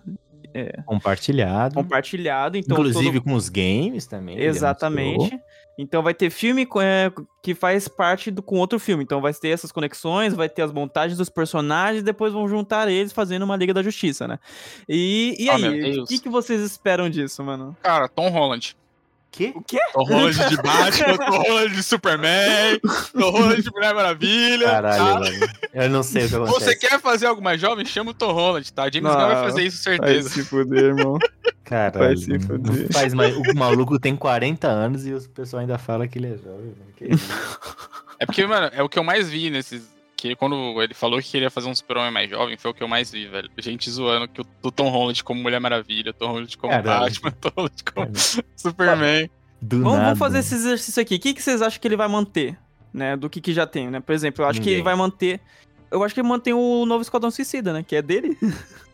É... 0.53 0.81
Compartilhado. 0.85 1.75
Compartilhado. 1.75 2.57
Então 2.57 2.77
Inclusive 2.77 3.19
todo... 3.19 3.23
com 3.23 3.33
os 3.33 3.49
games 3.49 4.05
também. 4.05 4.39
Exatamente. 4.39 5.39
Então 5.77 6.03
vai 6.03 6.13
ter 6.13 6.29
filme 6.29 6.67
é, 6.81 7.11
que 7.41 7.55
faz 7.55 7.87
parte 7.87 8.29
do, 8.29 8.43
com 8.43 8.57
outro 8.57 8.77
filme. 8.79 9.03
Então 9.03 9.21
vai 9.21 9.33
ter 9.33 9.49
essas 9.49 9.71
conexões, 9.71 10.33
vai 10.33 10.49
ter 10.49 10.61
as 10.61 10.71
montagens 10.71 11.17
dos 11.17 11.29
personagens, 11.29 12.03
depois 12.03 12.33
vão 12.33 12.47
juntar 12.47 12.89
eles 12.89 13.11
fazendo 13.11 13.43
uma 13.43 13.55
Liga 13.55 13.73
da 13.73 13.81
Justiça, 13.81 14.27
né? 14.27 14.37
E, 14.87 15.35
e 15.39 15.49
aí, 15.49 15.99
o 15.99 16.05
que, 16.05 16.19
que 16.19 16.29
vocês 16.29 16.61
esperam 16.61 17.09
disso, 17.09 17.43
mano? 17.43 17.75
Cara, 17.81 18.07
Tom 18.07 18.29
Holland. 18.29 18.75
Quê? 19.31 19.51
O 19.55 19.61
quê? 19.63 19.79
Tom 19.93 20.03
Holland 20.03 20.49
de 20.49 20.57
Batman, 20.57 21.17
Tom 21.17 21.37
Holland 21.41 21.75
de 21.75 21.83
Superman, 21.83 22.79
Tom 23.13 23.29
Holland 23.31 23.61
de 23.61 23.71
Mulher 23.71 23.95
Maravilha. 23.95 24.65
Caralho, 24.67 25.03
tá? 25.03 25.19
mano. 25.19 25.47
Eu 25.73 25.89
não 25.89 26.03
sei 26.03 26.25
o 26.25 26.29
que 26.29 26.35
acontece. 26.35 26.59
Você 26.59 26.75
quer 26.75 26.99
fazer 26.99 27.25
algo 27.27 27.41
mais 27.41 27.59
jovem? 27.61 27.85
Chama 27.85 28.11
o 28.11 28.13
Tom 28.13 28.31
Holland, 28.33 28.71
tá? 28.73 28.83
James 28.91 29.03
Não, 29.03 29.11
Gunn 29.19 29.27
vai 29.27 29.43
fazer 29.43 29.63
isso, 29.63 29.83
Vai 29.83 29.97
certeza. 29.97 30.29
se 30.29 30.43
fuder, 30.43 30.83
irmão. 30.83 31.17
Caralho. 31.63 31.99
Vai 32.07 32.17
se 32.17 32.39
fuder. 32.39 32.81
Não 32.83 32.89
faz 32.91 33.13
mais. 33.13 33.35
O 33.35 33.55
maluco 33.55 33.97
tem 33.99 34.15
40 34.15 34.67
anos 34.67 35.05
e 35.07 35.13
o 35.13 35.21
pessoal 35.29 35.61
ainda 35.61 35.77
fala 35.77 36.07
que 36.07 36.19
ele 36.19 36.27
é 36.27 36.37
jovem. 36.37 36.75
mano. 36.77 36.91
Que? 36.97 37.05
É 38.19 38.25
porque, 38.25 38.45
mano, 38.45 38.69
é 38.73 38.83
o 38.83 38.89
que 38.89 38.99
eu 38.99 39.03
mais 39.03 39.29
vi 39.29 39.49
nesses. 39.49 39.83
Que 40.21 40.35
quando 40.35 40.79
ele 40.83 40.93
falou 40.93 41.19
que 41.19 41.27
queria 41.31 41.49
fazer 41.49 41.67
um 41.67 41.73
super-homem 41.73 42.11
mais 42.11 42.29
jovem, 42.29 42.55
foi 42.55 42.69
o 42.69 42.73
que 42.75 42.83
eu 42.83 42.87
mais 42.87 43.11
vi, 43.11 43.25
velho. 43.27 43.49
Gente 43.57 43.89
zoando 43.89 44.27
que 44.27 44.39
o, 44.61 44.71
Tom 44.71 44.89
Holland 44.89 45.23
como 45.23 45.41
Mulher 45.41 45.59
Maravilha, 45.59 46.11
o 46.11 46.13
Tom 46.13 46.27
Holland 46.27 46.57
como 46.59 46.71
Caralho. 46.71 47.05
Batman, 47.05 47.29
o 47.29 47.31
Tom 47.41 47.51
Holland 47.57 47.83
como 47.83 48.11
Superman. 48.55 49.29
Do 49.59 49.77
Vamos, 49.77 49.93
nada. 49.93 50.03
vamos 50.05 50.19
fazer 50.19 50.39
esse 50.39 50.53
exercício 50.53 51.01
aqui. 51.01 51.15
O 51.15 51.19
que, 51.19 51.33
que 51.33 51.41
vocês 51.41 51.59
acham 51.59 51.79
que 51.81 51.87
ele 51.87 51.95
vai 51.95 52.07
manter? 52.07 52.55
Né? 52.93 53.17
Do 53.17 53.29
que, 53.31 53.41
que 53.41 53.51
já 53.51 53.65
tem, 53.65 53.89
né? 53.89 53.99
Por 53.99 54.13
exemplo, 54.13 54.43
eu 54.43 54.47
acho 54.47 54.59
que 54.59 54.65
Ninguém. 54.65 54.73
ele 54.75 54.83
vai 54.83 54.95
manter. 54.95 55.39
Eu 55.89 56.03
acho 56.03 56.13
que 56.13 56.19
ele 56.21 56.27
mantém 56.27 56.53
o 56.53 56.85
novo 56.85 57.01
Esquadrão 57.01 57.31
Suicida, 57.31 57.73
né? 57.73 57.81
Que 57.83 57.95
é 57.95 58.01
dele. 58.03 58.37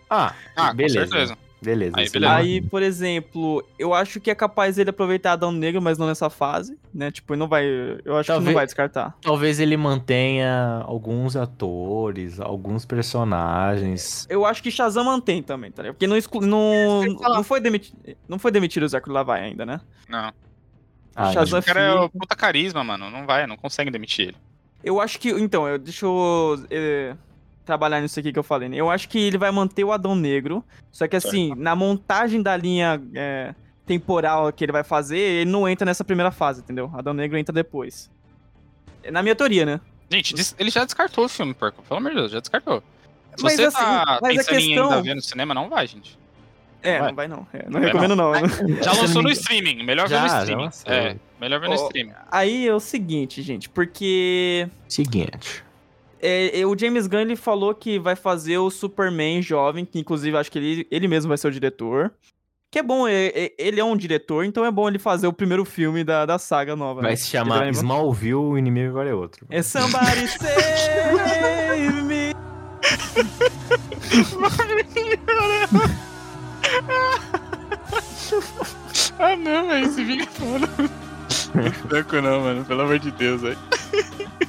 Ah, 0.10 0.34
Ah, 0.56 0.74
beleza. 0.74 1.02
com 1.02 1.12
certeza. 1.12 1.38
Beleza. 1.62 1.98
Aí, 1.98 2.04
isso 2.04 2.14
beleza. 2.14 2.36
Aí, 2.36 2.62
por 2.62 2.84
exemplo, 2.84 3.64
eu 3.80 3.92
acho 3.94 4.20
que 4.20 4.30
é 4.30 4.36
capaz 4.36 4.78
ele 4.78 4.92
aproveitar 4.92 5.32
Adão 5.32 5.52
Negro, 5.52 5.82
mas 5.82 5.98
não 5.98 6.06
nessa 6.06 6.30
fase, 6.30 6.78
né? 6.94 7.10
Tipo, 7.10 7.36
não 7.36 7.48
vai. 7.48 7.66
Eu 8.06 8.16
acho 8.16 8.28
que 8.28 8.34
Talvez- 8.34 8.46
não 8.46 8.54
vai 8.54 8.66
descartar. 8.66 9.18
Talvez 9.22 9.60
ele 9.60 9.76
mantenha 9.76 10.84
alguns 10.86 11.36
atores, 11.36 12.40
alguns 12.40 12.86
personagens. 12.86 14.28
Eu 14.30 14.46
acho 14.46 14.62
que 14.62 14.70
Shazam 14.72 15.04
mantém 15.06 15.42
também, 15.42 15.72
tá 15.72 15.82
ligado? 15.82 15.96
Porque 15.96 16.08
não, 16.08 16.18
exclu... 16.18 16.42
não, 16.42 17.02
que 17.04 17.24
falar. 17.24 17.36
não, 17.36 17.44
foi 17.44 17.60
demiti... 17.60 17.94
não 18.28 18.38
foi 18.40 18.52
demitido 18.52 18.84
o 18.84 18.88
Zachary 18.88 19.12
Lavai 19.14 19.42
ainda, 19.46 19.66
né? 19.66 19.82
Não. 20.08 20.32
Ah, 21.16 21.32
Shazam 21.34 21.60
O 21.60 21.64
cara 21.64 21.82
é 21.82 21.92
fica- 21.92 22.04
o 22.04 22.10
puta 22.10 22.36
carisma, 22.36 22.84
mano. 22.84 23.10
Não 23.10 23.26
vai, 23.26 23.48
não 23.48 23.58
consegue 23.58 23.90
demitir 23.90 24.28
ele. 24.30 24.38
Eu 24.84 25.02
acho 25.02 25.20
que. 25.20 25.30
Então, 25.32 25.68
eu, 25.68 25.80
deixa 25.80 26.06
eu 26.06 26.64
eh, 26.70 27.16
trabalhar 27.68 28.02
nisso 28.02 28.20
aqui 28.20 28.34
que 28.34 28.40
eu 28.40 28.44
falei, 28.44 28.68
né? 28.70 28.78
Eu 28.78 28.90
acho 28.90 29.08
que 29.08 29.20
ele 29.20 29.38
vai 29.38 29.52
manter 29.52 29.84
o 29.84 29.92
Adão 29.92 30.16
Negro. 30.16 30.64
Só 30.92 31.08
que 31.08 31.16
assim, 31.16 31.54
na 31.56 31.76
montagem 31.76 32.42
da 32.42 32.58
linha 32.58 33.00
eh, 33.14 33.54
temporal 33.86 34.52
que 34.52 34.64
ele 34.66 34.72
vai 34.72 34.84
fazer, 34.84 35.18
ele 35.20 35.52
não 35.52 35.68
entra 35.70 35.86
nessa 35.86 36.04
primeira 36.04 36.32
fase, 36.32 36.62
entendeu? 36.62 36.90
Adão 36.96 37.14
Negro 37.14 37.38
entra 37.38 37.54
depois. 37.54 38.10
É 39.04 39.12
Na 39.12 39.22
minha 39.22 39.36
teoria, 39.36 39.66
né? 39.66 39.80
Gente, 40.10 40.34
ele 40.58 40.70
já 40.70 40.84
descartou 40.86 41.26
o 41.26 41.30
filme, 41.30 41.54
porco. 41.54 41.84
Pelo 41.84 42.00
amor 42.00 42.10
de 42.12 42.16
Deus, 42.18 42.32
já 42.32 42.40
descartou. 42.40 42.82
Se 43.36 43.44
Mas 43.44 43.54
você 43.56 43.66
assim, 43.66 43.78
tá 43.78 44.20
mas 44.22 44.38
a 44.38 44.40
pensando 44.42 44.60
em 44.60 44.68
questão- 44.68 44.90
ainda 44.90 45.02
ver 45.04 45.16
no 45.16 45.22
cinema, 45.22 45.54
não 45.54 45.70
vai, 45.70 45.86
gente. 45.86 46.18
É, 46.82 47.00
Vai. 47.00 47.08
não 47.10 47.16
vai 47.16 47.28
não. 47.28 47.48
É, 47.52 47.64
não 47.66 47.72
Vai 47.80 47.86
recomendo 47.86 48.16
não. 48.16 48.34
Já 48.38 48.48
Se 48.48 48.90
eu 48.90 48.94
não 48.94 49.02
lançou 49.02 49.24
no 49.24 49.30
streaming. 49.32 49.84
Melhor 49.84 50.08
ver 50.08 50.16
Já, 50.16 50.22
no 50.22 50.30
já 50.30 50.40
streaming. 50.40 50.70
É, 50.86 51.16
melhor 51.42 51.60
ver 51.60 51.68
no 51.70 51.74
Ó, 51.74 51.86
streaming. 51.86 52.14
Aí 52.32 52.68
é 52.68 52.74
o 52.74 52.80
seguinte, 52.80 53.42
gente, 53.42 53.68
porque 53.68 54.70
Seguinte. 54.88 55.64
É, 56.22 56.60
é, 56.62 56.66
o 56.66 56.78
James 56.78 57.08
Gunn 57.08 57.20
ele 57.22 57.36
falou 57.36 57.74
que 57.74 57.98
vai 58.00 58.16
fazer 58.16 58.58
o 58.58 58.70
Superman 58.70 59.42
jovem, 59.42 59.86
que 59.86 60.00
inclusive 60.00 60.36
acho 60.38 60.52
que 60.52 60.58
ele, 60.60 60.88
ele 60.90 61.08
mesmo 61.08 61.30
vai 61.30 61.38
ser 61.38 61.48
o 61.48 61.52
diretor. 61.52 62.12
Que 62.70 62.80
é 62.80 62.84
bom, 62.84 63.08
é- 63.08 63.28
é- 63.34 63.54
ele 63.58 63.80
é 63.80 63.84
um 63.84 63.96
diretor, 63.96 64.44
então 64.44 64.66
é 64.66 64.70
bom 64.72 64.90
ele 64.90 65.00
fazer 65.00 65.26
o 65.26 65.32
primeiro 65.34 65.64
filme 65.64 66.04
da, 66.04 66.26
da 66.26 66.38
saga 66.38 66.76
nova. 66.76 67.02
né? 67.02 67.08
Vai 67.10 67.18
se 67.18 67.28
chamar 67.28 67.60
vai- 67.60 67.70
Smallville, 67.70 68.34
o 68.36 68.58
inimigo 68.58 68.90
agora 68.90 69.10
é 69.10 69.14
outro. 69.14 69.46
É 69.50 69.62
Somebody 69.62 70.28
Save 70.28 72.02
Me! 72.04 72.34
Ah, 79.20 79.36
não, 79.36 79.68
velho. 79.68 79.86
Esse 79.88 80.04
vídeo 80.04 80.24
é 80.24 80.28
foda. 80.28 80.68
Branco 81.88 82.22
não, 82.22 82.42
mano. 82.42 82.66
Pelo 82.66 82.82
amor 82.82 83.00
de 83.00 83.12
Deus, 83.12 83.42
velho. 83.42 83.58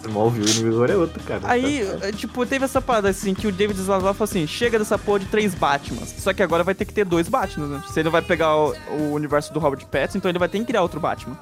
Smallville, 0.05 0.69
agora 0.69 0.93
é 0.93 0.97
outro, 0.97 1.23
cara. 1.25 1.41
Aí, 1.45 1.81
é, 2.03 2.13
tipo, 2.13 2.45
teve 2.47 2.65
essa 2.65 2.81
parada 2.81 3.09
assim 3.09 3.35
que 3.35 3.47
o 3.47 3.53
David 3.53 3.79
Zaslav 3.81 4.15
falou 4.15 4.25
assim: 4.25 4.47
chega 4.47 4.79
dessa 4.79 4.99
porra 4.99 5.21
de 5.21 5.27
três 5.27 5.55
Batmans. 5.55 6.15
Só 6.19 6.33
que 6.33 6.43
agora 6.43 6.63
vai 6.65 6.75
ter 6.75 6.85
que 6.85 6.93
ter 6.93 7.05
dois 7.05 7.29
Batmans, 7.29 7.71
né? 7.71 7.83
Se 7.89 7.99
ele 8.01 8.11
vai 8.11 8.23
pegar 8.23 8.57
o, 8.57 8.75
o 8.91 9.13
universo 9.13 9.53
do 9.53 9.59
Robert 9.59 9.87
Pattinson, 9.87 10.19
então 10.19 10.31
ele 10.31 10.39
vai 10.39 10.49
ter 10.49 10.59
que 10.59 10.65
criar 10.67 10.83
outro 10.83 11.01
Batman. 11.01 11.39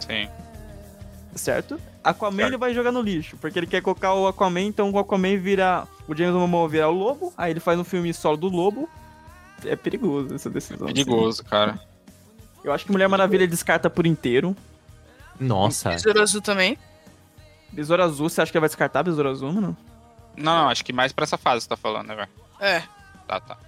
Sim. 0.00 0.28
certo? 1.34 1.80
Aquaman 2.02 2.36
Certo. 2.36 2.48
ele 2.48 2.56
vai 2.56 2.72
jogar 2.74 2.90
no 2.90 3.02
lixo, 3.02 3.36
porque 3.36 3.58
ele 3.58 3.66
quer 3.66 3.82
colocar 3.82 4.14
o 4.14 4.26
Aquaman, 4.26 4.62
então 4.62 4.90
o 4.90 4.98
Aquaman 4.98 5.36
vira. 5.38 5.86
O 6.08 6.14
James 6.16 6.34
Momoa 6.34 6.68
vira 6.68 6.88
o 6.88 6.92
lobo, 6.92 7.32
aí 7.36 7.52
ele 7.52 7.60
faz 7.60 7.78
um 7.78 7.84
filme 7.84 8.12
solo 8.12 8.36
do 8.36 8.48
lobo. 8.48 8.88
É 9.64 9.76
perigoso 9.76 10.34
essa 10.34 10.48
decisão. 10.48 10.86
assim. 10.86 10.94
Perigoso, 10.94 11.44
cara. 11.44 11.78
Eu 12.64 12.72
acho 12.72 12.84
que 12.86 12.92
Mulher 12.92 13.08
Maravilha 13.08 13.46
descarta 13.46 13.88
por 13.90 14.06
inteiro. 14.06 14.56
Nossa. 15.38 15.90
Besouro 15.90 16.20
Azul 16.22 16.40
também. 16.40 16.76
Besouro 17.72 18.02
Azul, 18.02 18.28
você 18.28 18.40
acha 18.42 18.50
que 18.50 18.56
ele 18.58 18.60
vai 18.62 18.68
descartar 18.68 19.02
Besouro 19.02 19.28
Azul, 19.30 19.52
mano? 19.52 19.76
Não, 20.36 20.62
não, 20.64 20.68
acho 20.68 20.84
que 20.84 20.92
mais 20.92 21.12
pra 21.12 21.24
essa 21.24 21.36
fase 21.36 21.62
você 21.62 21.68
tá 21.68 21.76
falando, 21.76 22.08
né, 22.08 22.14
velho? 22.14 22.28
É. 22.60 22.82
Tá, 23.26 23.40
tá. 23.40 23.58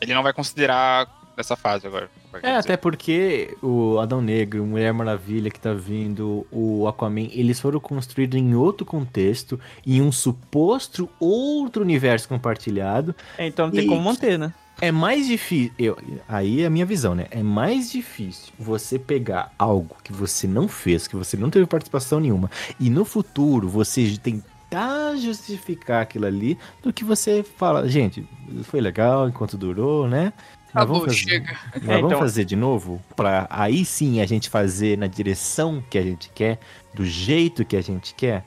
Ele 0.00 0.14
não 0.14 0.22
vai 0.22 0.32
considerar 0.32 1.06
dessa 1.36 1.56
fase 1.56 1.86
agora. 1.86 2.10
É, 2.42 2.56
até 2.56 2.76
porque 2.76 3.56
o 3.62 3.98
Adão 3.98 4.20
Negro, 4.22 4.64
Mulher 4.64 4.92
Maravilha 4.92 5.50
que 5.50 5.58
tá 5.58 5.72
vindo, 5.72 6.46
o 6.50 6.86
Aquaman, 6.86 7.28
eles 7.32 7.58
foram 7.60 7.80
construídos 7.80 8.38
em 8.40 8.54
outro 8.54 8.86
contexto, 8.86 9.58
em 9.86 10.00
um 10.00 10.12
suposto 10.12 11.08
outro 11.18 11.82
universo 11.82 12.28
compartilhado. 12.28 13.14
É, 13.36 13.46
então 13.46 13.66
não 13.66 13.72
tem 13.74 13.84
E- 13.84 13.88
como 13.88 14.00
manter, 14.02 14.38
né? 14.38 14.52
É 14.80 14.90
mais 14.90 15.26
difícil. 15.26 15.72
Eu, 15.78 15.98
aí 16.28 16.62
é 16.62 16.66
a 16.66 16.70
minha 16.70 16.86
visão, 16.86 17.14
né? 17.14 17.26
É 17.30 17.42
mais 17.42 17.90
difícil 17.90 18.52
você 18.58 18.98
pegar 18.98 19.52
algo 19.58 19.96
que 20.02 20.12
você 20.12 20.46
não 20.46 20.66
fez, 20.68 21.06
que 21.06 21.16
você 21.16 21.36
não 21.36 21.50
teve 21.50 21.66
participação 21.66 22.18
nenhuma, 22.20 22.50
e 22.78 22.88
no 22.88 23.04
futuro 23.04 23.68
você 23.68 24.16
tentar 24.22 25.16
justificar 25.16 26.02
aquilo 26.02 26.26
ali, 26.26 26.56
do 26.82 26.92
que 26.92 27.04
você 27.04 27.42
fala, 27.42 27.88
gente, 27.88 28.26
foi 28.64 28.80
legal 28.80 29.28
enquanto 29.28 29.56
durou, 29.58 30.08
né? 30.08 30.32
Acabou, 30.70 31.00
vamos 31.00 31.14
fazer, 31.16 31.30
chega. 31.30 31.58
É, 31.74 31.80
vamos 31.80 32.04
então- 32.06 32.18
fazer 32.18 32.44
de 32.44 32.56
novo? 32.56 33.02
Pra 33.16 33.46
aí 33.50 33.84
sim 33.84 34.20
a 34.20 34.26
gente 34.26 34.48
fazer 34.48 34.96
na 34.96 35.08
direção 35.08 35.82
que 35.90 35.98
a 35.98 36.02
gente 36.02 36.30
quer, 36.30 36.58
do 36.94 37.04
jeito 37.04 37.64
que 37.64 37.76
a 37.76 37.82
gente 37.82 38.14
quer? 38.14 38.44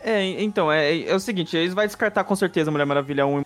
É, 0.00 0.22
então, 0.42 0.70
é, 0.70 1.00
é 1.00 1.14
o 1.14 1.18
seguinte, 1.18 1.56
eles 1.56 1.72
vão 1.72 1.86
descartar 1.86 2.24
com 2.24 2.36
certeza 2.36 2.70
Mulher 2.70 2.84
Maravilha 2.84 3.26
1 3.26 3.40
e 3.40 3.43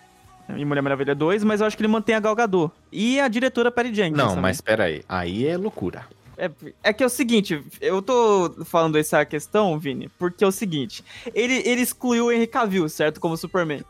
Mulher 0.48 0.82
Maravilha 0.82 1.14
2, 1.14 1.44
mas 1.44 1.60
eu 1.60 1.66
acho 1.66 1.76
que 1.76 1.82
ele 1.82 1.88
mantém 1.92 2.14
a 2.14 2.20
Gal 2.20 2.34
Gadot. 2.34 2.72
E 2.90 3.20
a 3.20 3.28
diretora 3.28 3.70
Patty 3.70 3.94
Jenkins 3.94 4.16
Não, 4.16 4.28
também. 4.28 4.42
mas 4.42 4.60
pera 4.60 4.84
aí. 4.84 5.02
Aí 5.08 5.46
é 5.46 5.56
loucura. 5.56 6.06
É, 6.36 6.50
é 6.84 6.92
que 6.92 7.02
é 7.02 7.06
o 7.06 7.10
seguinte, 7.10 7.60
eu 7.80 8.00
tô 8.00 8.64
falando 8.64 8.96
essa 8.96 9.24
questão, 9.24 9.76
Vini, 9.76 10.08
porque 10.18 10.44
é 10.44 10.46
o 10.46 10.52
seguinte, 10.52 11.04
ele, 11.34 11.54
ele 11.68 11.80
excluiu 11.80 12.26
o 12.26 12.32
Henry 12.32 12.46
Cavill, 12.46 12.88
certo, 12.88 13.18
como 13.20 13.36
Superman. 13.36 13.82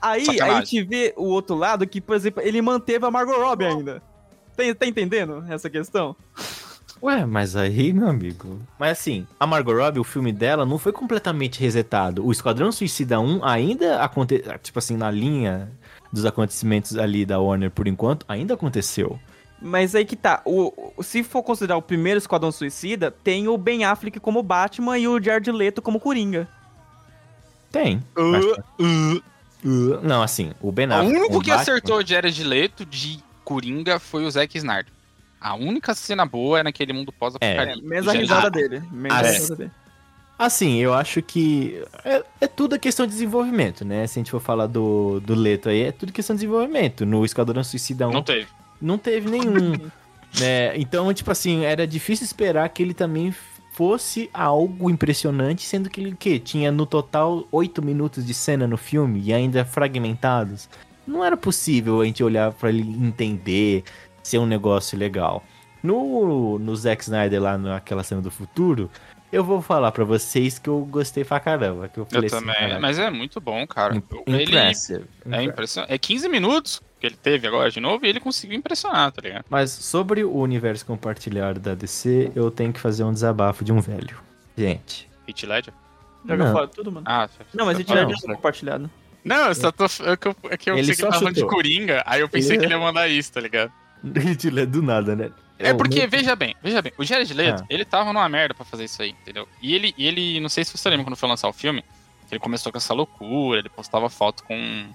Aí, 0.00 0.20
aí 0.20 0.22
a 0.22 0.24
Sacanagem. 0.32 0.66
gente 0.66 0.88
vê 0.88 1.12
o 1.16 1.24
outro 1.24 1.56
lado 1.56 1.84
que, 1.86 2.00
por 2.00 2.14
exemplo, 2.14 2.40
ele 2.42 2.62
manteve 2.62 3.04
a 3.04 3.10
Margot 3.10 3.36
Robbie 3.36 3.64
ainda. 3.66 4.02
Tem, 4.56 4.72
tá 4.72 4.86
entendendo 4.86 5.44
essa 5.48 5.68
questão? 5.68 6.14
Ué, 7.02 7.26
mas 7.26 7.56
aí, 7.56 7.92
meu 7.92 8.08
amigo. 8.08 8.58
Mas 8.78 8.98
assim, 8.98 9.26
a 9.38 9.46
Margot 9.46 9.74
Robbie, 9.74 9.98
o 9.98 10.04
filme 10.04 10.32
dela 10.32 10.64
não 10.64 10.78
foi 10.78 10.92
completamente 10.92 11.60
resetado. 11.60 12.24
O 12.24 12.32
Esquadrão 12.32 12.72
Suicida 12.72 13.20
1 13.20 13.44
ainda 13.44 14.00
aconteceu, 14.02 14.58
tipo 14.60 14.78
assim, 14.78 14.96
na 14.96 15.10
linha 15.10 15.70
dos 16.12 16.24
acontecimentos 16.24 16.96
ali 16.96 17.24
da 17.26 17.38
Warner 17.40 17.70
por 17.70 17.86
enquanto, 17.88 18.24
ainda 18.28 18.54
aconteceu. 18.54 19.18
Mas 19.60 19.94
aí 19.94 20.04
que 20.04 20.16
tá, 20.16 20.42
o, 20.44 20.92
o- 20.98 21.02
se 21.02 21.22
for 21.22 21.42
considerar 21.42 21.76
o 21.78 21.82
primeiro 21.82 22.18
Esquadrão 22.18 22.52
Suicida, 22.52 23.10
tem 23.10 23.48
o 23.48 23.56
Ben 23.56 23.84
Affleck 23.84 24.20
como 24.20 24.42
Batman 24.42 24.98
e 24.98 25.08
o 25.08 25.20
Jared 25.22 25.50
Leto 25.50 25.80
como 25.80 25.98
Coringa. 25.98 26.46
Tem. 27.72 28.02
Mas- 28.16 28.44
Uh, 29.64 29.98
não, 30.02 30.22
assim, 30.22 30.52
o 30.60 30.70
Ben 30.70 30.86
O 30.86 30.92
Affleck. 30.92 31.10
único 31.10 31.26
como 31.28 31.40
que 31.42 31.48
Batman- 31.50 31.62
acertou 31.62 32.02
de 32.02 32.10
Jared 32.12 32.44
Leto 32.44 32.84
de 32.84 33.18
Coringa 33.44 33.98
foi 33.98 34.24
o 34.24 34.30
Zack 34.30 34.56
Snyder. 34.56 34.86
A 35.40 35.54
única 35.54 35.94
cena 35.94 36.24
boa 36.26 36.60
é 36.60 36.62
naquele 36.62 36.92
mundo 36.92 37.12
É, 37.12 37.18
pós-apocalipse. 37.18 37.82
menos 37.82 38.08
a 38.08 38.12
Já- 38.12 38.18
risada 38.20 38.50
dele. 38.50 38.82
Menos 38.92 39.16
ah, 39.18 39.20
a 39.20 39.26
é. 39.26 39.32
risada 39.32 39.56
dele. 39.56 39.70
Assim, 40.38 40.76
eu 40.76 40.92
acho 40.92 41.22
que 41.22 41.82
é, 42.04 42.22
é 42.42 42.46
tudo 42.46 42.74
a 42.74 42.78
questão 42.78 43.06
de 43.06 43.12
desenvolvimento, 43.12 43.84
né? 43.84 44.06
Se 44.06 44.18
a 44.18 44.20
gente 44.20 44.30
for 44.30 44.40
falar 44.40 44.66
do, 44.66 45.18
do 45.20 45.34
Leto 45.34 45.68
aí, 45.68 45.82
é 45.82 45.92
tudo 45.92 46.12
questão 46.12 46.36
de 46.36 46.40
desenvolvimento. 46.40 47.06
No 47.06 47.24
Esquadrão 47.24 47.64
Suicida 47.64 48.06
1 48.06 48.12
Não 48.12 48.22
teve. 48.22 48.46
não 48.80 48.98
teve 48.98 49.30
nenhum. 49.30 49.72
né? 50.38 50.76
Então, 50.76 51.12
tipo 51.14 51.30
assim, 51.30 51.64
era 51.64 51.86
difícil 51.86 52.24
esperar 52.24 52.68
que 52.68 52.82
ele 52.82 52.92
também 52.92 53.34
fosse 53.72 54.28
algo 54.32 54.90
impressionante, 54.90 55.62
sendo 55.66 55.88
que 55.88 56.00
ele 56.00 56.12
o 56.12 56.16
quê? 56.16 56.38
Tinha 56.38 56.70
no 56.70 56.84
total 56.84 57.46
oito 57.50 57.82
minutos 57.82 58.26
de 58.26 58.34
cena 58.34 58.66
no 58.66 58.76
filme 58.76 59.22
e 59.22 59.32
ainda 59.32 59.64
fragmentados. 59.64 60.68
Não 61.06 61.24
era 61.24 61.36
possível 61.36 62.00
a 62.00 62.04
gente 62.04 62.22
olhar 62.22 62.52
pra 62.52 62.68
ele 62.68 62.82
entender 62.82 63.84
ser 64.22 64.38
um 64.38 64.46
negócio 64.46 64.98
legal. 64.98 65.42
No, 65.86 66.58
no 66.58 66.74
Zack 66.76 67.02
Snyder 67.02 67.40
lá 67.40 67.56
naquela 67.56 68.02
cena 68.02 68.20
do 68.20 68.30
futuro, 68.30 68.90
eu 69.32 69.42
vou 69.44 69.62
falar 69.62 69.92
pra 69.92 70.04
vocês 70.04 70.58
que 70.58 70.68
eu 70.68 70.80
gostei 70.84 71.24
pra 71.24 71.38
caramba. 71.40 71.88
Que 71.88 71.98
eu 71.98 72.04
Eu 72.04 72.10
falei 72.10 72.26
assim, 72.26 72.38
também. 72.40 72.54
"Caraca, 72.54 72.80
Mas 72.80 72.98
é 72.98 73.10
muito 73.10 73.40
bom, 73.40 73.66
cara. 73.66 73.94
im- 73.96 74.02
Ele 74.26 74.42
impressive. 74.44 75.04
é 75.30 75.42
impressionante. 75.42 75.92
É 75.92 75.98
15 75.98 76.28
minutos. 76.28 76.82
que 76.98 77.06
ele 77.06 77.16
teve 77.22 77.46
agora 77.46 77.70
de 77.70 77.78
novo 77.78 78.06
e 78.06 78.08
ele 78.08 78.18
conseguiu 78.18 78.56
impressionar, 78.56 79.12
tá 79.12 79.20
ligado? 79.20 79.44
Mas 79.50 79.70
sobre 79.70 80.24
o 80.24 80.34
universo 80.34 80.86
compartilhado 80.86 81.60
da 81.60 81.74
DC, 81.74 82.32
eu 82.34 82.50
tenho 82.50 82.72
que 82.72 82.80
fazer 82.80 83.04
um 83.04 83.12
desabafo 83.12 83.62
de 83.62 83.70
um 83.70 83.80
velho. 83.82 84.16
Gente. 84.56 85.06
Hit 85.26 85.44
Ledger? 85.44 85.74
Joga 86.26 86.44
Não. 86.46 86.52
fora 86.54 86.66
tudo, 86.66 86.90
mano. 86.90 87.04
Ah, 87.06 87.28
Não, 87.52 87.66
mas 87.66 87.74
tá 87.74 87.78
gente 87.80 87.88
já 87.90 87.94
falando. 87.96 88.14
é 88.32 88.34
compartilhado. 88.34 88.90
Não, 89.22 89.48
eu 89.48 89.54
só 89.54 89.70
tô. 89.70 89.84
É 89.84 90.16
que 90.16 90.26
eu, 90.28 90.36
é 90.50 90.56
que 90.56 90.70
eu 90.70 90.74
Ele 90.78 90.86
pensei 90.86 90.94
que 90.96 91.02
ele 91.02 91.08
tava 91.10 91.18
falando 91.18 91.34
de. 91.34 91.44
Coringa, 91.46 92.02
aí 92.06 92.20
eu 92.22 92.28
pensei 92.30 92.52
Ele- 92.52 92.60
que 92.60 92.64
ele 92.64 92.74
ia 92.74 92.80
mandar 92.80 93.08
isso, 93.08 93.30
tá 93.30 93.40
ligado? 93.42 93.70
Hit 94.16 94.48
Ledger 94.48 94.66
do 94.72 94.82
nada, 94.82 95.14
né? 95.14 95.30
É 95.58 95.72
porque, 95.72 96.06
veja 96.06 96.36
bem, 96.36 96.54
veja 96.62 96.82
bem, 96.82 96.92
o 96.98 97.04
Jared 97.04 97.32
Leto, 97.32 97.62
Ah. 97.62 97.66
ele 97.70 97.84
tava 97.84 98.12
numa 98.12 98.28
merda 98.28 98.52
pra 98.54 98.64
fazer 98.64 98.84
isso 98.84 99.00
aí, 99.00 99.10
entendeu? 99.10 99.48
E 99.62 99.74
ele, 99.74 99.94
e 99.96 100.06
ele, 100.06 100.38
não 100.40 100.48
sei 100.48 100.64
se 100.64 100.76
você 100.76 100.88
lembra 100.90 101.04
quando 101.04 101.16
foi 101.16 101.28
lançar 101.28 101.48
o 101.48 101.52
filme, 101.52 101.82
que 102.28 102.34
ele 102.34 102.40
começou 102.40 102.70
com 102.70 102.78
essa 102.78 102.92
loucura, 102.92 103.60
ele 103.60 103.68
postava 103.70 104.08
foto 104.10 104.44
com. 104.44 104.86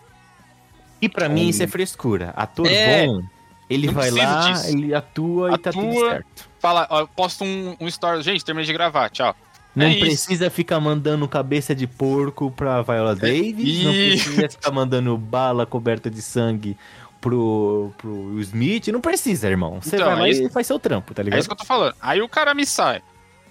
E 1.02 1.10
pra 1.10 1.28
mim 1.28 1.48
isso 1.50 1.64
é 1.64 1.68
frescura. 1.68 2.32
Ator 2.36 2.68
É. 2.68 3.08
bom, 3.08 3.24
ele 3.70 3.88
Não 3.88 3.94
vai 3.94 4.12
lá, 4.12 4.52
disso. 4.52 4.68
ele 4.68 4.94
atua, 4.94 5.56
e 5.56 5.58
tá 5.58 5.72
tudo 5.72 5.88
Atua. 5.90 6.10
certo. 6.12 6.50
Fala, 6.60 6.86
ó, 6.92 7.06
posta 7.08 7.44
um, 7.44 7.76
um 7.80 7.88
story, 7.88 8.22
gente, 8.22 8.46
terminei 8.46 8.66
de 8.68 8.74
gravar, 8.74 9.10
tchau. 9.10 9.36
Não 9.76 9.86
É 9.86 9.92
isso. 9.92 10.00
precisa 10.02 10.50
ficar 10.50 10.80
mandando 10.82 11.26
cabeça 11.30 11.74
de 11.74 11.88
porco 11.88 12.52
pra 12.52 12.82
Viola 12.82 13.16
Davis, 13.16 13.84
não 13.84 13.92
isso. 13.94 14.26
precisa 14.26 14.50
ficar 14.50 14.70
mandando 14.72 15.18
bala 15.18 15.66
coberta 15.66 16.10
de 16.12 16.22
sangue 16.22 16.78
pro, 17.22 17.94
pro 17.98 18.12
Will 18.12 18.42
Smith, 18.42 18.88
não 18.88 19.00
precisa, 19.00 19.48
irmão. 19.48 19.80
Você 19.82 19.96
Então, 19.96 20.08
vai 20.08 20.16
lá 20.20 20.26
é 20.26 20.30
e 20.30 20.32
isso- 20.32 20.50
faz 20.50 20.68
seu 20.68 20.80
trampo, 20.80 21.14
tá 21.14 21.22
É 21.22 21.26
ligado? 21.26 21.40
isso 21.40 21.48
que 21.48 21.54
eu 21.54 21.58
tô 21.58 21.66
falando. 21.66 21.96
Aí 22.02 22.22
o 22.22 22.28
cara 22.28 22.54
me 22.54 22.66
sai 22.66 23.02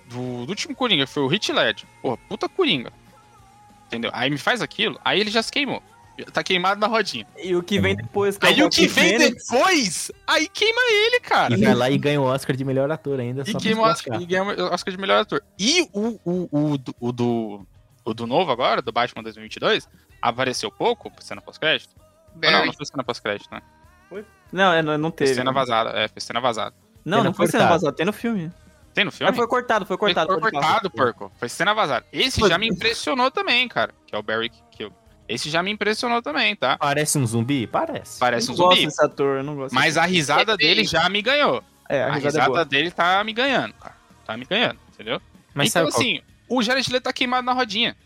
do, 0.08 0.44
do 0.44 0.50
último 0.50 0.74
Coringa, 0.74 1.06
que 1.06 1.12
foi 1.12 1.22
o 1.22 1.28
Hit 1.28 1.52
Ledger. 1.52 1.86
Porra, 2.02 2.16
puta 2.28 2.48
Coringa. 2.48 2.92
Entendeu? 3.86 4.10
Aí 4.12 4.28
me 4.30 4.38
faz 4.38 4.60
aquilo, 4.60 4.98
aí 5.04 5.20
ele 5.20 5.30
já 5.30 5.42
se 5.42 5.50
queimou. 5.50 5.82
Tá 6.34 6.42
queimado 6.44 6.78
na 6.78 6.86
rodinha. 6.86 7.26
E 7.42 7.56
o 7.56 7.62
que 7.62 7.80
vem 7.80 7.96
depois, 7.96 8.36
que 8.36 8.44
é 8.44 8.50
Aí 8.50 8.62
o 8.62 8.68
que 8.68 8.86
vem 8.86 9.18
Phoenix, 9.18 9.46
depois, 9.48 10.12
aí 10.26 10.48
queima 10.48 10.80
ele, 11.06 11.20
cara. 11.20 11.54
E 11.58 11.64
vai 11.64 11.74
lá 11.74 11.90
e 11.90 11.96
ganha 11.96 12.20
o 12.20 12.24
Oscar 12.24 12.54
de 12.54 12.62
melhor 12.62 12.90
ator 12.90 13.18
ainda, 13.18 13.42
E 13.46 13.54
queima 13.54 13.80
o 13.80 13.84
Oscar, 13.86 14.20
e 14.20 14.26
ganha 14.26 14.42
o 14.42 14.64
Oscar 14.74 14.92
de 14.92 15.00
melhor 15.00 15.20
ator. 15.22 15.42
E 15.58 15.88
o, 15.94 16.20
o, 16.22 16.48
o, 16.72 16.76
do- 16.78 16.94
o 17.00 17.10
do, 17.12 17.66
o 18.04 18.12
do 18.12 18.26
novo 18.26 18.52
agora, 18.52 18.82
do 18.82 18.92
Batman 18.92 19.22
2022, 19.22 19.88
apareceu 20.20 20.70
pouco, 20.70 21.10
cena 21.20 21.40
pós-crédito. 21.40 21.94
Ah, 22.30 22.34
Não, 22.34 22.40
Barry. 22.52 22.66
não 22.66 22.72
foi 22.74 22.86
cena 22.86 23.04
pós-crédito, 23.04 23.48
né? 23.52 23.60
Não, 24.52 24.72
é, 24.72 24.82
não, 24.82 24.98
não 24.98 25.10
Foi 25.10 25.18
teve. 25.18 25.34
cena 25.34 25.52
vazada, 25.52 25.90
é, 25.90 26.08
foi 26.08 26.20
cena 26.20 26.40
vazada. 26.40 26.74
Não, 27.04 27.18
Cena 27.18 27.28
não 27.30 27.34
foi 27.34 27.46
cena 27.46 27.66
vazada, 27.68 27.92
tem 27.94 28.04
no 28.04 28.12
filme. 28.12 28.50
Tem 28.92 29.04
no 29.04 29.12
filme? 29.12 29.30
Ah, 29.30 29.34
foi 29.34 29.46
cortado, 29.46 29.86
foi 29.86 29.96
cortado. 29.96 30.32
Foi 30.40 30.50
falar. 30.50 30.50
cortado, 30.64 30.90
porco. 30.90 31.32
Foi 31.38 31.48
cena 31.48 31.72
vazada. 31.72 32.04
Esse 32.12 32.40
Foi. 32.40 32.48
já 32.48 32.58
me 32.58 32.66
impressionou 32.68 33.30
também, 33.30 33.68
cara. 33.68 33.94
Que 34.06 34.14
é 34.14 34.18
o 34.18 34.22
Barry 34.24 34.50
Kill. 34.72 34.92
Esse 35.28 35.48
já 35.48 35.62
me 35.62 35.70
impressionou 35.70 36.20
também, 36.20 36.56
tá? 36.56 36.76
Parece 36.76 37.16
um 37.16 37.24
zumbi? 37.24 37.68
Parece. 37.68 38.18
Parece 38.18 38.48
Eu 38.48 38.54
um 38.54 38.58
não 38.58 38.64
gosto 38.64 38.76
zumbi. 38.78 38.86
desse 38.88 39.04
ator, 39.04 39.36
eu 39.36 39.44
não 39.44 39.54
gosto. 39.54 39.72
Mas 39.72 39.96
a 39.96 40.04
risada 40.04 40.54
É, 40.54 40.56
dele 40.56 40.84
já 40.84 41.08
me 41.08 41.22
ganhou. 41.22 41.62
É, 41.88 42.02
A 42.02 42.06
a 42.06 42.14
risada, 42.14 42.18
é 42.26 42.26
risada 42.30 42.48
boa. 42.48 42.64
dele 42.64 42.90
tá 42.90 43.22
me 43.22 43.32
ganhando, 43.32 43.72
cara. 43.74 43.94
Tá 44.26 44.36
me 44.36 44.44
ganhando, 44.44 44.78
entendeu? 44.92 45.22
Mas 45.54 45.68
então, 45.70 45.82
sabe 45.88 45.92
qual- 45.92 46.00
assim, 46.02 46.20
o 46.48 46.60
Jared 46.60 46.92
Leto 46.92 47.04
tá 47.04 47.12
queimado 47.12 47.46
na 47.46 47.52
rodinha. 47.52 47.96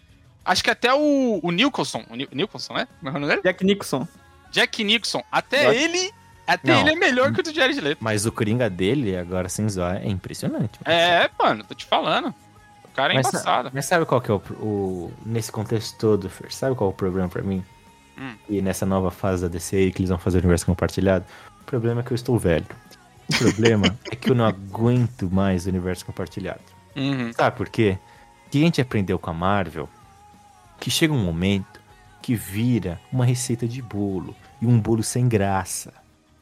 Acho 0.44 0.62
que 0.62 0.70
até 0.70 0.92
o, 0.94 1.40
o 1.42 1.50
Nicholson, 1.50 2.04
o 2.10 2.14
Ni- 2.14 2.28
Nicholson, 2.32 2.74
né? 2.74 2.88
Como 3.00 3.08
é 3.08 3.10
o 3.10 3.14
nome 3.14 3.26
dele? 3.28 3.42
Jack 3.42 3.64
Nixon. 3.64 4.06
Jack 4.50 4.84
Nixon, 4.84 5.22
até 5.32 5.64
Nossa. 5.64 5.76
ele, 5.76 6.12
até 6.46 6.72
Não. 6.72 6.80
ele 6.80 6.90
é 6.90 6.94
melhor 6.96 7.32
que 7.32 7.40
o 7.40 7.42
do 7.42 7.52
Jared 7.52 7.80
Leto. 7.80 7.98
Mas 8.00 8.26
o 8.26 8.32
Coringa 8.32 8.68
dele, 8.70 9.16
agora 9.16 9.48
sem 9.48 9.68
zoar, 9.68 9.96
é 9.96 10.08
impressionante. 10.08 10.78
É, 10.84 11.28
mano, 11.38 11.64
tô 11.64 11.74
te 11.74 11.86
falando. 11.86 12.34
O 12.84 12.88
cara 12.94 13.12
é 13.12 13.16
Mas, 13.16 13.26
embaçado. 13.28 13.70
mas 13.74 13.86
sabe 13.86 14.04
qual 14.06 14.20
que 14.20 14.30
é 14.30 14.34
o, 14.34 14.36
o- 14.60 15.12
Nesse 15.26 15.50
contexto 15.50 15.96
todo, 15.98 16.28
Fer, 16.30 16.52
sabe 16.52 16.76
qual 16.76 16.90
é 16.90 16.92
o 16.92 16.96
problema 16.96 17.28
pra 17.28 17.42
mim? 17.42 17.64
Hum. 18.16 18.34
E 18.48 18.62
nessa 18.62 18.86
nova 18.86 19.10
fase 19.10 19.42
da 19.42 19.48
DC 19.48 19.90
que 19.90 20.00
eles 20.02 20.10
vão 20.10 20.18
fazer 20.18 20.36
o 20.36 20.40
universo 20.40 20.66
compartilhado? 20.66 21.24
O 21.62 21.64
problema 21.64 22.00
é 22.02 22.04
que 22.04 22.12
eu 22.12 22.14
estou 22.14 22.38
velho. 22.38 22.66
O 23.32 23.36
problema 23.38 23.86
é 24.12 24.14
que 24.14 24.30
eu 24.30 24.34
não 24.36 24.44
aguento 24.44 25.28
mais 25.28 25.66
o 25.66 25.70
universo 25.70 26.06
compartilhado. 26.06 26.60
Uhum. 26.94 27.32
Sabe 27.32 27.56
por 27.56 27.68
quê? 27.68 27.98
Que 28.50 28.58
a 28.58 28.60
gente 28.60 28.80
aprendeu 28.80 29.18
com 29.18 29.30
a 29.30 29.34
Marvel 29.34 29.88
que 30.78 30.90
chega 30.90 31.12
um 31.12 31.24
momento 31.24 31.80
que 32.22 32.34
vira 32.34 33.00
uma 33.12 33.24
receita 33.24 33.68
de 33.68 33.82
bolo 33.82 34.34
e 34.60 34.66
um 34.66 34.80
bolo 34.80 35.02
sem 35.02 35.28
graça. 35.28 35.92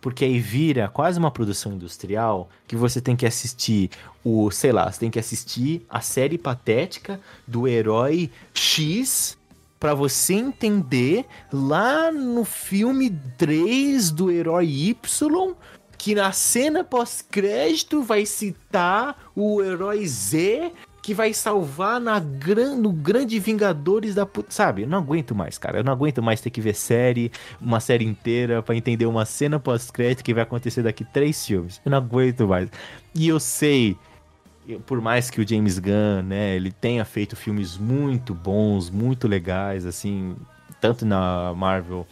Porque 0.00 0.24
aí 0.24 0.38
vira 0.38 0.88
quase 0.88 1.18
uma 1.18 1.30
produção 1.30 1.72
industrial 1.72 2.48
que 2.66 2.76
você 2.76 3.00
tem 3.00 3.14
que 3.14 3.26
assistir 3.26 3.90
o, 4.24 4.50
sei 4.50 4.72
lá, 4.72 4.90
você 4.90 5.00
tem 5.00 5.10
que 5.10 5.18
assistir 5.18 5.84
a 5.88 6.00
série 6.00 6.38
patética 6.38 7.20
do 7.46 7.68
herói 7.68 8.30
X 8.52 9.38
pra 9.78 9.94
você 9.94 10.34
entender 10.34 11.24
lá 11.52 12.12
no 12.12 12.44
filme 12.44 13.10
3 13.36 14.10
do 14.12 14.30
herói 14.30 14.66
Y 14.66 15.56
que 15.98 16.16
na 16.16 16.32
cena 16.32 16.82
pós-crédito 16.82 18.02
vai 18.02 18.26
citar 18.26 19.30
o 19.36 19.62
herói 19.62 20.04
Z 20.06 20.72
que 21.02 21.12
vai 21.12 21.34
salvar 21.34 22.00
na 22.00 22.20
gran, 22.20 22.76
no 22.76 22.92
Grande 22.92 23.38
Vingadores 23.40 24.14
da 24.14 24.24
puta. 24.24 24.52
Sabe? 24.52 24.82
Eu 24.82 24.88
não 24.88 24.98
aguento 24.98 25.34
mais, 25.34 25.58
cara. 25.58 25.78
Eu 25.78 25.84
não 25.84 25.92
aguento 25.92 26.22
mais 26.22 26.40
ter 26.40 26.48
que 26.48 26.60
ver 26.60 26.74
série, 26.74 27.32
uma 27.60 27.80
série 27.80 28.04
inteira, 28.04 28.62
pra 28.62 28.76
entender 28.76 29.04
uma 29.06 29.24
cena 29.24 29.58
pós-crédito 29.58 30.22
que 30.22 30.32
vai 30.32 30.44
acontecer 30.44 30.80
daqui 30.82 31.04
três 31.04 31.44
filmes. 31.44 31.80
Eu 31.84 31.90
não 31.90 31.98
aguento 31.98 32.46
mais. 32.46 32.68
E 33.12 33.26
eu 33.26 33.40
sei. 33.40 33.96
Por 34.86 35.00
mais 35.00 35.28
que 35.28 35.40
o 35.40 35.48
James 35.48 35.80
Gunn, 35.80 36.22
né, 36.24 36.54
ele 36.54 36.70
tenha 36.70 37.04
feito 37.04 37.34
filmes 37.34 37.76
muito 37.76 38.32
bons, 38.32 38.90
muito 38.90 39.26
legais, 39.26 39.84
assim, 39.84 40.36
tanto 40.80 41.04
na 41.04 41.52
Marvel 41.52 42.06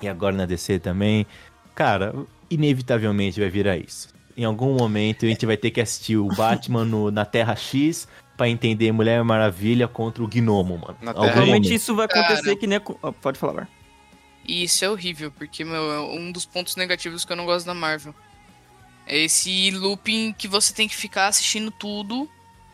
e 0.00 0.08
agora 0.08 0.34
na 0.34 0.46
DC 0.46 0.78
também, 0.78 1.26
cara, 1.74 2.14
inevitavelmente 2.48 3.38
vai 3.38 3.50
virar 3.50 3.76
isso. 3.76 4.13
Em 4.36 4.44
algum 4.44 4.74
momento 4.74 5.24
a 5.24 5.28
gente 5.28 5.46
vai 5.46 5.56
ter 5.56 5.70
que 5.70 5.80
assistir 5.80 6.16
o 6.16 6.26
Batman 6.28 6.84
no- 6.84 7.10
na 7.10 7.24
Terra 7.24 7.54
X 7.54 8.08
pra 8.36 8.48
entender 8.48 8.90
Mulher 8.90 9.22
Maravilha 9.22 9.86
contra 9.86 10.22
o 10.24 10.26
Gnomo, 10.28 10.76
mano. 10.78 10.96
Momento. 11.46 11.72
isso 11.72 11.94
vai 11.94 12.08
Cara. 12.08 12.26
acontecer 12.26 12.56
que 12.56 12.66
nem. 12.66 12.80
Ah, 13.02 13.12
pode 13.12 13.38
falar, 13.38 13.52
Bar. 13.52 13.68
E 14.46 14.64
isso 14.64 14.84
é 14.84 14.90
horrível, 14.90 15.30
porque, 15.30 15.64
meu, 15.64 15.90
é 15.92 16.00
um 16.00 16.30
dos 16.32 16.44
pontos 16.44 16.76
negativos 16.76 17.24
que 17.24 17.32
eu 17.32 17.36
não 17.36 17.46
gosto 17.46 17.64
da 17.66 17.74
Marvel. 17.74 18.14
É 19.06 19.18
esse 19.18 19.70
looping 19.70 20.32
que 20.36 20.48
você 20.48 20.72
tem 20.74 20.88
que 20.88 20.96
ficar 20.96 21.28
assistindo 21.28 21.70
tudo 21.70 22.28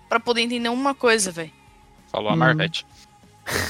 pra 0.09 0.19
poder 0.19 0.41
entender 0.43 0.69
uma 0.69 0.95
coisa, 0.95 1.31
velho. 1.31 1.53
Falou 2.11 2.31
a. 2.33 2.37
Marvete. 2.37 2.87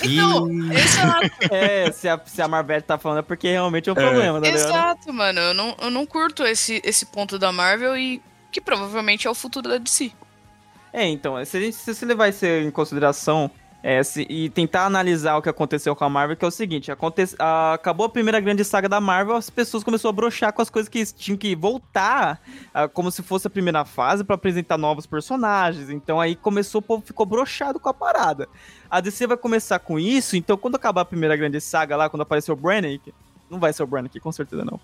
Então, 0.02 0.48
exato, 0.72 1.30
É, 1.50 1.90
se 1.90 2.08
a, 2.08 2.20
se 2.24 2.42
a 2.42 2.48
Marvel 2.48 2.82
tá 2.82 2.98
falando 2.98 3.18
é 3.18 3.22
porque 3.22 3.48
realmente 3.48 3.88
é 3.88 3.92
um 3.92 3.94
problema, 3.94 4.40
tá 4.40 4.46
ligado? 4.46 4.68
exato, 4.68 5.12
mano. 5.12 5.40
Eu 5.40 5.54
não, 5.54 5.76
eu 5.80 5.90
não 5.90 6.06
curto 6.06 6.44
esse, 6.44 6.80
esse 6.84 7.06
ponto 7.06 7.38
da 7.38 7.52
Marvel 7.52 7.96
e 7.96 8.22
que 8.50 8.60
provavelmente 8.60 9.26
é 9.26 9.30
o 9.30 9.34
futuro 9.34 9.68
da 9.68 9.78
DC. 9.78 10.12
É, 10.92 11.06
então, 11.06 11.42
se 11.44 11.56
a 11.56 11.60
gente 11.60 11.76
se 11.76 11.94
você 11.94 12.04
levar 12.04 12.28
isso 12.28 12.44
em 12.44 12.70
consideração 12.70 13.50
é, 13.82 14.02
se- 14.02 14.26
e 14.28 14.48
tentar 14.50 14.84
analisar 14.84 15.36
o 15.36 15.42
que 15.42 15.48
aconteceu 15.48 15.96
com 15.96 16.04
a 16.04 16.08
Marvel, 16.08 16.36
que 16.36 16.44
é 16.44 16.48
o 16.48 16.50
seguinte, 16.50 16.92
aconte, 16.92 17.22
a- 17.38 17.74
acabou 17.74 18.06
a 18.06 18.08
primeira 18.08 18.38
grande 18.40 18.64
saga 18.64 18.88
da 18.88 19.00
Marvel, 19.00 19.36
as 19.36 19.48
pessoas 19.50 19.82
começaram 19.82 20.10
a 20.10 20.12
brochar 20.12 20.52
com 20.52 20.60
as 20.62 20.68
coisas 20.70 20.88
que 20.88 21.04
tinham 21.14 21.36
que 21.38 21.54
voltar, 21.56 22.40
ah, 22.74 22.88
como 22.88 23.10
se 23.10 23.22
fosse 23.22 23.46
a 23.46 23.50
primeira 23.50 23.84
fase, 23.84 24.22
pra 24.24 24.34
apresentar 24.34 24.76
novos 24.76 25.06
personagens, 25.06 25.88
então 25.90 26.20
aí 26.20 26.36
começou, 26.36 26.80
o 26.80 26.82
povo 26.82 27.02
ficou 27.04 27.24
brochado 27.26 27.80
com 27.80 27.88
a 27.88 27.94
parada. 27.94 28.48
A 28.90 29.00
DC 29.00 29.26
vai 29.26 29.36
começar 29.36 29.78
com 29.78 29.98
isso, 29.98 30.36
então 30.36 30.56
quando 30.56 30.74
acabar 30.76 31.00
a 31.02 31.04
primeira 31.04 31.36
grande 31.36 31.60
saga 31.60 31.96
lá, 31.96 32.08
quando 32.10 32.22
aparecer 32.22 32.52
o 32.52 32.56
Brannick, 32.56 33.14
não 33.50 33.58
vai 33.58 33.72
ser 33.72 33.82
o 33.82 33.86
Brannick, 33.86 34.18
com 34.20 34.30
certeza 34.32 34.64
não. 34.64 34.78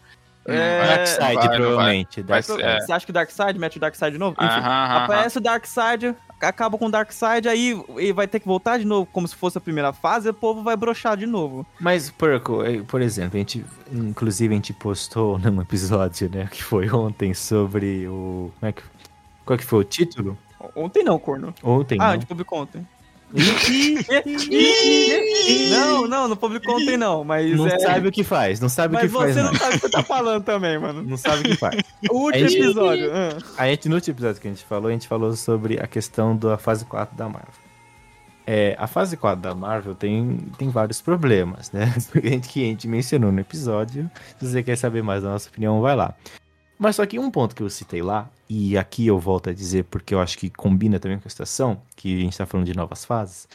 É, 0.48 0.86
Darkseid, 0.86 1.18
vai, 1.18 1.34
não 1.34 1.40
vai. 1.42 1.56
provavelmente. 1.58 2.22
Vai 2.22 2.40
ser- 2.40 2.60
é. 2.60 2.80
Você 2.80 2.92
acha 2.92 3.04
que 3.04 3.10
o 3.10 3.12
Darkseid 3.14 3.58
mete 3.58 3.78
o 3.78 3.80
Darkseid 3.80 4.12
de 4.12 4.18
novo? 4.18 4.36
Enfim, 4.40 4.46
Aham, 4.60 4.84
aham, 4.84 5.04
Aparece 5.04 5.38
o 5.38 5.40
Darkseid, 5.40 6.14
acaba 6.40 6.76
com 6.76 6.86
o 6.86 6.90
Darkseid, 6.90 7.48
aí 7.48 7.80
e 7.98 8.12
vai 8.12 8.26
ter 8.26 8.40
que 8.40 8.46
voltar 8.46 8.78
de 8.78 8.84
novo, 8.84 9.06
como 9.12 9.26
se 9.26 9.34
fosse 9.34 9.58
a 9.58 9.60
primeira 9.60 9.92
fase, 9.92 10.28
e 10.28 10.30
o 10.30 10.34
povo 10.34 10.62
vai 10.62 10.76
brochar 10.76 11.16
de 11.16 11.26
novo. 11.26 11.66
Mas, 11.80 12.10
Perco, 12.10 12.62
eh, 12.62 12.82
por 12.82 13.00
exemplo, 13.00 13.36
a 13.36 13.38
gente, 13.38 13.64
inclusive 13.92 14.52
a 14.52 14.56
gente 14.56 14.72
postou 14.72 15.38
num 15.40 15.60
episódio, 15.60 16.30
né, 16.30 16.48
que 16.50 16.62
foi 16.62 16.90
ontem 16.90 17.34
sobre 17.34 18.06
o... 18.08 18.50
Como 18.58 18.68
é 18.68 18.72
que... 18.72 18.82
Qual 19.44 19.56
que 19.56 19.64
foi 19.64 19.80
o 19.80 19.84
título? 19.84 20.36
Ontem 20.74 21.04
não, 21.04 21.18
corno. 21.18 21.54
Ontem, 21.62 21.98
ah, 22.00 22.04
a 22.04 22.06
não? 22.08 22.14
gente 22.14 22.26
publicou 22.26 22.60
ontem. 22.60 22.86
Não, 25.70 26.06
não, 26.06 26.28
não 26.28 26.36
publicou 26.36 26.76
ontem 26.76 26.96
não, 26.96 27.24
mas 27.24 27.56
Não 27.56 27.66
é... 27.66 27.78
sabe 27.78 28.08
o 28.08 28.12
que 28.12 28.22
faz, 28.24 28.60
não 28.60 28.68
sabe 28.68 28.94
o 28.94 28.98
Mas 28.98 29.10
que 29.10 29.18
faz, 29.18 29.34
você 29.34 29.42
não. 29.42 29.54
sabe 29.54 29.70
o 29.70 29.72
que 29.72 29.78
você 29.80 29.90
tá 29.90 30.02
falando 30.02 30.44
também, 30.44 30.78
mano. 30.78 31.02
Não 31.02 31.16
sabe 31.16 31.40
o 31.40 31.42
que 31.44 31.56
faz. 31.56 31.76
O 32.10 32.18
último 32.24 32.48
gente- 32.48 32.62
episódio. 32.62 33.10
ah. 33.12 33.36
A 33.58 33.66
gente, 33.66 33.88
no 33.88 33.94
último 33.96 34.14
episódio 34.14 34.40
que 34.40 34.46
a 34.48 34.50
gente 34.50 34.64
falou, 34.64 34.88
a 34.88 34.92
gente 34.92 35.08
falou 35.08 35.34
sobre 35.34 35.78
a 35.80 35.86
questão 35.86 36.36
da 36.36 36.56
fase 36.56 36.84
4 36.84 37.16
da 37.16 37.24
Marvel. 37.28 37.66
É, 38.46 38.76
a 38.78 38.86
fase 38.86 39.16
4 39.16 39.40
da 39.42 39.54
Marvel 39.56 39.94
tem, 39.94 40.38
tem 40.56 40.70
vários 40.70 41.00
problemas, 41.00 41.72
né? 41.72 41.92
Que 42.48 42.62
a 42.62 42.66
gente 42.66 42.86
mencionou 42.86 43.32
no 43.32 43.40
episódio. 43.40 44.08
Se 44.38 44.46
você 44.48 44.62
quer 44.62 44.76
saber 44.76 45.02
mais 45.02 45.22
da 45.24 45.30
nossa 45.30 45.48
opinião, 45.48 45.80
vai 45.80 45.96
lá. 45.96 46.14
Mas 46.78 46.96
só 46.96 47.06
que 47.06 47.18
um 47.18 47.30
ponto 47.30 47.54
que 47.54 47.62
eu 47.62 47.70
citei 47.70 48.02
lá, 48.02 48.28
e 48.48 48.76
aqui 48.76 49.06
eu 49.06 49.18
volto 49.18 49.48
a 49.50 49.52
dizer 49.52 49.84
porque 49.84 50.14
eu 50.14 50.20
acho 50.20 50.36
que 50.38 50.50
combina 50.50 50.98
também 51.00 51.18
com 51.18 51.26
a 51.26 51.30
situação, 51.30 51.80
que 51.96 52.16
a 52.16 52.20
gente 52.20 52.36
tá 52.36 52.44
falando 52.46 52.66
de 52.66 52.76
novas 52.76 53.04
fases, 53.04 53.48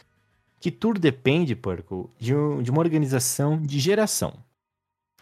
que 0.60 0.70
tudo 0.70 0.98
depende, 1.00 1.54
Porco, 1.54 2.10
de, 2.18 2.34
um- 2.34 2.62
de 2.62 2.70
uma 2.70 2.80
organização 2.80 3.60
de 3.62 3.78
geração. 3.78 4.34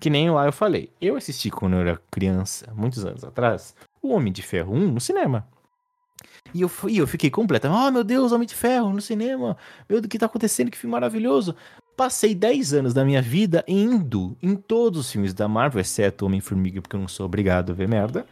Que 0.01 0.09
nem 0.09 0.31
lá 0.31 0.47
eu 0.47 0.53
falei. 0.53 0.91
Eu 1.01 1.17
assisti 1.17 1.51
quando 1.51 1.75
eu 1.75 1.81
era 1.81 2.01
criança, 2.11 2.73
muitos 2.75 3.05
anos 3.05 3.23
atrás, 3.23 3.75
o 4.03 4.15
Homem 4.15 4.33
de 4.33 4.43
Ferro 4.43 4.75
1 4.75 4.93
no 4.93 5.01
cinema. 5.01 5.47
E 6.55 6.63
eu, 6.63 6.69
fui, 6.69 6.97
eu 6.99 7.07
fiquei 7.07 7.31
completa. 7.31 7.71
Oh, 7.71 7.91
meu 7.91 8.03
Deus, 8.03 8.33
Homem 8.33 8.47
de 8.47 8.55
Ferro 8.55 8.91
no 8.93 9.01
cinema. 9.01 9.57
Meu 9.89 10.01
Deus, 10.01 10.07
o 10.07 10.09
que 10.09 10.19
tá 10.19 10.25
acontecendo? 10.27 10.71
Que 10.71 10.77
filme 10.79 10.93
maravilhoso. 10.93 11.55
Passei 12.01 12.35
10 12.35 12.73
anos 12.73 12.95
da 12.95 13.05
minha 13.05 13.21
vida 13.21 13.63
indo 13.69 14.35
em 14.43 14.57
todos 14.57 15.01
os 15.01 15.13
filmes 15.13 15.35
da 15.35 15.47
Marvel, 15.47 15.83
exceto 15.83 16.25
Homem-Formiga, 16.25 16.81
porque 16.81 16.97
eu 16.97 17.01
não 17.01 17.07
sou 17.07 17.27
obrigado 17.27 17.73
a 17.73 17.75
ver 17.75 17.87
merda. 17.87 18.25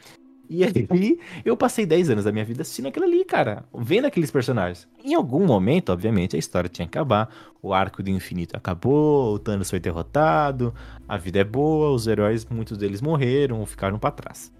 E 0.48 0.64
aí, 0.64 1.20
eu 1.44 1.54
passei 1.54 1.84
10 1.84 2.08
anos 2.08 2.24
da 2.24 2.32
minha 2.32 2.46
vida 2.46 2.62
assistindo 2.62 2.88
aquilo 2.88 3.04
ali, 3.04 3.26
cara. 3.26 3.66
Vendo 3.74 4.06
aqueles 4.06 4.30
personagens. 4.30 4.88
Em 5.04 5.14
algum 5.14 5.44
momento, 5.44 5.92
obviamente, 5.92 6.34
a 6.34 6.38
história 6.38 6.66
tinha 6.66 6.88
que 6.88 6.96
acabar. 6.96 7.28
O 7.60 7.74
arco 7.74 8.02
do 8.02 8.08
infinito 8.08 8.56
acabou, 8.56 9.34
o 9.34 9.38
Thanos 9.38 9.68
foi 9.68 9.78
derrotado, 9.78 10.72
a 11.06 11.18
vida 11.18 11.40
é 11.40 11.44
boa, 11.44 11.90
os 11.90 12.06
heróis, 12.06 12.46
muitos 12.46 12.78
deles 12.78 13.02
morreram 13.02 13.60
ou 13.60 13.66
ficaram 13.66 13.98
para 13.98 14.12
trás. 14.12 14.50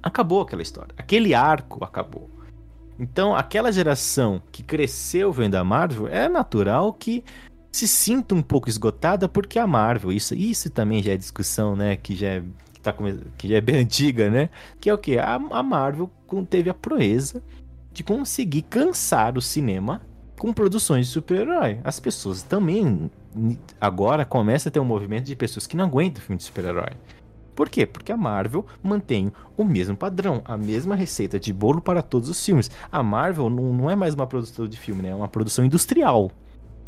Acabou 0.00 0.42
aquela 0.42 0.62
história. 0.62 0.94
Aquele 0.96 1.34
arco 1.34 1.84
acabou. 1.84 2.30
Então, 2.96 3.34
aquela 3.34 3.72
geração 3.72 4.42
que 4.52 4.62
cresceu 4.62 5.32
vendo 5.32 5.54
a 5.54 5.64
Marvel, 5.64 6.06
é 6.06 6.28
natural 6.28 6.92
que 6.92 7.24
se 7.70 7.86
sinta 7.86 8.34
um 8.34 8.42
pouco 8.42 8.68
esgotada 8.68 9.28
porque 9.28 9.58
a 9.58 9.66
Marvel, 9.66 10.12
isso, 10.12 10.34
isso 10.34 10.70
também 10.70 11.02
já 11.02 11.12
é 11.12 11.16
discussão, 11.16 11.76
né, 11.76 11.96
que 11.96 12.14
já 12.16 12.28
é 12.28 12.42
que, 12.72 12.80
tá, 12.80 12.94
que 13.36 13.48
já 13.48 13.56
é 13.56 13.60
bem 13.60 13.76
antiga, 13.82 14.30
né? 14.30 14.48
Que 14.80 14.90
é 14.90 14.94
o 14.94 14.98
que? 14.98 15.18
A, 15.18 15.34
a 15.34 15.62
Marvel 15.62 16.10
teve 16.48 16.70
a 16.70 16.74
proeza 16.74 17.42
de 17.92 18.02
conseguir 18.02 18.62
cansar 18.62 19.36
o 19.36 19.42
cinema 19.42 20.00
com 20.38 20.52
produções 20.52 21.06
de 21.06 21.12
super-herói. 21.12 21.80
As 21.84 22.00
pessoas 22.00 22.42
também 22.42 23.10
agora 23.80 24.24
começa 24.24 24.68
a 24.68 24.72
ter 24.72 24.80
um 24.80 24.84
movimento 24.84 25.26
de 25.26 25.36
pessoas 25.36 25.66
que 25.66 25.76
não 25.76 25.84
aguentam 25.84 26.22
filme 26.22 26.38
de 26.38 26.44
super-herói. 26.44 26.92
Por 27.54 27.68
quê? 27.68 27.84
Porque 27.84 28.10
a 28.10 28.16
Marvel 28.16 28.64
mantém 28.82 29.30
o 29.56 29.64
mesmo 29.64 29.96
padrão, 29.96 30.40
a 30.46 30.56
mesma 30.56 30.94
receita 30.94 31.38
de 31.38 31.52
bolo 31.52 31.80
para 31.80 32.00
todos 32.00 32.30
os 32.30 32.42
filmes. 32.42 32.70
A 32.90 33.02
Marvel 33.02 33.50
não, 33.50 33.74
não 33.74 33.90
é 33.90 33.96
mais 33.96 34.14
uma 34.14 34.26
produção 34.26 34.66
de 34.66 34.78
filme, 34.78 35.02
né? 35.02 35.10
É 35.10 35.14
uma 35.14 35.28
produção 35.28 35.64
industrial 35.64 36.30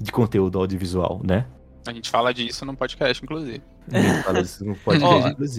de 0.01 0.13
conteúdo 0.13 0.59
audiovisual, 0.59 1.21
né? 1.25 1.47
A 1.87 1.93
gente 1.93 2.11
fala 2.11 2.33
disso 2.33 2.65
no 2.65 2.75
podcast, 2.77 3.23
inclusive. 3.23 3.63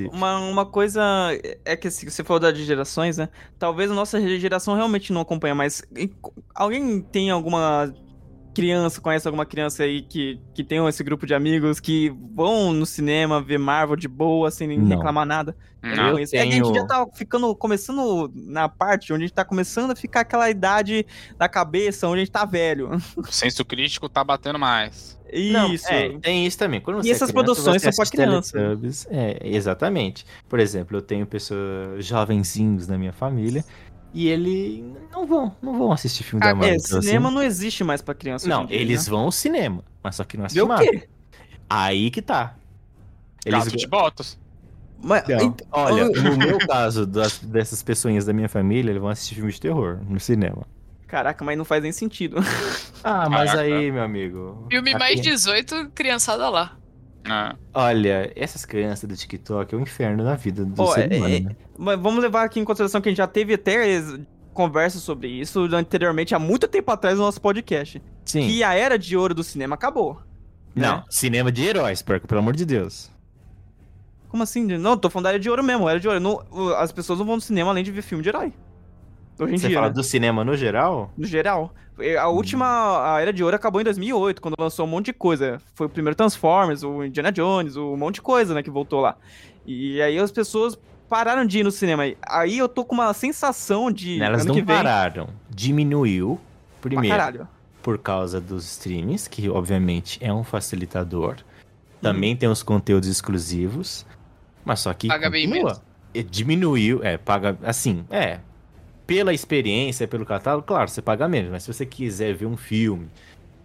Uma, 0.10 0.40
uma 0.40 0.66
coisa 0.66 1.02
é 1.66 1.76
que 1.76 1.88
assim, 1.88 2.10
você 2.10 2.24
falou 2.24 2.40
da 2.40 2.52
de 2.52 2.64
gerações, 2.64 3.18
né? 3.18 3.28
Talvez 3.60 3.92
a 3.92 3.94
nossa 3.94 4.20
geração 4.40 4.76
realmente 4.76 5.12
não 5.12 5.22
acompanha, 5.22 5.54
mas 5.54 5.84
alguém 6.56 7.02
tem 7.02 7.30
alguma 7.30 7.94
criança, 8.54 9.02
conhece 9.02 9.28
alguma 9.28 9.46
criança 9.46 9.84
aí 9.84 10.02
que, 10.02 10.40
que 10.54 10.64
tem 10.64 10.86
esse 10.88 11.04
grupo 11.04 11.26
de 11.26 11.34
amigos 11.34 11.80
que 11.80 12.14
vão 12.34 12.72
no 12.72 12.86
cinema 12.86 13.42
ver 13.42 13.58
Marvel 13.58 13.96
de 13.96 14.08
boa, 14.08 14.52
sem 14.52 14.68
nem 14.68 14.86
reclamar 14.86 15.26
nada? 15.26 15.56
Não, 15.82 16.18
eu 16.18 16.30
tenho... 16.30 16.42
É 16.42 16.48
a 16.48 16.50
gente 16.50 16.74
já 16.74 16.86
tá 16.86 17.06
ficando, 17.14 17.54
começando 17.56 18.32
na 18.34 18.70
parte 18.70 19.12
onde 19.12 19.24
a 19.24 19.28
gente 19.28 19.36
tá 19.36 19.44
começando 19.44 19.92
a 19.92 19.96
ficar 19.96 20.22
aquela 20.22 20.50
idade 20.50 21.06
da 21.38 21.50
cabeça, 21.50 22.08
onde 22.08 22.18
a 22.18 22.20
gente 22.20 22.32
tá 22.32 22.46
velho. 22.46 22.90
O 23.18 23.32
senso 23.32 23.66
crítico 23.66 24.08
tá 24.08 24.24
batendo 24.24 24.60
mais. 24.60 25.20
Isso. 25.32 25.54
Não, 25.54 25.74
é, 25.90 26.18
tem 26.20 26.46
isso 26.46 26.58
também. 26.58 26.80
Quando 26.80 27.06
e 27.06 27.10
essas 27.12 27.30
é 27.30 27.34
criança, 27.34 27.34
produções 27.34 27.82
são 27.82 27.92
para 27.92 28.06
criança. 28.06 28.58
É, 29.10 29.40
exatamente. 29.44 30.26
Por 30.48 30.60
exemplo, 30.60 30.98
eu 30.98 31.02
tenho 31.02 31.26
pessoas 31.26 32.06
jovenzinhos 32.06 32.88
na 32.88 32.98
minha 32.98 33.14
família 33.14 33.66
e 34.14 34.28
ele 34.28 34.86
não 35.12 35.26
vão, 35.26 35.56
não 35.62 35.78
vão 35.78 35.92
assistir 35.92 36.24
filme 36.24 36.46
ah, 36.46 36.50
da 36.50 36.56
Marvel. 36.56 36.76
É, 36.76 36.78
então, 36.78 37.02
cinema 37.02 37.28
assim. 37.28 37.36
não 37.36 37.44
existe 37.44 37.84
mais 37.84 38.02
para 38.02 38.14
criança. 38.14 38.48
Não, 38.48 38.66
dia, 38.66 38.78
eles 38.78 39.06
né? 39.06 39.12
vão 39.12 39.22
ao 39.22 39.32
cinema, 39.32 39.84
mas 40.04 40.16
só 40.16 40.24
que 40.24 40.38
não 40.38 40.46
assistem 40.46 40.68
Marvel. 40.68 40.92
Quê? 40.92 41.10
Aí 41.70 42.12
que 42.12 42.22
tá. 42.22 42.56
Eles 43.46 43.66
Gato 43.66 43.78
de 43.78 43.88
botas. 43.88 44.38
Mas, 45.02 45.24
então, 45.28 45.56
olha, 45.72 46.06
no 46.06 46.38
meu 46.38 46.58
caso, 46.60 47.06
das, 47.06 47.40
dessas 47.40 47.84
pessoas 47.84 48.26
da 48.26 48.32
minha 48.32 48.48
família, 48.48 48.92
eles 48.92 49.02
vão 49.02 49.10
assistir 49.10 49.36
filme 49.36 49.52
de 49.52 49.60
terror 49.60 50.00
no 50.08 50.20
cinema. 50.20 50.66
Caraca, 51.08 51.44
mas 51.44 51.58
não 51.58 51.66
faz 51.66 51.84
nem 51.84 51.92
sentido. 51.92 52.38
Ah, 53.04 53.30
mas 53.30 53.52
Caraca. 53.52 53.68
aí, 53.68 53.92
meu 53.92 54.02
amigo. 54.02 54.66
Filme 54.72 54.92
aqui... 54.92 55.00
mais 55.00 55.20
18, 55.20 55.92
criançada 55.94 56.50
lá. 56.50 56.78
Ah. 57.26 57.56
Olha, 57.74 58.32
essas 58.36 58.66
crianças 58.66 59.08
do 59.08 59.16
TikTok 59.16 59.74
é 59.74 59.78
um 59.78 59.82
inferno 59.82 60.24
na 60.24 60.36
vida 60.36 60.66
do 60.66 60.82
oh, 60.82 60.88
ser 60.88 61.12
é, 61.12 61.18
humano. 61.18 61.36
É, 61.36 61.40
né? 61.40 61.56
Mas 61.78 62.00
vamos 62.00 62.22
levar 62.22 62.44
aqui 62.44 62.60
em 62.60 62.66
consideração 62.66 63.02
que 63.02 63.10
a 63.10 63.12
gente 63.12 63.18
já 63.18 63.28
teve 63.28 63.54
até 63.54 64.02
conversa 64.54 65.00
sobre 65.00 65.28
isso 65.28 65.62
anteriormente, 65.74 66.36
há 66.36 66.40
muito 66.40 66.68
tempo 66.68 66.92
atrás 66.92 67.18
no 67.18 67.24
nosso 67.24 67.42
podcast. 67.42 68.02
Sim. 68.24 68.48
Que 68.48 68.64
a 68.64 68.74
era 68.74 68.98
de 68.98 69.18
ouro 69.18 69.34
do 69.34 69.44
cinema 69.44 69.76
acabou. 69.76 70.22
Não, 70.76 70.98
né? 70.98 71.04
cinema 71.10 71.52
de 71.52 71.64
heróis, 71.64 72.02
porco, 72.02 72.28
pelo 72.28 72.40
amor 72.40 72.56
de 72.56 72.66
Deus. 72.66 73.12
Como 74.30 74.42
assim? 74.42 74.66
Não, 74.66 74.98
tô 74.98 75.10
falando 75.10 75.26
da 75.26 75.30
era 75.32 75.40
de 75.40 75.50
ouro 75.50 75.64
mesmo, 75.64 75.88
era 75.88 76.00
de 76.00 76.08
ouro. 76.08 76.20
Não, 76.20 76.42
as 76.78 76.92
pessoas 76.92 77.20
não 77.20 77.26
vão 77.26 77.36
no 77.36 77.42
cinema 77.42 77.70
além 77.70 77.84
de 77.84 77.92
ver 77.92 78.02
filme 78.02 78.24
de 78.24 78.30
herói. 78.30 78.54
Hoje 79.40 79.56
em 79.56 79.58
Você 79.58 79.68
dia, 79.68 79.78
fala 79.78 79.88
né? 79.88 79.94
do 79.94 80.04
cinema 80.04 80.44
no 80.44 80.56
geral? 80.56 81.12
No 81.18 81.26
geral. 81.26 81.74
A 82.20 82.28
última, 82.28 83.14
a 83.16 83.22
Era 83.22 83.32
de 83.32 83.44
Ouro 83.44 83.56
acabou 83.56 83.80
em 83.80 83.84
2008, 83.84 84.42
quando 84.42 84.56
lançou 84.58 84.86
um 84.86 84.90
monte 84.90 85.08
de 85.08 85.14
coisa. 85.14 85.62
Foi 85.76 85.88
o 85.88 85.90
primeiro 85.90 86.16
Transformers, 86.16 86.84
o 86.84 87.04
Indiana 87.04 87.32
Jones, 87.32 87.76
um 87.76 87.96
monte 87.96 88.16
de 88.16 88.22
coisa, 88.22 88.54
né, 88.54 88.64
que 88.64 88.70
voltou 88.70 89.00
lá. 89.00 89.16
E 89.66 90.02
aí 90.02 90.18
as 90.18 90.32
pessoas 90.32 90.78
pararam 91.10 91.46
de 91.46 91.60
ir 91.60 91.64
no 91.64 91.72
cinema. 91.72 92.04
Aí 92.28 92.58
eu 92.58 92.68
tô 92.68 92.84
com 92.84 92.96
uma 92.96 93.14
sensação 93.14 93.92
de. 93.92 94.22
Elas 94.22 94.46
não 94.46 94.64
pararam. 94.66 95.30
Diminuiu, 95.50 96.40
primeiro, 96.82 97.48
por 97.82 97.98
causa 97.98 98.40
dos 98.42 98.66
streams, 98.66 99.30
que 99.30 99.50
obviamente 99.50 100.18
é 100.22 100.34
um 100.34 100.44
facilitador. 100.44 101.38
Também 102.02 102.34
hum. 102.34 102.38
tem 102.38 102.50
os 102.50 102.62
conteúdos 102.62 103.08
exclusivos. 103.08 104.06
Mas 104.66 104.80
só 104.80 104.94
que. 104.94 105.08
Paga 105.08 105.30
continua. 105.30 105.54
bem 105.54 105.64
mesmo. 105.64 106.30
Diminuiu, 106.30 107.04
é, 107.04 107.18
paga. 107.18 107.58
Assim, 107.64 108.06
é 108.10 108.40
pela 109.06 109.34
experiência, 109.34 110.08
pelo 110.08 110.26
catálogo, 110.26 110.66
claro, 110.66 110.90
você 110.90 111.02
paga 111.02 111.28
menos. 111.28 111.52
Mas 111.52 111.64
se 111.64 111.74
você 111.74 111.86
quiser 111.86 112.34
ver 112.34 112.46
um 112.46 112.58
filme, 112.58 113.08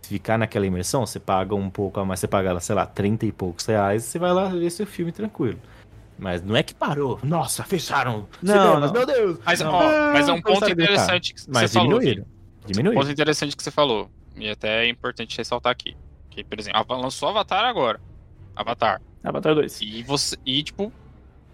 ficar 0.03 0.39
naquela 0.39 0.67
imersão, 0.67 1.07
você 1.07 1.21
paga 1.21 1.55
um 1.55 1.71
pouco 1.71 2.01
a 2.01 2.05
mais, 2.05 2.21
você 2.21 2.29
paga, 2.29 2.59
sei 2.61 2.75
lá, 2.75 2.87
30 2.87 3.27
e 3.27 3.33
poucos 3.33 3.67
reais, 3.67 4.05
você 4.05 4.19
vai 4.19 4.33
lá 4.33 4.49
ver 4.49 4.71
seu 4.71 4.87
filme 4.87 5.13
tranquilo. 5.13 5.59
Mas 6.19 6.43
não 6.43 6.57
é 6.57 6.63
que 6.63 6.75
parou. 6.75 7.21
Nossa, 7.23 7.63
fecharam. 7.63 8.27
Não, 8.43 8.81
não. 8.81 8.93
meu 8.93 9.07
Deus. 9.07 9.39
Mas, 9.45 9.61
ó, 9.61 10.13
mas 10.13 10.29
é 10.29 10.33
um 10.33 10.43
ponto 10.43 10.69
interessante 10.69 11.33
que 11.33 11.41
mas 11.49 11.71
você 11.71 11.79
diminuíram. 11.79 12.25
falou. 12.25 12.67
Diminuíram. 12.67 12.99
Um 12.99 13.03
ponto 13.03 13.13
interessante 13.13 13.57
que 13.57 13.63
você 13.63 13.71
falou. 13.71 14.11
E 14.37 14.49
até 14.51 14.85
é 14.85 14.89
importante 14.89 15.39
ressaltar 15.39 15.71
aqui. 15.71 15.97
Que, 16.31 16.43
por 16.43 16.59
exemplo, 16.59 16.85
lançou 16.97 17.29
Avatar 17.29 17.65
agora. 17.65 18.01
Avatar. 18.57 19.01
Avatar 19.23 19.55
2. 19.55 19.81
E 19.81 20.03
você. 20.03 20.37
E 20.45 20.61
tipo. 20.65 20.93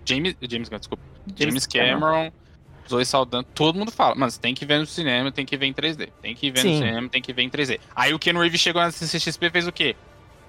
James. 0.07 0.35
James 0.49 0.71
desculpa. 0.71 1.03
James, 1.27 1.39
James 1.39 1.67
Cameron. 1.67 2.01
Cameron 2.01 2.33
Zoe 2.89 3.05
Saldana, 3.05 3.45
todo 3.55 3.79
mundo 3.79 3.91
fala, 3.91 4.15
mas 4.15 4.37
tem 4.37 4.55
que 4.55 4.67
ver 4.67 4.79
no 4.79 4.87
cinema, 4.87 5.33
tem 5.33 5.47
que 5.47 5.57
ver 5.57 5.67
em 5.67 5.73
3D. 5.73 6.11
Tem 6.21 6.35
que 6.35 6.51
ver 6.51 6.61
Sim. 6.61 6.71
no 6.71 6.87
cinema, 6.87 7.09
tem 7.09 7.23
que 7.23 7.33
ver 7.33 7.43
em 7.43 7.51
3D. 7.51 7.81
Aí 7.95 8.13
o 8.13 8.19
Ken 8.19 8.33
Reeves 8.33 8.61
chegou 8.61 8.83
na 8.83 8.91
CCXP 8.91 9.47
e 9.47 9.51
fez 9.51 9.67
o 9.67 9.73
quê? 9.73 9.97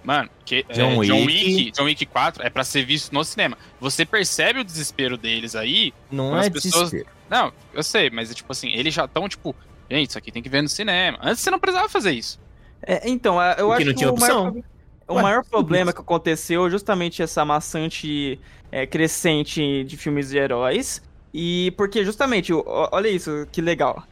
Mano, 0.04 0.30
que, 0.46 0.64
John, 0.72 1.04
é, 1.04 1.08
John, 1.08 1.26
Wick. 1.26 1.72
John 1.72 1.84
Wick 1.86 2.06
4 2.06 2.46
é 2.46 2.50
para 2.50 2.64
ser 2.64 2.86
visto 2.86 3.12
no 3.12 3.24
cinema. 3.24 3.58
Você 3.80 4.06
percebe 4.06 4.60
o 4.60 4.64
desespero 4.64 5.18
deles 5.18 5.56
aí? 5.56 5.94
Não 6.12 6.40
é 6.40 6.50
pessoas... 6.50 6.92
desespero. 6.92 7.16
Não, 7.28 7.52
eu 7.74 7.82
sei, 7.82 8.12
mas 8.12 8.34
tipo 8.34 8.52
assim, 8.52 8.70
eles 8.72 8.94
já 8.94 9.06
estão 9.06 9.28
tipo, 9.28 9.56
gente, 9.90 10.10
isso 10.10 10.18
aqui 10.18 10.32
tem 10.32 10.44
que 10.44 10.50
ver 10.50 10.62
no 10.62 10.70
cinema. 10.70 11.18
Antes 11.22 11.42
você 11.42 11.50
não 11.50 11.60
precisava 11.60 11.90
fazer 11.90 12.12
isso. 12.12 12.40
É, 12.84 13.10
então, 13.10 13.42
é, 13.42 13.56
eu 13.58 13.68
Porque 13.68 13.82
acho 13.82 13.86
não 13.86 13.94
tinha 13.96 14.08
que 14.10 14.14
opção. 14.14 14.42
o 14.42 14.52
maior, 14.52 14.64
o 15.08 15.22
maior 15.22 15.44
problema 15.44 15.92
que 15.92 16.02
aconteceu 16.02 16.70
justamente 16.70 17.24
essa 17.24 17.44
maçante 17.44 18.40
é, 18.72 18.86
crescente 18.86 19.84
de 19.86 19.98
filmes 19.98 20.30
de 20.30 20.38
heróis 20.38 21.02
e 21.38 21.72
porque 21.72 22.06
justamente, 22.06 22.54
olha 22.54 23.10
isso, 23.10 23.46
que 23.52 23.60
legal. 23.60 24.08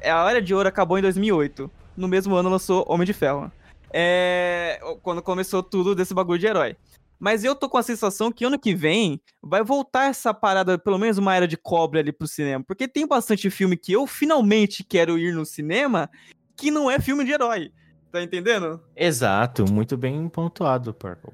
É, 0.00 0.12
a 0.12 0.30
Era 0.30 0.40
de 0.40 0.54
Ouro 0.54 0.68
acabou 0.68 0.96
em 0.96 1.02
2008. 1.02 1.68
No 1.96 2.06
mesmo 2.06 2.36
ano 2.36 2.48
lançou 2.48 2.84
Homem 2.88 3.04
de 3.04 3.12
Ferro. 3.12 3.50
É, 3.92 4.78
quando 5.02 5.20
começou 5.20 5.60
tudo 5.60 5.92
desse 5.92 6.14
bagulho 6.14 6.38
de 6.38 6.46
herói. 6.46 6.76
Mas 7.18 7.42
eu 7.42 7.56
tô 7.56 7.68
com 7.68 7.78
a 7.78 7.82
sensação 7.82 8.30
que 8.30 8.44
ano 8.44 8.60
que 8.60 8.76
vem 8.76 9.20
vai 9.42 9.64
voltar 9.64 10.08
essa 10.08 10.32
parada, 10.32 10.78
pelo 10.78 10.98
menos 10.98 11.18
uma 11.18 11.34
era 11.34 11.48
de 11.48 11.56
cobre 11.56 11.98
ali 11.98 12.12
pro 12.12 12.28
cinema. 12.28 12.62
Porque 12.64 12.86
tem 12.86 13.08
bastante 13.08 13.50
filme 13.50 13.76
que 13.76 13.92
eu 13.92 14.06
finalmente 14.06 14.84
quero 14.84 15.18
ir 15.18 15.34
no 15.34 15.44
cinema 15.44 16.08
que 16.56 16.70
não 16.70 16.88
é 16.88 17.00
filme 17.00 17.24
de 17.24 17.32
herói. 17.32 17.72
Tá 18.12 18.22
entendendo? 18.22 18.80
Exato, 18.94 19.68
muito 19.68 19.96
bem 19.96 20.28
pontuado, 20.28 20.94
Purple. 20.94 21.32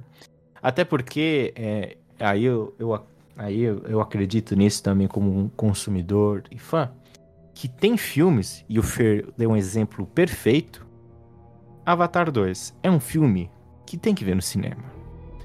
Até 0.62 0.86
porque 0.86 1.52
é, 1.54 1.98
aí 2.18 2.44
eu, 2.44 2.74
eu 2.78 2.94
aí 3.36 3.62
eu, 3.62 3.78
eu 3.86 4.00
acredito 4.00 4.54
nisso 4.54 4.82
também 4.82 5.06
como 5.06 5.36
um 5.36 5.48
consumidor 5.48 6.44
e 6.50 6.58
fã, 6.58 6.90
que 7.54 7.68
tem 7.68 7.96
filmes, 7.96 8.64
e 8.68 8.78
o 8.78 8.82
Fer 8.82 9.26
deu 9.36 9.50
um 9.50 9.56
exemplo 9.56 10.06
perfeito. 10.06 10.86
Avatar 11.86 12.30
2 12.30 12.74
é 12.82 12.90
um 12.90 12.98
filme 12.98 13.50
que 13.86 13.96
tem 13.96 14.14
que 14.14 14.24
ver 14.24 14.34
no 14.34 14.42
cinema. 14.42 14.92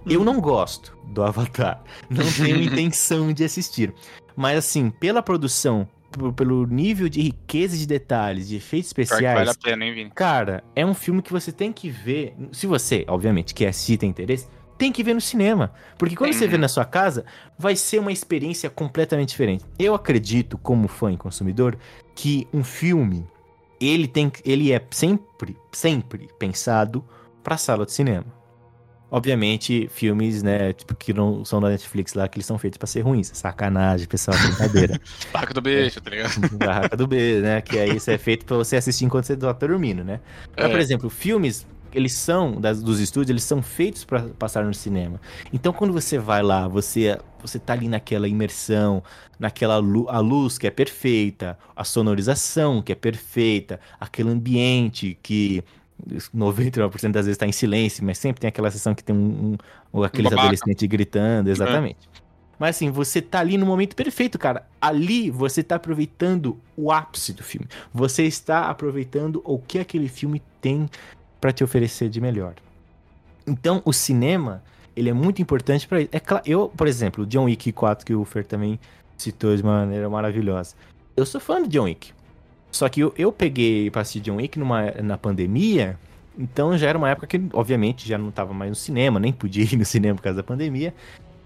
Eu 0.06 0.24
não 0.24 0.40
gosto 0.40 0.98
do 1.14 1.22
Avatar, 1.22 1.84
não 2.10 2.26
tenho 2.26 2.62
intenção 2.64 3.32
de 3.34 3.44
assistir, 3.44 3.94
mas 4.36 4.58
assim, 4.58 4.90
pela 4.90 5.22
produção, 5.22 5.88
pelo 6.36 6.66
nível 6.66 7.08
de 7.10 7.22
riqueza 7.22 7.78
de 7.78 7.86
detalhes, 7.86 8.48
de 8.48 8.56
efeitos 8.56 8.90
especiais. 8.90 9.38
Vale 9.38 9.50
a 9.50 9.56
pena, 9.56 9.86
hein, 9.86 9.94
Vini? 9.94 10.12
Cara, 10.12 10.64
é 10.76 10.86
um 10.86 10.94
filme 10.94 11.22
que 11.22 11.32
você 11.32 11.52
tem 11.52 11.72
que 11.72 11.90
ver. 11.90 12.36
Se 12.52 12.66
você, 12.66 13.06
obviamente, 13.08 13.54
quer 13.54 13.68
assistir, 13.68 13.98
tem 13.98 14.10
interesse, 14.10 14.48
tem 14.80 14.92
que 14.92 15.04
ver 15.04 15.14
no 15.14 15.22
cinema. 15.22 15.72
Porque 15.98 16.16
quando 16.16 16.34
você 16.34 16.48
vê 16.48 16.58
na 16.58 16.70
sua 16.70 16.86
casa, 16.86 17.26
vai 17.58 17.76
ser 17.76 18.00
uma 18.00 18.12
experiência 18.12 18.70
completamente 18.70 19.30
diferente. 19.30 19.66
Eu 19.78 19.94
acredito, 19.94 20.58
como 20.58 20.88
fã 20.88 21.12
e 21.12 21.18
consumidor, 21.18 21.78
que 22.16 22.48
um 22.54 22.64
filme, 22.64 23.28
ele 23.80 24.08
tem 24.08 24.32
ele 24.46 24.72
é 24.72 24.82
sempre, 24.90 25.56
sempre 25.72 26.30
pensado 26.40 27.04
pra 27.44 27.58
sala 27.58 27.86
de 27.86 27.92
cinema. 27.92 28.26
Obviamente, 29.12 29.90
filmes, 29.92 30.44
né, 30.44 30.72
tipo, 30.72 30.94
que 30.96 31.12
não 31.12 31.44
são 31.44 31.60
da 31.60 31.68
Netflix 31.70 32.14
lá, 32.14 32.28
que 32.28 32.38
eles 32.38 32.46
são 32.46 32.60
feitos 32.60 32.78
pra 32.78 32.86
ser 32.86 33.02
ruins. 33.02 33.32
Sacanagem, 33.34 34.08
pessoal, 34.08 34.38
brincadeira. 34.38 35.02
Barraca 35.34 35.54
do 35.54 35.62
beijo, 35.62 36.00
tá 36.00 36.10
ligado? 36.12 36.32
Barraca 36.58 36.96
do 36.96 37.08
beijo, 37.08 37.42
né? 37.42 37.60
Que 37.60 37.80
aí 37.80 37.96
isso 37.98 38.12
é 38.12 38.20
feito 38.20 38.46
pra 38.46 38.56
você 38.56 38.76
assistir 38.76 39.06
enquanto 39.06 39.26
você 39.26 39.36
tá 39.36 39.52
dormindo, 39.52 40.04
né? 40.04 40.20
Mas, 40.56 40.66
É. 40.68 40.70
por 40.70 40.80
exemplo, 40.80 41.10
filmes, 41.10 41.66
eles 41.94 42.14
são, 42.14 42.60
das, 42.60 42.82
dos 42.82 43.00
estúdios, 43.00 43.30
eles 43.30 43.44
são 43.44 43.62
feitos 43.62 44.04
pra 44.04 44.22
passar 44.38 44.64
no 44.64 44.74
cinema. 44.74 45.20
Então, 45.52 45.74
quando 45.74 45.94
você 45.94 46.18
vai 46.18 46.42
lá, 46.42 46.68
você, 46.68 47.18
você 47.42 47.60
tá 47.60 47.74
ali 47.74 47.88
naquela 47.88 48.28
imersão, 48.28 49.04
naquela 49.40 49.78
lu 49.78 50.08
a 50.10 50.20
luz 50.20 50.58
que 50.58 50.68
é 50.68 50.72
perfeita, 50.72 51.58
a 51.76 51.84
sonorização 51.84 52.82
que 52.82 52.92
é 52.92 52.96
perfeita, 52.96 53.80
aquele 54.00 54.30
ambiente 54.30 55.18
que 55.22 55.64
99% 56.36 57.12
das 57.12 57.26
vezes 57.26 57.38
tá 57.38 57.46
em 57.46 57.52
silêncio, 57.52 58.04
mas 58.04 58.18
sempre 58.18 58.42
tem 58.42 58.48
aquela 58.48 58.72
sessão 58.72 58.96
que 58.96 59.04
tem 59.04 59.16
um, 59.16 59.58
um 59.94 60.04
aqueles 60.04 60.30
babaca. 60.30 60.48
adolescentes 60.48 60.88
gritando, 60.88 61.50
exatamente. 61.50 62.10
Mas 62.60 62.76
assim, 62.76 62.92
você 62.92 63.22
tá 63.22 63.40
ali 63.40 63.58
no 63.58 63.66
momento 63.66 63.96
perfeito, 63.96 64.38
cara. 64.38 64.68
Ali 64.82 65.32
você 65.32 65.64
tá 65.64 65.76
aproveitando 65.76 66.60
o 66.76 66.92
ápice 66.92 67.32
do 67.32 67.42
filme. 67.42 67.66
Você 67.94 68.24
está 68.24 68.70
aproveitando 68.70 69.42
o 69.46 69.58
que 69.58 69.80
aquele 69.80 70.10
filme 70.10 70.42
tem 70.60 70.90
pra 71.40 71.52
te 71.52 71.64
oferecer 71.64 72.10
de 72.10 72.20
melhor. 72.20 72.54
Então, 73.46 73.82
o 73.86 73.94
cinema, 73.94 74.64
ele 74.96 75.10
é 75.10 75.14
muito 75.14 75.42
importante 75.42 75.88
pra 75.88 76.02
isso. 76.02 76.10
É 76.12 76.20
claro, 76.20 76.44
eu, 76.46 76.70
por 76.70 76.88
exemplo, 76.88 77.26
John 77.26 77.46
Wick 77.46 77.72
4 77.72 78.06
que 78.06 78.14
o 78.14 78.24
Fer 78.26 78.46
também 78.46 78.80
citou 79.18 79.56
de 79.56 79.64
maneira 79.64 80.10
maravilhosa. 80.10 80.76
Eu 81.16 81.26
sou 81.26 81.42
fã 81.42 81.62
do 81.62 81.68
John 81.68 81.84
Wick. 81.84 82.14
Só 82.72 82.88
que 82.88 83.02
eu, 83.02 83.14
eu 83.18 83.32
peguei 83.32 83.90
pra 83.90 84.02
assistir 84.02 84.20
John 84.20 84.36
Wick 84.36 84.60
numa, 84.60 84.92
na 85.02 85.18
pandemia, 85.18 85.98
então 86.38 86.78
já 86.78 86.88
era 86.88 86.98
uma 86.98 87.10
época 87.10 87.28
que, 87.28 87.42
obviamente, 87.52 88.08
já 88.08 88.18
não 88.18 88.32
tava 88.32 88.54
mais 88.54 88.70
no 88.70 88.76
cinema, 88.76 89.20
nem 89.20 89.34
podia 89.34 89.64
ir 89.64 89.76
no 89.76 89.86
cinema 89.86 90.16
por 90.16 90.24
causa 90.24 90.38
da 90.38 90.44
pandemia. 90.44 90.94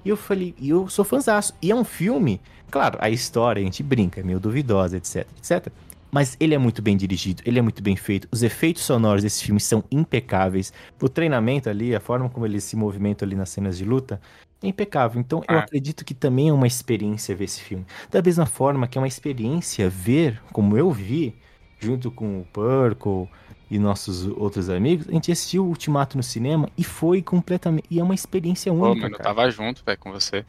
E 0.06 0.10
eu 0.10 0.18
falei, 0.18 0.54
e 0.60 0.70
eu 0.70 0.88
sou 0.90 1.06
fãzaço. 1.06 1.54
E 1.62 1.72
é 1.72 1.76
um 1.76 1.84
filme, 1.84 2.42
claro, 2.70 2.98
a 3.02 3.10
história 3.10 3.62
a 3.62 3.64
gente 3.64 3.82
brinca, 3.82 4.20
é 4.20 4.24
meio 4.24 4.40
duvidosa, 4.40 4.98
etc, 4.98 5.26
etc. 5.38 5.72
Mas 6.14 6.38
ele 6.40 6.54
é 6.54 6.58
muito 6.60 6.80
bem 6.82 6.96
dirigido, 6.96 7.42
ele 7.46 7.58
é 7.58 7.62
muito 7.62 7.82
bem 7.82 7.96
feito. 7.96 8.28
Os 8.32 8.44
efeitos 8.44 8.84
sonoros 8.84 9.24
desse 9.24 9.44
filme 9.44 9.60
são 9.60 9.84
impecáveis. 9.92 10.72
O 11.02 11.10
treinamento 11.10 11.70
ali, 11.70 11.96
a 11.96 12.00
forma 12.00 12.30
como 12.30 12.46
eles 12.46 12.64
se 12.64 12.76
movimentam 12.76 13.26
ali 13.26 13.36
nas 13.36 13.50
cenas 13.50 13.78
de 13.78 13.84
luta, 13.84 14.22
é 14.62 14.68
impecável. 14.68 15.20
Então 15.20 15.44
eu 15.50 15.58
Ah. 15.58 15.60
acredito 15.60 16.06
que 16.06 16.14
também 16.14 16.50
é 16.50 16.54
uma 16.54 16.68
experiência 16.68 17.36
ver 17.36 17.46
esse 17.46 17.62
filme. 17.62 17.86
Da 18.12 18.22
mesma 18.22 18.46
forma 18.46 18.88
que 18.88 18.98
é 18.98 19.02
uma 19.02 19.08
experiência 19.08 19.90
ver, 19.90 20.40
como 20.52 20.78
eu 20.78 20.92
vi, 20.92 21.36
junto 21.80 22.12
com 22.12 22.42
o 22.42 22.46
Purple 22.46 23.28
e 23.72 23.80
nossos 23.80 24.26
outros 24.28 24.70
amigos, 24.70 25.08
a 25.10 25.12
gente 25.14 25.32
assistiu 25.32 25.66
o 25.66 25.70
Ultimato 25.70 26.16
no 26.16 26.24
cinema 26.24 26.70
e 26.78 26.84
foi 26.84 27.22
completamente. 27.24 27.86
E 27.90 28.00
é 28.00 28.04
uma 28.04 28.14
experiência 28.14 28.72
Pô, 28.72 28.92
única, 28.92 29.10
mano, 29.10 29.16
eu 29.16 29.20
tava 29.20 29.50
junto, 29.50 29.84
velho, 29.84 29.98
com 30.00 30.12
você. 30.12 30.46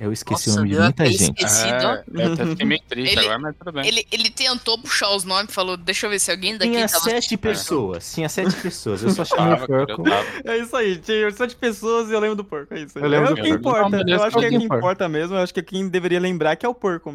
Eu 0.00 0.12
esqueci 0.12 0.48
Nossa, 0.48 0.60
o 0.60 0.62
nome 0.64 0.74
de 0.76 0.80
muita 0.80 1.06
gente. 1.06 1.44
É, 1.44 2.04
eu 2.24 2.32
até 2.32 2.46
fiquei 2.46 2.66
meio 2.66 2.80
triste 2.88 3.12
Ele- 3.12 3.20
agora, 3.26 3.38
mas 3.40 3.56
tudo 3.56 3.72
bem. 3.72 3.86
Ele, 3.88 4.06
ele 4.12 4.30
tentou 4.30 4.78
puxar 4.78 5.10
os 5.14 5.24
nomes, 5.24 5.52
falou, 5.52 5.76
deixa 5.76 6.06
eu 6.06 6.10
ver 6.10 6.20
se 6.20 6.30
alguém 6.30 6.56
daqui 6.56 6.70
Tinha 6.70 6.86
tava 6.88 7.02
sete 7.04 7.16
assistindo. 7.16 7.38
pessoas, 7.40 8.14
tinha 8.14 8.28
sete 8.28 8.54
pessoas. 8.56 9.02
Eu 9.02 9.10
só 9.10 9.24
chamei 9.24 9.54
o 9.54 9.66
tava. 9.66 10.24
É 10.44 10.56
isso 10.58 10.76
aí, 10.76 10.96
tinha 10.98 11.30
sete 11.32 11.56
pessoas 11.56 12.08
e 12.10 12.12
eu 12.12 12.20
lembro 12.20 12.36
do 12.36 12.44
porco. 12.44 12.72
É 12.74 12.80
isso 12.80 12.96
aí. 12.96 13.04
Eu 13.04 13.08
lembro 13.10 13.26
é 13.26 13.34
do 13.34 13.40
o 13.40 13.42
que 13.42 13.58
porco. 13.58 13.88
importa. 13.88 14.04
Eu 14.10 14.22
acho 14.22 14.36
que 14.38 14.44
é 14.44 14.44
é 14.44 14.46
o 14.46 14.50
que 14.50 14.56
importa. 14.64 14.76
importa 14.78 15.08
mesmo. 15.08 15.34
Eu 15.36 15.40
acho 15.42 15.52
que 15.52 15.62
quem 15.62 15.88
deveria 15.88 16.20
lembrar 16.20 16.54
que 16.56 16.64
é 16.64 16.68
o 16.68 16.74
porco. 16.74 17.14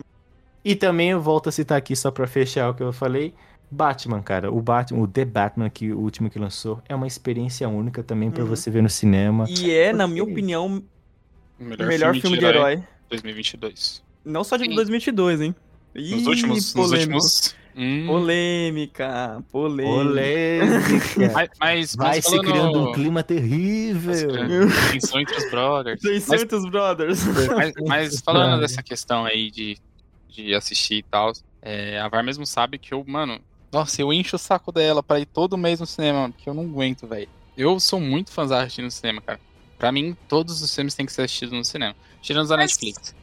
E 0.65 0.75
também 0.75 1.11
eu 1.11 1.21
volto 1.21 1.47
a 1.49 1.51
citar 1.51 1.77
aqui 1.77 1.95
só 1.95 2.11
pra 2.11 2.27
fechar 2.27 2.69
o 2.69 2.73
que 2.73 2.83
eu 2.83 2.91
falei. 2.93 3.33
Batman, 3.71 4.21
cara, 4.21 4.51
o 4.51 4.61
Batman, 4.61 4.99
o 5.01 5.07
The 5.07 5.25
Batman, 5.25 5.69
que 5.69 5.91
o 5.91 5.99
último 5.99 6.29
que 6.29 6.37
lançou, 6.37 6.79
é 6.87 6.93
uma 6.93 7.07
experiência 7.07 7.67
única 7.67 8.03
também 8.03 8.29
pra 8.29 8.43
Uhum. 8.43 8.49
você 8.49 8.69
ver 8.69 8.83
no 8.83 8.89
cinema. 8.89 9.45
E 9.49 9.71
é, 9.71 9.91
na 9.91 10.07
minha 10.07 10.23
opinião, 10.23 10.83
O 11.59 11.63
melhor, 11.63 11.87
melhor 11.87 12.15
filme 12.15 12.37
de 12.37 12.45
herói. 12.45 12.83
2022. 13.09 14.03
Não 14.25 14.43
só 14.43 14.57
de 14.57 14.65
Sim. 14.65 14.75
2022, 14.75 15.41
hein? 15.41 15.55
Nos 15.93 16.05
Ih, 16.09 16.27
últimos. 16.27 16.73
Nos 16.73 16.91
últimos. 16.91 17.55
Hum, 17.75 18.05
Polêmica, 18.07 19.43
polêmica. 19.51 20.03
Polêmica. 20.05 21.31
mas, 21.33 21.49
mas, 21.59 21.95
Vai 21.95 22.07
mas 22.07 22.25
se 22.25 22.29
falando- 22.31 22.45
criando 22.51 22.89
um 22.89 22.91
clima 22.93 23.23
terrível. 23.23 24.13
Tensão 24.91 25.19
entre 25.19 25.35
os 25.35 25.49
brothers. 25.49 25.99
Tem 26.01 26.13
Mas, 26.13 26.23
certos 26.23 26.69
brothers. 26.69 27.23
mas- 27.25 27.73
mas 27.87 28.19
falando 28.21 28.59
dessa 28.59 28.83
questão 28.83 29.25
aí 29.25 29.49
de, 29.49 29.77
de 30.29 30.53
assistir 30.53 30.97
e 30.97 31.03
tal, 31.03 31.33
é, 31.61 31.99
a 31.99 32.07
VAR 32.07 32.23
mesmo 32.23 32.45
sabe 32.45 32.77
que 32.77 32.93
eu, 32.93 33.03
mano, 33.07 33.39
nossa, 33.71 33.99
eu 34.01 34.13
encho 34.13 34.35
o 34.35 34.39
saco 34.39 34.71
dela 34.71 35.01
pra 35.01 35.19
ir 35.19 35.25
todo 35.25 35.57
mês 35.57 35.79
no 35.79 35.87
cinema, 35.87 36.29
porque 36.29 36.47
eu 36.47 36.53
não 36.53 36.63
aguento, 36.63 37.07
velho. 37.07 37.27
Eu 37.57 37.79
sou 37.79 37.99
muito 37.99 38.31
fãzão 38.31 38.57
de 38.57 38.63
assistir 38.65 38.81
no 38.83 38.91
cinema, 38.91 39.19
cara. 39.21 39.39
Pra 39.83 39.91
mim, 39.91 40.15
todos 40.29 40.61
os 40.61 40.73
filmes 40.73 40.95
têm 40.95 41.05
que 41.05 41.11
ser 41.11 41.23
assistidos 41.23 41.53
no 41.53 41.65
cinema. 41.65 41.93
Tirando 42.21 42.43
os 42.43 42.49
da 42.49 42.55
Netflix. 42.55 43.13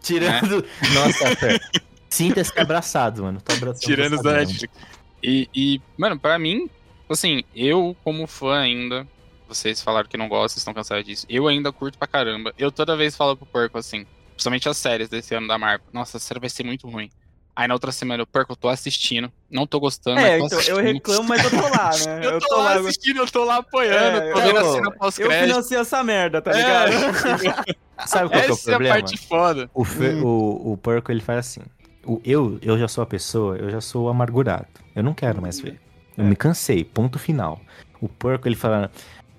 Tirando. 0.00 0.64
Nossa, 0.94 1.34
Fer. 1.34 1.60
Sinta-se 2.08 2.56
abraçado, 2.56 3.24
mano. 3.24 3.40
Tô 3.40 3.52
abraçando 3.52 3.82
Tirando 3.82 4.12
os 4.14 4.22
da. 4.22 4.34
Netflix. 4.34 4.72
E, 5.20 5.48
e, 5.52 5.82
mano, 5.98 6.16
pra 6.16 6.38
mim, 6.38 6.70
assim, 7.08 7.42
eu 7.52 7.96
como 8.04 8.28
fã 8.28 8.60
ainda, 8.60 9.04
vocês 9.48 9.82
falaram 9.82 10.08
que 10.08 10.16
não 10.16 10.28
gostam, 10.28 10.58
estão 10.58 10.72
cansados 10.72 11.04
disso. 11.04 11.26
Eu 11.28 11.48
ainda 11.48 11.72
curto 11.72 11.98
pra 11.98 12.06
caramba. 12.06 12.54
Eu 12.56 12.70
toda 12.70 12.96
vez 12.96 13.16
falo 13.16 13.36
pro 13.36 13.44
Porco 13.44 13.76
assim, 13.76 14.06
principalmente 14.34 14.68
as 14.68 14.76
séries 14.76 15.08
desse 15.08 15.34
ano 15.34 15.48
da 15.48 15.58
Marvel. 15.58 15.88
Nossa, 15.92 16.18
a 16.18 16.20
série 16.20 16.38
vai 16.38 16.48
ser 16.48 16.62
muito 16.62 16.88
ruim. 16.88 17.10
Aí 17.56 17.68
na 17.68 17.74
outra 17.74 17.92
semana 17.92 18.20
eu, 18.22 18.26
Porco, 18.26 18.52
eu 18.52 18.56
tô 18.56 18.68
assistindo, 18.68 19.30
não 19.48 19.64
tô 19.66 19.78
gostando, 19.78 20.18
É, 20.18 20.38
mas 20.38 20.40
tô 20.40 20.46
então, 20.46 20.58
eu 20.58 20.62
assistindo. 20.78 20.92
reclamo, 20.94 21.28
mas 21.28 21.44
eu 21.44 21.50
tô 21.50 21.68
lá, 21.68 21.90
né? 22.04 22.20
Eu 22.34 22.40
tô, 22.40 22.56
lá 22.56 22.74
assistindo, 22.74 23.16
eu 23.20 23.26
tô 23.30 23.44
lá 23.44 23.56
apoiando, 23.58 24.18
É, 24.18 24.32
tô 24.32 24.40
vendo 24.40 24.56
eu- 24.56 24.66
a 24.70 24.72
cena 24.72 24.86
Eu 24.88 24.92
pós-crédito. 24.98 25.46
financio 25.46 25.78
essa 25.78 26.02
merda, 26.02 26.42
tá 26.42 26.50
É. 26.50 26.56
ligado? 26.56 26.92
Sabe 28.06 28.28
qual 28.28 28.42
que 28.42 28.48
é 28.48 28.50
o 28.50 28.54
Essa 28.54 28.70
é 28.70 28.74
a 28.74 28.76
problema? 28.76 28.94
parte 29.00 29.16
foda. 29.16 29.70
O, 29.72 29.84
Fer- 29.84 30.16
Hum. 30.16 30.24
o, 30.24 30.72
o 30.72 30.76
Purple, 30.76 31.14
ele 31.14 31.20
faz 31.22 31.38
assim. 31.38 31.60
O, 32.04 32.20
eu, 32.24 32.58
eu 32.60 32.76
já 32.78 32.88
sou 32.88 33.02
a 33.02 33.06
pessoa, 33.06 33.56
eu 33.56 33.70
já 33.70 33.80
sou 33.80 34.08
amargurado. 34.08 34.66
Eu 34.94 35.02
não 35.04 35.14
quero 35.14 35.40
mais 35.40 35.60
ver. 35.60 35.80
Eu 36.18 36.24
É. 36.24 36.28
me 36.28 36.34
cansei, 36.36 36.84
ponto 36.84 37.18
final. 37.20 37.60
O 38.00 38.08
Purple, 38.08 38.48
ele 38.50 38.56
fala, 38.56 38.90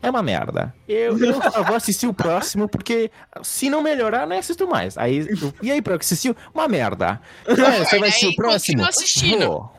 é 0.06 0.10
uma 0.10 0.24
merda. 0.24 0.74
Eu, 0.88 1.18
eu 1.18 1.42
só 1.52 1.64
vou 1.64 1.76
assistir 1.76 2.08
o 2.08 2.14
próximo, 2.14 2.68
porque 2.68 3.12
se 3.44 3.70
não 3.70 3.82
melhorar, 3.82 4.26
não 4.28 4.38
assisto 4.38 4.68
mais. 4.68 4.98
Aí, 4.98 5.20
eu- 5.42 5.54
e 5.62 5.72
aí, 5.72 5.82
Purple, 5.82 6.02
assistiu? 6.02 6.36
Uma 6.54 6.68
merda. 6.68 7.20
Ah, 7.48 7.84
você 7.86 8.00
vai 8.00 8.10
assistir 8.10 8.28
Aí 8.28 8.32
o 8.32 8.36
próximo? 8.36 8.86
assistindo. 8.86 9.48
Vou. 9.48 9.76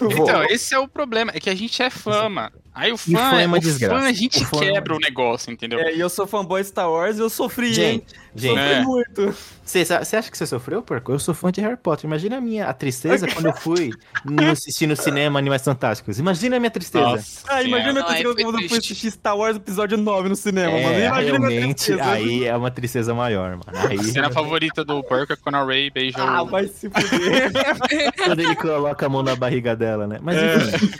Vou. 0.00 0.12
Então, 0.12 0.42
esse 0.44 0.74
é 0.74 0.78
o 0.78 0.88
problema, 0.88 1.30
é 1.34 1.38
que 1.38 1.50
a 1.50 1.54
gente 1.54 1.82
é 1.82 1.90
fã, 1.90 2.28
mano. 2.30 2.52
Aí 2.74 2.90
o 2.90 2.96
fã, 2.96 3.30
fã 3.30 3.40
é 3.40 3.46
uma 3.46 3.58
o 3.58 3.60
desgraça. 3.60 4.00
fã 4.00 4.08
a 4.08 4.12
gente 4.12 4.42
O 4.42 4.46
fã- 4.46 4.60
quebra 4.60 4.94
o 4.94 4.98
negócio, 4.98 5.52
entendeu? 5.52 5.78
É, 5.78 5.94
e 5.94 6.00
eu 6.00 6.08
sou 6.08 6.26
fanboy 6.26 6.62
Star 6.64 6.90
Wars 6.90 7.18
e 7.18 7.20
eu 7.20 7.28
sofri, 7.28 7.74
Gente, 7.74 8.14
hein? 8.14 8.20
gente, 8.34 8.54
Sofri 8.54 8.72
É. 8.72 8.82
muito. 8.82 9.36
Você, 9.70 10.16
acha 10.16 10.30
que 10.30 10.36
você 10.36 10.46
sofreu, 10.46 10.82
porco? 10.82 11.12
Eu 11.12 11.18
sou 11.18 11.32
fã 11.32 11.52
de 11.52 11.60
Harry 11.60 11.76
Potter. 11.76 12.06
Imagina 12.06 12.38
a 12.38 12.40
minha 12.40 12.66
a 12.66 12.72
tristeza 12.74 13.26
quando 13.28 13.46
eu 13.46 13.52
fui 13.52 13.90
no, 14.24 14.50
assistir 14.50 14.86
no 14.86 14.96
cinema 14.96 15.38
Animais 15.38 15.62
Fantásticos. 15.62 16.18
Imagina 16.18 16.56
a 16.56 16.60
minha 16.60 16.70
tristeza. 16.70 17.04
Nossa 17.04 17.44
Ah, 17.48 17.62
imagina 17.62 18.00
eu 18.00 18.06
aí 18.08 18.22
foi 18.22 18.34
quando 18.42 18.60
eu 18.60 18.68
fui 18.68 18.78
assistir 18.78 19.10
Star 19.10 19.36
Wars 19.36 19.56
Episódio 19.56 19.96
9 19.96 20.28
no 20.28 20.36
cinema, 20.36 20.72
mano. 20.72 20.94
É, 20.94 21.06
Imagina 21.06 21.36
a 21.36 21.38
minha 21.38 21.50
realmente, 21.50 21.84
tristeza. 21.86 22.10
aí 22.10 22.44
é 22.44 22.56
uma 22.56 22.70
tristeza 22.70 23.14
maior, 23.14 23.50
mano. 23.50 23.62
A 23.78 23.88
Aí, 23.88 24.02
cena 24.04 24.30
favorita 24.30 24.84
do 24.84 25.02
Porco 25.04 25.32
é 25.32 25.36
quando 25.36 25.54
a 25.56 25.64
Ray 25.64 25.90
beija 25.90 26.18
Ah, 26.20 26.42
o... 26.42 26.46
vai 26.46 26.66
se 26.66 26.90
fuder. 26.90 27.52
quando 28.24 28.40
ele 28.40 28.56
coloca 28.56 29.06
a 29.06 29.08
mão 29.08 29.22
na 29.22 29.36
barriga 29.36 29.76
dela, 29.76 30.06
né? 30.06 30.18
Mas 30.20 30.36
É. 30.36 30.56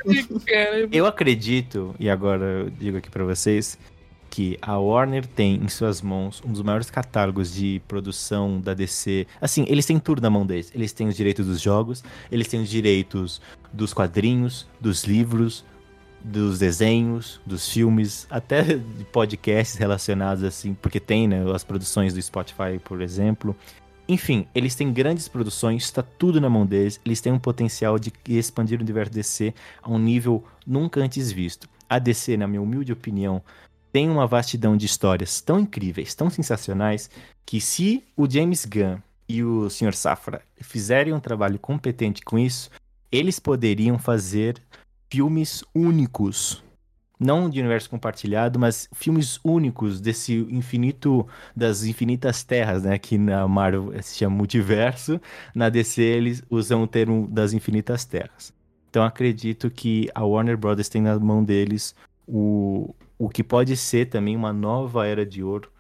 enfim, 0.07 0.39
Cara, 0.47 0.89
eu 0.93 1.07
acredito, 1.07 1.95
e 1.99 2.09
agora 2.09 2.45
eu 2.45 2.71
digo 2.71 2.99
aqui 2.99 3.11
pra 3.11 3.25
vocês, 3.25 3.77
que 4.31 4.57
a 4.63 4.79
Warner 4.79 5.27
tem 5.27 5.57
em 5.57 5.69
suas 5.69 6.01
mãos 6.01 6.41
um 6.47 6.53
dos 6.53 6.63
maiores 6.63 6.89
catálogos 6.89 7.53
de 7.53 7.83
produção 7.89 8.61
da 8.61 8.73
DC. 8.73 9.27
Assim, 9.41 9.67
eles 9.69 9.85
têm 9.85 9.99
tudo 9.99 10.23
na 10.23 10.31
mão 10.31 10.47
deles. 10.47 10.71
Eles 10.73 10.93
têm 10.93 11.09
os 11.09 11.17
direitos 11.17 11.47
dos 11.47 11.61
jogos, 11.61 12.05
eles 12.31 12.47
têm 12.47 12.63
os 12.63 12.71
direitos 12.71 13.43
dos 13.73 13.93
quadrinhos, 13.93 14.69
dos 14.81 15.05
livros, 15.05 15.65
dos 16.23 16.59
desenhos, 16.59 17.41
dos 17.45 17.69
filmes, 17.69 18.27
até 18.31 18.63
de 18.63 19.05
podcasts 19.11 19.77
relacionados 19.77 20.45
assim, 20.45 20.75
porque 20.75 21.01
tem, 21.01 21.27
né, 21.27 21.43
as 21.53 21.65
produções 21.65 22.15
do 22.15 22.23
Spotify, 22.23 22.79
por 22.85 23.01
exemplo. 23.01 23.57
Enfim, 24.09 24.47
eles 24.55 24.75
têm 24.75 24.93
grandes 24.93 25.29
produções, 25.29 25.85
está 25.85 26.03
tudo 26.03 26.41
na 26.41 26.51
mão 26.51 26.67
deles, 26.67 27.01
eles 27.05 27.21
têm 27.21 27.33
um 27.33 27.39
potencial 27.39 27.99
de 27.99 28.13
expandir 28.29 28.79
o 28.79 28.83
universo 28.83 29.13
DC 29.13 29.55
a 29.83 29.91
um 29.91 29.99
nível 29.99 30.45
nunca 30.67 31.01
antes 31.01 31.31
visto. 31.33 31.69
A 31.89 31.99
DC, 31.99 32.37
na 32.37 32.47
minha 32.47 32.63
humilde 32.63 32.93
opinião, 32.93 33.43
tem 33.93 34.09
uma 34.09 34.27
vastidão 34.27 34.77
de 34.77 34.87
histórias 34.87 35.41
tão 35.41 35.61
incríveis, 35.61 36.15
tão 36.15 36.31
sensacionais, 36.31 37.11
que 37.45 37.61
se 37.61 38.05
o 38.17 38.29
James 38.31 38.65
Gunn 38.65 38.99
e 39.29 39.43
o 39.43 39.69
Sr. 39.69 39.95
Safra 39.95 40.43
fizerem 40.61 41.13
um 41.13 41.21
trabalho 41.21 41.59
competente 41.59 42.23
com 42.23 42.39
isso, 42.39 42.71
eles 43.11 43.39
poderiam 43.39 43.99
fazer 43.99 44.57
filmes 45.09 45.65
únicos 45.75 46.63
não 47.21 47.51
de 47.51 47.61
universo 47.61 47.91
compartilhado, 47.91 48.59
mas 48.59 48.89
filmes 48.95 49.39
únicos 49.45 50.01
desse 50.01 50.35
infinito, 50.51 51.29
das 51.55 51.85
infinitas 51.85 52.43
terras, 52.43 52.85
né? 52.85 52.99
Que 52.99 53.19
na 53.19 53.47
Marvel 53.47 53.93
se 54.03 54.17
chama 54.17 54.35
multiverso, 54.35 55.21
na 55.55 55.69
DC 55.69 56.01
eles 56.01 56.43
usam 56.49 56.83
o 56.83 56.87
termo 56.87 57.29
das 57.31 57.53
infinitas 57.53 58.07
terras. 58.07 58.55
Então 58.89 59.05
acredito 59.05 59.71
que 59.71 60.09
a 60.15 60.25
Warner 60.25 60.57
Brothers 60.57 60.89
tem 60.89 61.03
na 61.03 61.19
mão 61.19 61.45
deles 61.45 61.95
o, 62.27 62.95
o 63.21 63.29
que 63.29 63.45
pode 63.45 63.77
ser 63.77 64.07
também 64.07 64.35
uma 64.35 64.51
nova 64.51 65.07
era 65.07 65.27
de 65.27 65.43
ouro 65.43 65.71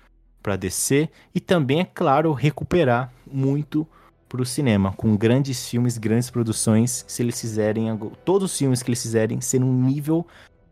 para 0.43 0.57
DC 0.57 1.09
e 1.34 1.41
também, 1.41 1.80
é 1.80 1.84
claro, 1.86 2.34
recuperar 2.34 3.11
muito 3.26 3.88
para 4.28 4.43
o 4.43 4.47
cinema, 4.47 4.93
com 4.93 5.16
grandes 5.16 5.66
filmes, 5.66 5.97
grandes 5.97 6.28
produções, 6.28 7.03
se 7.09 7.22
eles 7.22 7.41
fizerem, 7.41 7.99
todos 8.26 8.53
os 8.53 8.59
filmes 8.59 8.82
que 8.82 8.91
eles 8.91 9.01
fizerem, 9.01 9.41
ser 9.41 9.62
um 9.62 9.72
nível 9.72 10.26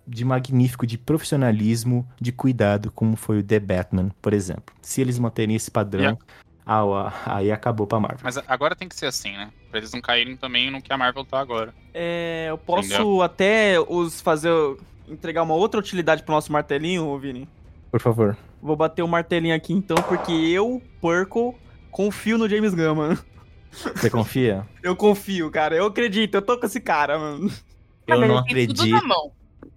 de 0.06 0.26
magnífico, 0.26 0.86
de 0.86 0.98
profissionalismo, 0.98 2.06
de 2.20 2.32
cuidado, 2.32 2.92
como 2.92 3.16
foi 3.16 3.38
o 3.38 3.42
The 3.42 3.58
Batman, 3.60 4.10
por 4.20 4.34
exemplo. 4.34 4.74
Se 4.82 5.00
eles 5.00 5.18
manterem 5.18 5.56
esse 5.56 5.70
padrão, 5.70 6.02
yeah. 6.02 6.18
ah, 6.66 7.34
aí 7.34 7.50
acabou 7.50 7.86
pra 7.86 7.98
Marvel. 7.98 8.20
Mas 8.22 8.36
agora 8.46 8.76
tem 8.76 8.88
que 8.88 8.94
ser 8.94 9.06
assim, 9.06 9.32
né? 9.32 9.50
Pra 9.70 9.78
eles 9.78 9.92
não 9.92 10.02
caírem 10.02 10.36
também 10.36 10.70
no 10.70 10.82
que 10.82 10.92
a 10.92 10.98
Marvel 10.98 11.24
tá 11.24 11.40
agora. 11.40 11.74
É, 11.94 12.46
eu 12.50 12.58
posso 12.58 12.88
Entendeu? 12.88 13.22
até 13.22 13.80
os 13.80 14.20
fazer 14.20 14.52
entregar 15.10 15.42
uma 15.42 15.54
outra 15.54 15.80
utilidade 15.80 16.22
pro 16.22 16.34
nosso 16.34 16.52
martelinho, 16.52 17.18
Vini? 17.18 17.48
Por 17.90 18.00
favor. 18.00 18.36
Vou 18.62 18.76
bater 18.76 19.02
o 19.02 19.08
martelinho 19.08 19.54
aqui 19.54 19.72
então, 19.72 19.96
porque 20.02 20.32
eu, 20.32 20.82
Purple, 21.00 21.54
confio 21.90 22.38
no 22.38 22.48
James 22.48 22.74
Gunn, 22.74 22.94
mano. 22.94 23.18
Você 23.70 24.10
confia? 24.10 24.66
eu 24.82 24.96
confio, 24.96 25.50
cara. 25.50 25.76
Eu 25.76 25.86
acredito, 25.86 26.34
eu 26.34 26.42
tô 26.42 26.58
com 26.58 26.66
esse 26.66 26.80
cara, 26.80 27.18
mano. 27.18 27.50
Eu 28.06 28.20
não 28.20 28.38
acredito. 28.38 28.76
Tudo 28.76 28.90
na 28.90 29.02
mão. 29.02 29.32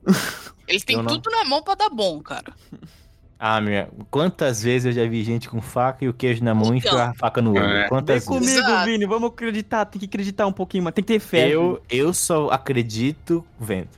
Ele 0.67 0.79
tem 0.79 0.95
eu 0.95 1.05
tudo 1.05 1.29
não... 1.29 1.43
na 1.43 1.49
mão 1.49 1.63
pra 1.63 1.75
dar 1.75 1.89
bom, 1.89 2.21
cara. 2.21 2.53
Ah, 3.37 3.59
minha, 3.59 3.89
quantas 4.11 4.61
vezes 4.61 4.85
eu 4.85 4.91
já 4.91 5.09
vi 5.09 5.23
gente 5.23 5.49
com 5.49 5.59
faca 5.59 6.05
e 6.05 6.07
o 6.07 6.13
queijo 6.13 6.43
na 6.43 6.53
mão 6.53 6.65
então, 6.65 6.75
e 6.75 6.77
enfiar 6.77 7.09
a 7.09 7.13
faca 7.15 7.41
no 7.41 7.51
olho? 7.51 7.65
É. 7.65 7.89
Quantas 7.89 8.27
Vem 8.27 8.39
vezes? 8.39 8.61
comigo, 8.61 8.85
Vini, 8.85 9.05
vamos 9.05 9.31
acreditar, 9.31 9.85
tem 9.85 9.99
que 9.99 10.05
acreditar 10.05 10.45
um 10.45 10.53
pouquinho, 10.53 10.83
mas 10.83 10.93
tem 10.93 11.03
que 11.03 11.11
ter 11.11 11.19
fé. 11.19 11.49
Eu, 11.49 11.81
eu 11.89 12.13
só 12.13 12.49
acredito 12.49 13.43
vendo. 13.59 13.89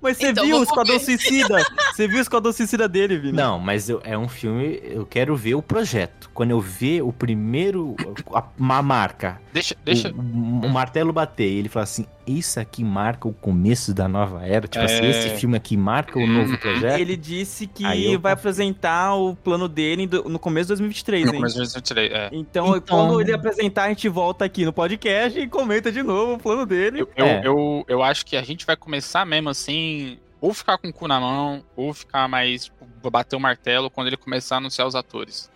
Mas 0.00 0.16
você 0.16 0.30
então, 0.30 0.44
viu 0.44 0.58
o 0.58 0.62
Esquadrão 0.62 0.98
Suicida? 0.98 1.66
Você 1.92 2.06
viu 2.06 2.18
o 2.18 2.20
Esquadrão 2.20 2.52
Suicida 2.52 2.88
dele, 2.88 3.18
Vini? 3.18 3.32
Não, 3.36 3.58
mas 3.58 3.88
eu, 3.88 4.00
é 4.04 4.16
um 4.16 4.28
filme, 4.28 4.80
eu 4.84 5.04
quero 5.04 5.36
ver 5.36 5.54
o 5.54 5.62
projeto. 5.62 6.30
Quando 6.32 6.50
eu 6.50 6.60
ver 6.60 7.02
o 7.02 7.12
primeiro, 7.12 7.96
a, 8.32 8.38
a 8.42 8.82
marca, 8.82 9.40
deixa, 9.58 9.76
deixa. 9.84 10.08
O, 10.10 10.66
o, 10.66 10.68
martelo 10.68 11.12
bater, 11.12 11.44
ele 11.44 11.68
fala 11.68 11.84
assim, 11.84 12.06
isso 12.26 12.58
aqui 12.60 12.84
marca 12.84 13.26
o 13.26 13.32
começo 13.32 13.92
da 13.92 14.06
nova 14.06 14.46
era? 14.46 14.66
Tipo 14.66 14.84
assim, 14.84 15.06
é... 15.06 15.10
assim, 15.10 15.28
esse 15.28 15.30
filme 15.40 15.56
aqui 15.56 15.76
marca 15.76 16.18
o 16.18 16.26
novo 16.26 16.52
uhum. 16.52 16.56
projeto? 16.56 16.98
Ele 17.00 17.16
disse 17.16 17.66
que 17.66 17.84
eu... 17.84 18.20
vai 18.20 18.32
apresentar 18.32 19.14
o 19.14 19.34
plano 19.34 19.68
dele 19.68 20.06
no 20.06 20.38
começo 20.38 20.66
de 20.66 20.80
2023, 20.80 21.24
no 21.24 21.32
hein? 21.32 21.36
começo 21.36 21.54
de 21.54 21.60
2023, 21.60 22.12
é. 22.12 22.28
Então, 22.32 22.76
então, 22.76 22.96
quando 22.96 23.20
ele 23.20 23.32
apresentar, 23.32 23.84
a 23.84 23.88
gente 23.88 24.08
volta 24.08 24.44
aqui 24.44 24.64
no 24.64 24.72
podcast 24.72 25.38
e 25.38 25.48
comenta 25.48 25.90
de 25.90 26.02
novo 26.02 26.34
o 26.34 26.38
plano 26.38 26.64
dele. 26.64 27.00
Eu, 27.00 27.08
é. 27.16 27.38
eu, 27.38 27.44
eu, 27.44 27.84
eu 27.88 28.02
acho 28.02 28.24
que 28.24 28.36
a 28.36 28.42
gente 28.42 28.64
vai 28.64 28.76
começar 28.76 29.24
mesmo 29.24 29.48
assim 29.48 30.18
ou 30.40 30.54
ficar 30.54 30.78
com 30.78 30.88
o 30.88 30.92
cu 30.92 31.08
na 31.08 31.20
mão, 31.20 31.64
ou 31.74 31.92
ficar 31.92 32.28
mais, 32.28 32.66
tipo, 32.66 33.10
bater 33.10 33.36
o 33.36 33.40
martelo 33.40 33.90
quando 33.90 34.06
ele 34.06 34.16
começar 34.16 34.56
a 34.56 34.58
anunciar 34.58 34.86
os 34.86 34.94
atores. 34.94 35.50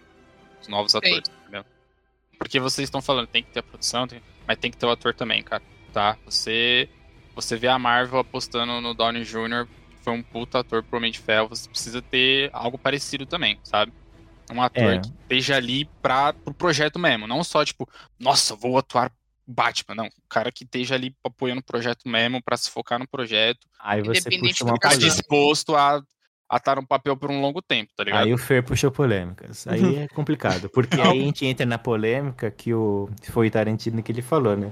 Os 0.60 0.68
novos 0.68 0.92
Sim. 0.92 0.98
atores? 0.98 1.30
Porque 2.42 2.60
vocês 2.60 2.86
estão 2.86 3.00
falando, 3.00 3.26
tem 3.26 3.42
que 3.42 3.50
ter 3.50 3.60
a 3.60 3.62
produção, 3.62 4.06
tem... 4.06 4.20
mas 4.46 4.58
tem 4.58 4.70
que 4.70 4.76
ter 4.76 4.86
o 4.86 4.90
ator 4.90 5.14
também, 5.14 5.42
cara. 5.42 5.62
Tá? 5.92 6.16
Você. 6.24 6.88
Você 7.34 7.56
vê 7.56 7.68
a 7.68 7.78
Marvel 7.78 8.18
apostando 8.18 8.80
no 8.80 8.92
Downey 8.92 9.24
Jr., 9.24 9.66
que 9.66 10.04
foi 10.04 10.12
um 10.12 10.22
puta 10.22 10.58
ator 10.58 10.82
pro 10.82 10.98
Homem 10.98 11.10
de 11.10 11.18
Ferro, 11.18 11.48
você 11.48 11.66
precisa 11.66 12.02
ter 12.02 12.50
algo 12.52 12.76
parecido 12.76 13.24
também, 13.24 13.58
sabe? 13.64 13.90
Um 14.50 14.60
ator 14.60 14.94
é. 14.94 14.98
que 14.98 15.08
esteja 15.22 15.56
ali 15.56 15.86
pra, 16.02 16.34
pro 16.34 16.52
projeto 16.52 16.98
mesmo. 16.98 17.26
Não 17.26 17.42
só, 17.42 17.64
tipo, 17.64 17.88
nossa, 18.20 18.54
vou 18.54 18.76
atuar 18.76 19.10
Batman, 19.46 19.94
não. 19.94 20.06
O 20.06 20.28
cara 20.28 20.52
que 20.52 20.64
esteja 20.64 20.94
ali 20.94 21.14
apoiando 21.24 21.60
o 21.60 21.64
projeto 21.64 22.06
mesmo 22.06 22.42
para 22.42 22.56
se 22.56 22.70
focar 22.70 22.98
no 22.98 23.08
projeto. 23.08 23.66
Aí 23.80 24.02
você 24.02 24.30
puxa 24.38 24.64
uma 24.64 24.74
ficar 24.74 24.96
disposto 24.98 25.74
a 25.74 26.02
a 26.52 26.58
estar 26.58 26.76
no 26.76 26.86
papel 26.86 27.16
por 27.16 27.30
um 27.30 27.40
longo 27.40 27.62
tempo, 27.62 27.90
tá 27.96 28.04
ligado? 28.04 28.24
Aí 28.24 28.34
o 28.34 28.36
Fer 28.36 28.62
puxou 28.62 28.90
polêmicas. 28.90 29.66
Aí 29.66 29.96
é 29.96 30.08
complicado. 30.08 30.68
Porque 30.68 30.96
aí 31.00 31.22
a 31.22 31.24
gente 31.24 31.46
entra 31.46 31.64
na 31.64 31.78
polêmica 31.78 32.50
que 32.50 32.74
o 32.74 33.08
foi 33.30 33.48
o 33.48 33.50
Tarantino 33.50 34.02
que 34.02 34.12
ele 34.12 34.20
falou, 34.20 34.54
né? 34.54 34.70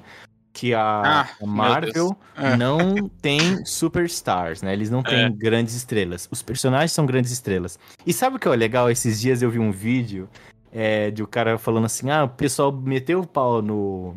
Que 0.52 0.74
a, 0.74 0.82
ah, 0.82 1.28
a 1.40 1.46
Marvel 1.46 2.14
é. 2.36 2.54
não 2.54 3.08
tem 3.08 3.64
superstars, 3.64 4.60
né? 4.60 4.74
Eles 4.74 4.90
não 4.90 5.02
têm 5.02 5.24
é. 5.24 5.30
grandes 5.30 5.74
estrelas. 5.74 6.28
Os 6.30 6.42
personagens 6.42 6.92
são 6.92 7.06
grandes 7.06 7.30
estrelas. 7.30 7.78
E 8.06 8.12
sabe 8.12 8.36
o 8.36 8.38
que 8.38 8.46
é 8.46 8.50
legal? 8.54 8.90
Esses 8.90 9.18
dias 9.18 9.40
eu 9.40 9.50
vi 9.50 9.58
um 9.58 9.72
vídeo 9.72 10.28
é, 10.70 11.10
de 11.10 11.22
o 11.22 11.24
um 11.24 11.28
cara 11.28 11.56
falando 11.56 11.86
assim: 11.86 12.10
ah, 12.10 12.24
o 12.24 12.28
pessoal 12.28 12.70
meteu 12.70 13.20
o 13.20 13.26
pau 13.26 13.62
no, 13.62 14.14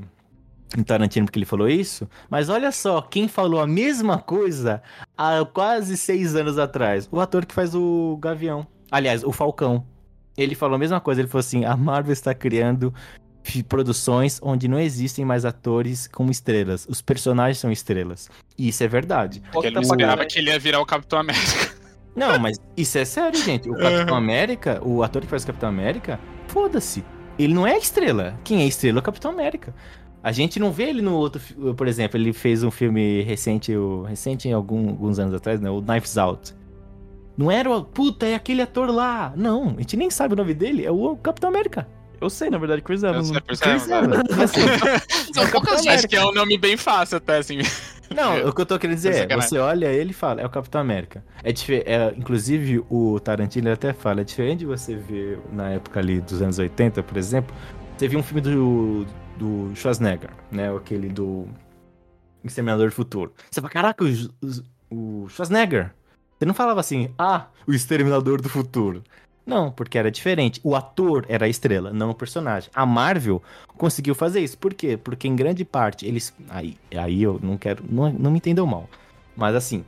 em 0.80 0.84
Tarantino 0.84 1.26
porque 1.26 1.40
ele 1.40 1.46
falou 1.46 1.70
isso, 1.70 2.08
mas 2.30 2.50
olha 2.50 2.72
só, 2.72 3.02
quem 3.02 3.28
falou 3.28 3.60
a 3.60 3.68
mesma 3.68 4.18
coisa 4.18 4.82
há 5.18 5.46
quase 5.46 5.98
seis 5.98 6.36
anos 6.36 6.58
atrás? 6.58 7.08
O 7.12 7.20
ator 7.20 7.46
que 7.46 7.54
faz 7.54 7.74
o 7.76 8.18
Gavião. 8.22 8.66
Aliás, 8.92 9.24
o 9.24 9.32
Falcão. 9.32 9.86
Ele 10.36 10.56
falou 10.56 10.76
a 10.76 10.80
mesma 10.80 11.00
coisa, 11.00 11.22
ele 11.22 11.28
falou 11.28 11.42
assim, 11.42 11.64
a 11.66 11.78
Marvel 11.78 12.14
está 12.14 12.34
criando 12.34 12.94
produções 13.68 14.40
onde 14.42 14.68
não 14.68 14.80
existem 14.80 15.26
mais 15.26 15.46
atores 15.46 16.08
como 16.08 16.32
estrelas. 16.32 16.88
Os 16.90 17.02
personagens 17.02 17.60
são 17.60 17.72
estrelas. 17.72 18.30
E 18.58 18.70
isso 18.70 18.84
é 18.84 18.88
verdade. 18.88 19.44
Porque 19.52 19.68
ele 19.68 19.80
esperava 19.80 20.26
que 20.26 20.40
ele 20.40 20.50
ia 20.50 20.58
virar 20.58 20.80
o 20.80 20.86
Capitão 20.86 21.20
América. 21.20 21.74
Não, 22.16 22.38
mas 22.38 22.58
isso 22.78 22.98
é 22.98 23.06
sério, 23.06 23.44
gente. 23.44 23.70
O 23.70 23.76
Capitão 23.76 24.16
América, 24.16 24.80
o 24.84 25.02
ator 25.02 25.24
que 25.24 25.28
faz 25.28 25.44
o 25.44 25.48
Capitão 25.48 25.70
América, 25.70 26.20
foda-se. 26.48 27.04
Ele 27.40 27.56
não 27.56 27.66
é 27.66 27.76
estrela. 27.76 28.40
Quem 28.44 28.62
é 28.62 28.68
estrela 28.68 29.00
é 29.00 29.02
o 29.02 29.04
Capitão 29.04 29.32
América. 29.32 29.74
A 30.24 30.32
gente 30.32 30.58
não 30.58 30.72
vê 30.72 30.84
ele 30.84 31.02
no 31.02 31.14
outro, 31.16 31.42
por 31.76 31.86
exemplo, 31.86 32.18
ele 32.18 32.32
fez 32.32 32.64
um 32.64 32.72
filme 32.72 33.22
recente, 33.24 33.76
o, 33.76 34.04
recente 34.04 34.50
algum, 34.50 34.90
alguns 34.90 35.20
anos 35.20 35.34
atrás, 35.34 35.60
né? 35.60 35.70
O 35.70 35.82
Knives 35.82 36.18
Out. 36.18 36.56
Não 37.38 37.52
era 37.52 37.70
o. 37.70 37.84
Puta, 37.84 38.26
é 38.26 38.34
aquele 38.34 38.62
ator 38.62 38.90
lá. 38.90 39.34
Não, 39.36 39.74
a 39.76 39.82
gente 39.82 39.98
nem 39.98 40.10
sabe 40.10 40.34
o 40.34 40.38
nome 40.38 40.54
dele. 40.54 40.86
É 40.86 40.92
o 40.92 41.18
Capitão 41.18 41.50
América. 41.50 41.88
Eu 42.22 42.30
sei, 42.30 42.50
na 42.50 42.58
verdade, 42.58 42.82
Chris 42.82 43.04
Evans. 43.04 43.28
Sei, 43.28 43.42
Chris, 43.42 43.60
Chris 43.60 43.90
Evans. 43.90 44.40
Assim, 44.40 44.62
São 45.34 45.46
poucas 45.50 45.86
Acho 45.86 46.08
que 46.08 46.16
é 46.16 46.26
um 46.26 46.32
nome 46.32 46.58
bem 46.58 46.78
fácil 46.78 47.18
até, 47.18 47.40
assim. 47.40 47.58
Não, 48.16 48.48
o 48.48 48.54
que 48.54 48.62
eu 48.62 48.66
tô 48.66 48.80
querendo 48.80 48.96
dizer 48.96 49.30
é, 49.30 49.36
você 49.36 49.58
olha 49.58 49.88
ele 49.88 50.12
e 50.12 50.14
fala, 50.14 50.40
é 50.40 50.46
o 50.46 50.50
Capitão 50.50 50.80
América. 50.80 51.22
É, 51.44 51.50
é 51.50 52.14
Inclusive, 52.16 52.82
o 52.90 53.20
Tarantino 53.20 53.70
até 53.72 53.92
fala, 53.92 54.22
é 54.22 54.24
diferente 54.24 54.60
de 54.60 54.66
você 54.66 54.96
ver 54.96 55.40
na 55.52 55.72
época 55.72 56.00
ali 56.00 56.22
dos 56.22 56.42
anos 56.42 56.60
80, 56.60 57.04
por 57.04 57.18
exemplo, 57.18 57.54
você 57.98 58.08
viu 58.08 58.20
um 58.20 58.24
filme 58.24 58.42
do, 58.42 59.06
do 59.44 59.76
Schwarzenegger, 59.76 60.30
né? 60.50 60.74
Aquele 60.76 61.10
do 61.10 61.48
Exterminador 62.44 62.90
do 62.90 62.96
Futuro. 62.96 63.34
Você 63.52 63.60
fala, 63.60 63.72
caraca, 63.72 64.04
o, 64.04 65.24
o 65.24 65.30
Schwarzenegger. 65.30 65.94
Você 66.38 66.46
não 66.46 66.54
falava 66.54 66.80
assim, 66.80 67.10
ah, 67.18 67.48
o 67.68 67.74
Exterminador 67.74 68.42
do 68.42 68.50
Futuro. 68.50 69.04
Não, 69.46 69.72
porque 69.72 69.98
era 69.98 70.10
diferente. 70.10 70.62
O 70.64 70.76
ator 70.76 71.26
era 71.28 71.46
a 71.46 71.50
estrela, 71.50 71.92
não 71.92 72.12
o 72.12 72.16
personagem. 72.16 72.70
A 72.74 72.86
Marvel 72.86 73.44
conseguiu 73.78 74.16
fazer 74.16 74.40
isso. 74.40 74.58
Por 74.58 74.74
quê? 74.74 74.98
Porque 74.98 75.28
em 75.28 75.36
grande 75.36 75.66
parte 75.66 76.06
eles. 76.06 76.34
Aí, 76.50 76.78
aí 76.96 77.22
eu 77.22 77.40
não 77.44 77.58
quero. 77.58 77.84
Não, 77.88 78.12
não 78.12 78.32
me 78.32 78.38
entendam 78.38 78.66
mal. 78.66 78.90
Mas 79.36 79.54
assim, 79.54 79.84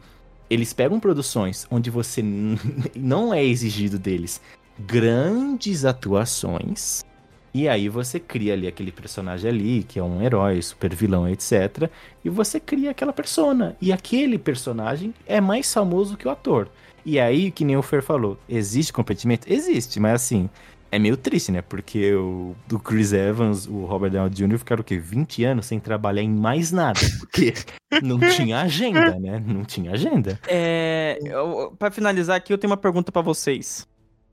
eles 0.49 0.73
pegam 0.73 0.99
produções 0.99 1.65
onde 1.71 1.89
você 1.89 2.21
não 2.95 3.33
é 3.33 3.43
exigido 3.43 3.97
deles 3.97 4.41
grandes 4.77 5.85
atuações 5.85 7.01
e 7.55 7.69
aí 7.69 7.87
você 7.87 8.19
cria 8.19 8.51
ali 8.51 8.67
aquele 8.67 8.91
personagem 8.91 9.49
ali, 9.49 9.83
que 9.83 9.97
é 9.97 10.03
um 10.03 10.21
herói, 10.21 10.61
super 10.61 10.93
vilão, 10.93 11.25
etc. 11.25 11.89
E 12.21 12.29
você 12.29 12.59
cria 12.59 12.91
aquela 12.91 13.13
persona. 13.13 13.77
E 13.81 13.93
aquele 13.93 14.37
personagem 14.37 15.13
é 15.25 15.39
mais 15.39 15.73
famoso 15.73 16.17
que 16.17 16.27
o 16.27 16.31
ator. 16.31 16.67
E 17.05 17.17
aí, 17.17 17.51
que 17.51 17.63
nem 17.63 17.77
o 17.77 17.81
Fer 17.81 18.03
falou, 18.03 18.37
existe 18.49 18.91
competimento? 18.91 19.49
Existe, 19.49 20.01
mas 20.01 20.15
assim, 20.15 20.49
é 20.91 20.99
meio 20.99 21.15
triste, 21.15 21.49
né? 21.49 21.61
Porque 21.61 22.13
o 22.13 22.53
do 22.67 22.77
Chris 22.77 23.13
Evans, 23.13 23.67
o 23.67 23.85
Robert 23.85 24.11
Downey 24.11 24.33
Jr. 24.33 24.57
ficaram 24.57 24.81
o 24.81 24.83
quê? 24.83 24.97
20 24.97 25.45
anos 25.45 25.65
sem 25.65 25.79
trabalhar 25.79 26.23
em 26.23 26.29
mais 26.29 26.73
nada. 26.73 26.99
Porque 27.21 27.53
não 28.03 28.19
tinha 28.19 28.59
agenda, 28.59 29.17
né? 29.17 29.41
Não 29.47 29.63
tinha 29.63 29.93
agenda. 29.93 30.37
É. 30.45 31.17
Para 31.79 31.89
finalizar 31.89 32.35
aqui, 32.35 32.51
eu 32.51 32.57
tenho 32.57 32.71
uma 32.71 32.75
pergunta 32.75 33.13
para 33.13 33.21
vocês. 33.21 33.87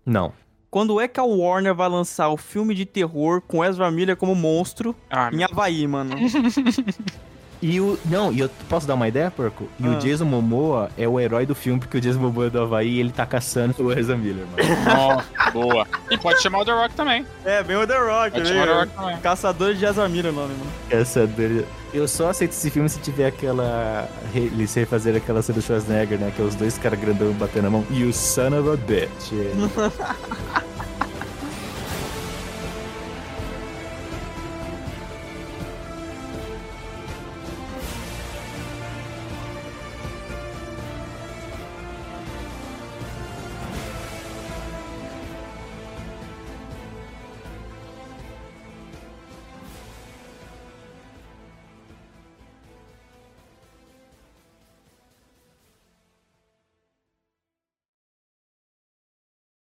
Não. 0.04 0.32
Quando 0.72 0.98
é 0.98 1.06
que 1.06 1.20
a 1.20 1.22
Warner 1.22 1.74
vai 1.74 1.86
lançar 1.86 2.30
o 2.30 2.36
filme 2.38 2.74
de 2.74 2.86
terror 2.86 3.42
com 3.42 3.62
Ezra 3.62 3.90
Miller 3.90 4.16
como 4.16 4.34
monstro 4.34 4.96
ah, 5.10 5.28
em 5.30 5.44
Havaí, 5.44 5.86
mano? 5.86 6.16
E 7.62 7.80
o. 7.80 7.96
Não, 8.04 8.32
e 8.32 8.40
eu 8.40 8.50
posso 8.68 8.86
dar 8.88 8.94
uma 8.94 9.06
ideia, 9.06 9.30
porco? 9.30 9.68
E 9.78 9.86
Ah. 9.86 9.90
o 9.90 9.94
Jason 9.98 10.24
Momoa 10.24 10.90
é 10.98 11.06
o 11.06 11.18
herói 11.20 11.46
do 11.46 11.54
filme, 11.54 11.78
porque 11.78 11.96
o 11.96 12.00
Jason 12.00 12.18
Momoa 12.18 12.46
é 12.48 12.50
do 12.50 12.60
Havaí 12.60 12.88
e 12.96 13.00
ele 13.00 13.12
tá 13.12 13.24
caçando 13.24 13.74
o 13.78 13.92
Ezra 13.92 14.16
Miller, 14.16 14.44
mano. 14.46 14.68
Nossa, 14.84 15.50
boa. 15.52 15.86
E 16.10 16.18
pode 16.18 16.42
chamar 16.42 16.58
o 16.62 16.64
The 16.64 16.72
Rock 16.72 16.94
também. 16.96 17.24
É, 17.44 17.62
bem 17.62 17.76
o 17.76 17.86
The 17.86 17.96
Rock, 17.98 18.32
Pode 18.32 18.42
né? 18.42 18.48
chamar 18.50 18.62
o 18.62 18.66
The 18.66 18.74
Rock 18.80 18.94
também. 18.96 19.16
Caçador 19.18 19.74
de 19.74 19.86
Azamira 19.86 20.30
o 20.30 20.32
nome, 20.32 20.54
mano. 20.54 20.70
Caçador. 20.90 21.64
Eu 21.94 22.08
só 22.08 22.30
aceito 22.30 22.50
esse 22.52 22.68
filme 22.70 22.88
se 22.88 22.98
tiver 22.98 23.26
aquela. 23.26 24.08
Eles 24.34 24.74
refazer 24.74 25.14
aquela 25.14 25.40
cena 25.42 25.58
do 25.58 25.62
Schwarzenegger, 25.62 26.18
né? 26.18 26.32
Que 26.34 26.42
é 26.42 26.44
os 26.44 26.54
dois 26.56 26.76
caras 26.78 26.98
grandão 26.98 27.32
batendo 27.34 27.66
a 27.68 27.70
mão. 27.70 27.84
You 27.90 28.12
son 28.12 28.58
of 28.58 28.68
a 28.70 28.76
bitch. 28.76 29.32
É. 29.32 30.62